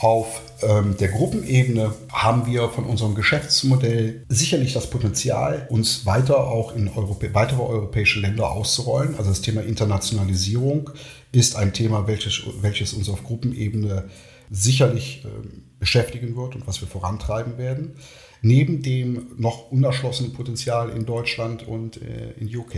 Auf 0.00 0.42
ähm, 0.62 0.96
der 0.96 1.08
Gruppenebene 1.08 1.92
haben 2.12 2.46
wir 2.46 2.68
von 2.68 2.84
unserem 2.84 3.16
Geschäftsmodell 3.16 4.24
sicherlich 4.28 4.72
das 4.72 4.90
Potenzial, 4.90 5.66
uns 5.70 6.06
weiter 6.06 6.46
auch 6.46 6.76
in 6.76 6.88
Europä 6.88 7.30
weitere 7.32 7.62
europäische 7.62 8.20
Länder 8.20 8.50
auszurollen. 8.50 9.16
Also 9.16 9.30
das 9.30 9.40
Thema 9.40 9.62
Internationalisierung 9.62 10.90
ist 11.32 11.56
ein 11.56 11.72
Thema, 11.72 12.06
welches, 12.06 12.42
welches 12.60 12.92
uns 12.92 13.08
auf 13.08 13.24
Gruppenebene 13.24 14.04
sicherlich 14.50 15.24
ähm, 15.24 15.64
beschäftigen 15.78 16.36
wird 16.36 16.54
und 16.54 16.66
was 16.66 16.80
wir 16.80 16.88
vorantreiben 16.88 17.58
werden. 17.58 17.92
Neben 18.40 18.82
dem 18.82 19.32
noch 19.36 19.70
unerschlossenen 19.70 20.32
Potenzial 20.32 20.90
in 20.90 21.06
Deutschland 21.06 21.66
und 21.66 22.00
äh, 22.00 22.32
in 22.38 22.54
UK. 22.54 22.76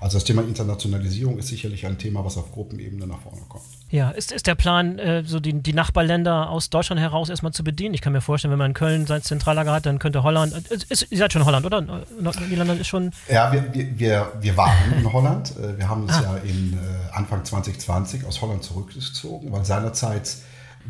Also 0.00 0.18
das 0.18 0.24
Thema 0.24 0.42
Internationalisierung 0.42 1.38
ist 1.38 1.48
sicherlich 1.48 1.86
ein 1.86 1.96
Thema, 1.98 2.24
was 2.24 2.36
auf 2.36 2.52
Gruppenebene 2.52 3.06
nach 3.06 3.20
vorne 3.22 3.40
kommt. 3.48 3.64
Ja, 3.90 4.10
ist, 4.10 4.32
ist 4.32 4.46
der 4.46 4.54
Plan, 4.54 4.98
äh, 4.98 5.24
so 5.24 5.40
die, 5.40 5.54
die 5.62 5.72
Nachbarländer 5.72 6.50
aus 6.50 6.68
Deutschland 6.68 7.00
heraus 7.00 7.28
erstmal 7.28 7.52
zu 7.52 7.64
bedienen? 7.64 7.94
Ich 7.94 8.02
kann 8.02 8.12
mir 8.12 8.20
vorstellen, 8.20 8.52
wenn 8.52 8.58
man 8.58 8.72
in 8.72 8.74
Köln 8.74 9.06
sein 9.06 9.22
Zentrallager 9.22 9.72
hat, 9.72 9.86
dann 9.86 9.98
könnte 9.98 10.22
Holland, 10.22 10.52
äh, 10.70 10.76
ist, 10.90 11.10
ihr 11.10 11.18
seid 11.18 11.32
schon 11.32 11.44
Holland, 11.44 11.64
oder? 11.64 11.80
Niederlande 11.80 12.82
ist 12.82 12.88
schon... 12.88 13.12
Ja, 13.30 13.50
wir, 13.50 13.64
wir, 13.72 14.32
wir 14.40 14.56
waren 14.56 14.92
in 14.98 15.10
Holland. 15.12 15.54
Wir 15.78 15.88
haben 15.88 16.02
uns 16.02 16.12
ah. 16.12 16.22
ja 16.22 16.36
in 16.48 16.78
Anfang 17.12 17.44
2020 17.44 18.26
aus 18.26 18.42
Holland 18.42 18.62
zurückgezogen, 18.62 19.52
weil 19.52 19.64
seinerzeit 19.64 20.36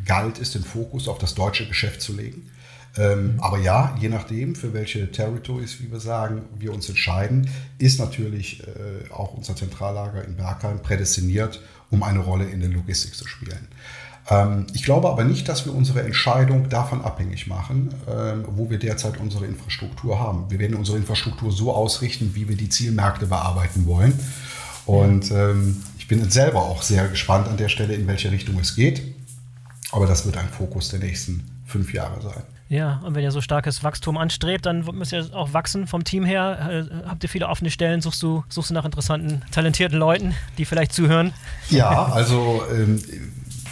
galt 0.05 0.40
es, 0.40 0.53
den 0.53 0.64
Fokus 0.64 1.09
auf 1.09 1.18
das 1.18 1.34
deutsche 1.34 1.66
Geschäft 1.66 2.01
zu 2.01 2.14
legen. 2.14 2.51
Ähm, 2.97 3.34
aber 3.38 3.59
ja, 3.59 3.97
je 4.01 4.09
nachdem, 4.09 4.55
für 4.55 4.72
welche 4.72 5.11
Territories, 5.11 5.80
wie 5.80 5.90
wir 5.90 6.01
sagen, 6.01 6.42
wir 6.59 6.72
uns 6.72 6.88
entscheiden, 6.88 7.51
ist 7.78 7.99
natürlich 7.99 8.62
äh, 8.62 9.12
auch 9.12 9.34
unser 9.34 9.57
Zentrallager 9.57 10.24
in 10.24 10.36
Bergheim 10.36 10.80
prädestiniert, 10.80 11.61
um 11.90 12.03
eine 12.03 12.20
Rolle 12.20 12.45
in 12.45 12.61
der 12.61 12.70
Logistik 12.70 13.14
zu 13.14 13.26
spielen. 13.26 13.68
Ähm, 14.30 14.66
ich 14.74 14.84
glaube 14.84 15.09
aber 15.09 15.24
nicht, 15.24 15.49
dass 15.49 15.66
wir 15.66 15.74
unsere 15.74 16.03
Entscheidung 16.03 16.68
davon 16.68 17.03
abhängig 17.03 17.47
machen, 17.49 17.92
ähm, 18.09 18.45
wo 18.49 18.70
wir 18.70 18.78
derzeit 18.78 19.18
unsere 19.18 19.47
Infrastruktur 19.47 20.20
haben. 20.20 20.51
Wir 20.51 20.61
werden 20.61 20.76
unsere 20.76 20.97
Infrastruktur 20.97 21.51
so 21.51 21.74
ausrichten, 21.74 22.30
wie 22.34 22.49
wir 22.49 22.57
die 22.57 22.68
Zielmärkte 22.68 23.26
bearbeiten 23.26 23.86
wollen. 23.86 24.18
Und 24.86 25.30
ähm, 25.30 25.82
ich 25.99 26.09
bin 26.09 26.30
selber 26.30 26.62
auch 26.62 26.82
sehr 26.82 27.09
gespannt 27.09 27.49
an 27.49 27.57
der 27.57 27.68
Stelle, 27.68 27.95
in 27.95 28.07
welche 28.07 28.30
Richtung 28.30 28.59
es 28.61 28.76
geht. 28.76 29.03
Aber 29.95 30.07
das 30.07 30.26
wird 30.26 30.36
ein 30.36 30.49
Fokus 30.49 30.88
der 30.88 30.99
nächsten 30.99 31.45
fünf 31.64 31.95
Jahre 31.95 32.20
sein. 32.20 32.42
Ja, 32.68 33.01
und 33.05 33.14
wenn 33.14 33.22
ihr 33.22 33.30
so 33.30 33.40
starkes 33.40 33.84
Wachstum 33.84 34.18
anstrebt, 34.18 34.66
dann 34.66 34.84
müsst 34.92 35.12
ihr 35.12 35.32
auch 35.32 35.53
wachsen 35.53 35.86
vom 35.86 36.03
Team 36.03 36.24
her. 36.24 36.88
Äh, 36.90 37.07
habt 37.07 37.22
ihr 37.22 37.28
viele 37.28 37.47
offene 37.49 37.70
Stellen? 37.70 38.01
Suchst 38.01 38.20
du, 38.20 38.42
suchst 38.49 38.70
du 38.70 38.74
nach 38.74 38.84
interessanten, 38.84 39.42
talentierten 39.53 39.97
Leuten, 39.97 40.34
die 40.59 40.64
vielleicht 40.64 40.92
zuhören? 40.92 41.32
Ja, 41.70 42.07
also 42.07 42.62
ähm, 42.72 43.01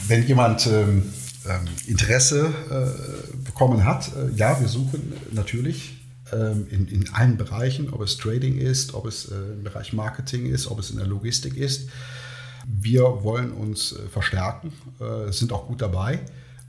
wenn 0.07 0.25
jemand 0.25 0.69
ähm, 0.69 1.13
ähm 1.49 1.65
Interesse 1.89 2.53
äh, 2.71 3.37
bekommen 3.45 3.85
hat, 3.85 4.13
äh, 4.15 4.31
ja, 4.37 4.61
wir 4.61 4.69
suchen 4.69 5.15
natürlich 5.33 5.99
ähm, 6.33 6.69
in, 6.71 6.87
in 6.87 7.13
allen 7.13 7.37
Bereichen, 7.37 7.93
ob 7.93 8.01
es 8.03 8.17
Trading 8.17 8.59
ist, 8.59 8.95
ob 8.95 9.07
es 9.07 9.25
äh, 9.25 9.35
im 9.35 9.65
Bereich 9.65 9.93
Marketing 9.93 10.47
ist, 10.47 10.71
ob 10.71 10.79
es 10.79 10.91
in 10.91 10.99
der 10.99 11.07
Logistik 11.07 11.57
ist. 11.57 11.89
Wir 12.67 13.03
wollen 13.23 13.53
uns 13.53 13.93
äh, 13.93 14.09
verstärken, 14.09 14.73
äh, 15.01 15.33
sind 15.33 15.53
auch 15.53 15.67
gut 15.67 15.83
dabei 15.83 16.21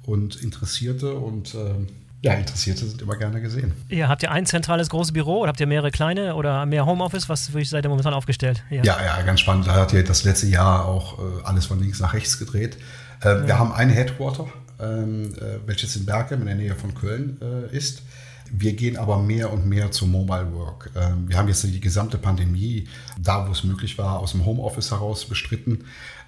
und 0.04 0.41
Interessierte 0.41 1.14
und 1.14 1.56
ähm, 1.56 1.88
ja, 2.22 2.34
Interessierte 2.34 2.86
sind 2.86 3.02
immer 3.02 3.18
gerne 3.18 3.41
gesehen. 3.41 3.74
Ja, 3.89 4.08
habt 4.08 4.24
ihr 4.24 4.32
ein 4.32 4.46
zentrales 4.46 4.89
großes 4.89 5.12
Büro 5.12 5.39
oder 5.39 5.50
habt 5.50 5.60
ihr 5.60 5.68
mehrere 5.68 5.91
kleine 5.91 6.36
oder 6.36 6.66
mehr 6.66 6.86
Homeoffice? 6.86 7.28
Was 7.28 7.48
seid 7.48 7.86
ihr 7.86 7.89
momentan 7.89 8.14
aufgestellt? 8.14 8.64
Ja, 8.70 8.84
ja, 8.84 8.98
ja 9.06 9.22
ganz 9.24 9.41
spannend. 9.41 9.68
Da 9.68 9.76
hat 9.76 9.91
ihr 9.91 10.06
das 10.06 10.24
letzte 10.24 10.48
Jahr 10.48 10.86
auch 10.86 11.20
äh, 11.20 11.44
alles 11.44 11.66
von 11.66 11.82
links 11.82 12.00
nach 12.00 12.14
rechts 12.14 12.39
gedreht. 12.39 12.78
Äh, 13.22 13.28
ja. 13.28 13.48
Wir 13.48 13.60
haben 13.60 13.74
ein 13.74 13.89
Headquarter 13.89 14.48
ähm, 14.80 15.34
äh, 15.36 15.60
welches 15.66 15.96
in 15.98 16.06
Bergheim 16.06 16.41
in 16.41 16.48
der 16.48 16.56
Nähe 16.56 16.76
von 16.76 16.94
Köln 16.96 17.39
ist. 17.72 18.04
Wir 18.52 18.74
gehen 18.74 18.98
aber 18.98 19.20
mehr 19.20 19.52
und 19.52 19.66
mehr 19.66 19.91
zu 19.91 20.06
Mobile 20.06 20.54
Work. 20.54 20.91
Ähm, 20.96 21.28
wir 21.28 21.38
haben 21.38 21.48
jetzt 21.48 21.64
die 21.64 21.80
gesamte 21.80 22.18
Pandemie, 22.18 22.88
da 23.20 23.48
wo 23.48 23.52
es 23.52 23.64
möglich 23.64 23.98
war, 23.98 24.20
aus 24.20 24.32
dem 24.32 24.46
Homeoffice 24.46 24.91
heraus 24.91 25.26
bestritten. 25.26 25.86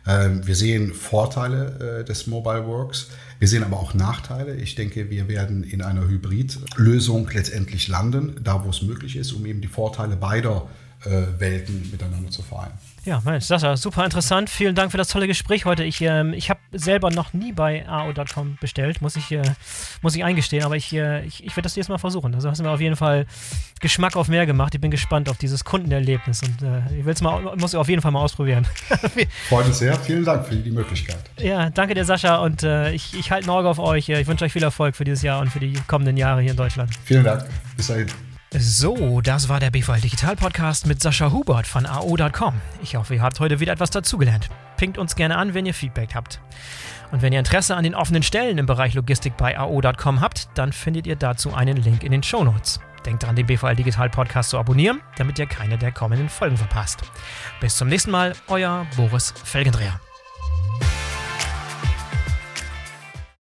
Ähm, 0.08 0.46
wir 0.46 0.56
sehen 0.56 0.94
Vorteile 0.94 2.00
äh, 2.00 2.06
des 2.06 2.28
Mobile 2.28 2.66
Works. 2.68 3.10
Wir 3.40 3.48
sehen 3.48 3.64
aber 3.64 3.78
auch 3.78 3.94
Nachteile. 3.94 4.56
Ich 4.56 4.76
denke, 4.76 5.10
wir 5.10 5.28
werden 5.28 5.64
in 5.64 5.82
einer 5.82 6.08
Hybridlösung 6.08 7.30
letztendlich 7.34 7.88
landen, 7.88 8.36
da 8.44 8.64
wo 8.64 8.70
es 8.70 8.82
möglich 8.82 9.16
ist, 9.16 9.32
um 9.34 9.46
eben 9.46 9.62
die 9.62 9.68
Vorteile 9.68 10.16
beider 10.16 10.68
äh, 11.04 11.40
Welten 11.40 11.90
miteinander 11.92 12.32
zu 12.32 12.42
vereinen. 12.42 12.78
Ja, 13.06 13.22
Mensch, 13.24 13.46
Sascha, 13.46 13.78
super 13.78 14.04
interessant. 14.04 14.50
Vielen 14.50 14.74
Dank 14.74 14.90
für 14.90 14.98
das 14.98 15.10
tolle 15.10 15.28
Gespräch 15.28 15.66
heute. 15.66 15.84
Ich, 15.84 16.02
ähm, 16.02 16.34
ich 16.34 16.50
habe 16.50 16.60
selber 16.72 17.12
noch 17.12 17.34
nie 17.34 17.52
bei 17.52 17.88
AO.com 17.88 18.58
bestellt, 18.60 19.00
muss 19.00 19.16
ich, 19.16 19.32
äh, 19.32 19.44
muss 20.02 20.16
ich 20.16 20.24
eingestehen, 20.24 20.64
aber 20.64 20.76
ich, 20.76 20.92
äh, 20.92 21.24
ich, 21.24 21.44
ich 21.44 21.52
werde 21.52 21.64
das 21.64 21.76
jetzt 21.76 21.88
mal 21.88 22.00
versuchen. 22.00 22.34
Also 22.34 22.50
hast 22.50 22.58
du 22.58 22.64
mir 22.64 22.72
auf 22.72 22.82
jeden 22.82 22.96
Fall 22.96 23.28
Geschmack 23.80 24.16
auf 24.16 24.28
mehr 24.28 24.48
gemacht. 24.48 24.74
Ich 24.74 24.82
bin 24.82 24.90
gespannt 24.90 25.30
auf 25.30 25.38
dieses 25.38 25.64
Kundenerlebnis 25.64 26.42
und 26.42 26.64
äh, 26.64 26.98
ich 26.98 27.06
will's 27.06 27.22
mal, 27.22 27.56
muss 27.58 27.76
auf 27.76 27.88
jeden 27.90 28.02
Fall 28.02 28.12
mal 28.12 28.22
ausprobieren. 28.22 28.66
Freut 29.50 29.68
uns 29.68 29.78
sehr. 29.78 29.96
Vielen 30.00 30.26
Dank 30.26 30.48
für 30.48 30.56
die 30.56 30.72
Möglichkeit. 30.72 31.20
Ja, 31.38 31.70
danke 31.70 31.94
dir, 31.94 32.06
Sascha, 32.06 32.38
und 32.38 32.64
äh, 32.64 32.92
ich, 32.92 33.14
ich 33.14 33.30
halte 33.30 33.48
ein 33.48 33.52
Auge 33.52 33.70
auf 33.70 33.78
euch. 33.78 34.10
Ich 34.10 34.26
wünsche 34.26 34.46
euch 34.46 34.54
viel 34.54 34.64
Erfolg 34.64 34.96
für 34.96 35.04
dieses 35.04 35.22
Jahr 35.22 35.42
und 35.42 35.52
für 35.52 35.60
die 35.60 35.74
kommenden 35.86 36.18
Jahre 36.18 36.42
hier 36.42 36.52
in 36.52 36.58
Deutschland. 36.58 36.90
Vielen 37.04 37.24
Dank. 37.24 37.46
Bis 37.78 37.86
dahin. 37.86 38.08
So, 38.58 39.20
das 39.20 39.50
war 39.50 39.60
der 39.60 39.70
BVL 39.70 40.00
Digital 40.00 40.38
Podcast 40.38 40.86
mit 40.86 41.02
Sascha 41.02 41.30
Hubert 41.30 41.68
von 41.68 41.86
AO.com. 41.86 42.54
Ich 42.82 42.96
hoffe, 42.96 43.16
ihr 43.16 43.22
habt 43.22 43.42
heute 43.42 43.60
wieder 43.60 43.74
etwas 43.74 43.90
dazugelernt. 43.90 44.48
Pinkt 44.78 44.98
uns 44.98 45.18
gerne 45.18 45.38
an, 45.38 45.54
wenn 45.54 45.66
ihr 45.66 45.74
Feedback 45.74 46.16
habt. 46.16 46.40
Und 47.12 47.22
wenn 47.22 47.34
ihr 47.34 47.40
Interesse 47.40 47.76
an 47.76 47.84
den 47.84 47.96
offenen 47.96 48.24
Stellen 48.24 48.58
im 48.58 48.66
Bereich 48.66 48.94
Logistik 48.94 49.36
bei 49.36 49.60
AO.com 49.60 50.22
habt, 50.22 50.48
dann 50.54 50.72
findet 50.72 51.06
ihr 51.06 51.18
dazu 51.18 51.54
einen 51.54 51.76
Link 51.76 52.04
in 52.04 52.14
den 52.14 52.24
Show 52.24 52.46
Notes. 52.46 52.80
Denkt 53.06 53.24
daran, 53.24 53.36
den 53.36 53.46
BVL 53.46 53.76
Digital 53.76 54.10
Podcast 54.10 54.52
zu 54.52 54.58
abonnieren, 54.58 55.02
damit 55.18 55.38
ihr 55.38 55.48
keine 55.48 55.78
der 55.78 55.92
kommenden 55.92 56.30
Folgen 56.30 56.56
verpasst. 56.56 57.02
Bis 57.60 57.76
zum 57.76 57.90
nächsten 57.90 58.12
Mal, 58.12 58.36
euer 58.48 58.88
Boris 58.96 59.34
Felgendreher. 59.44 60.00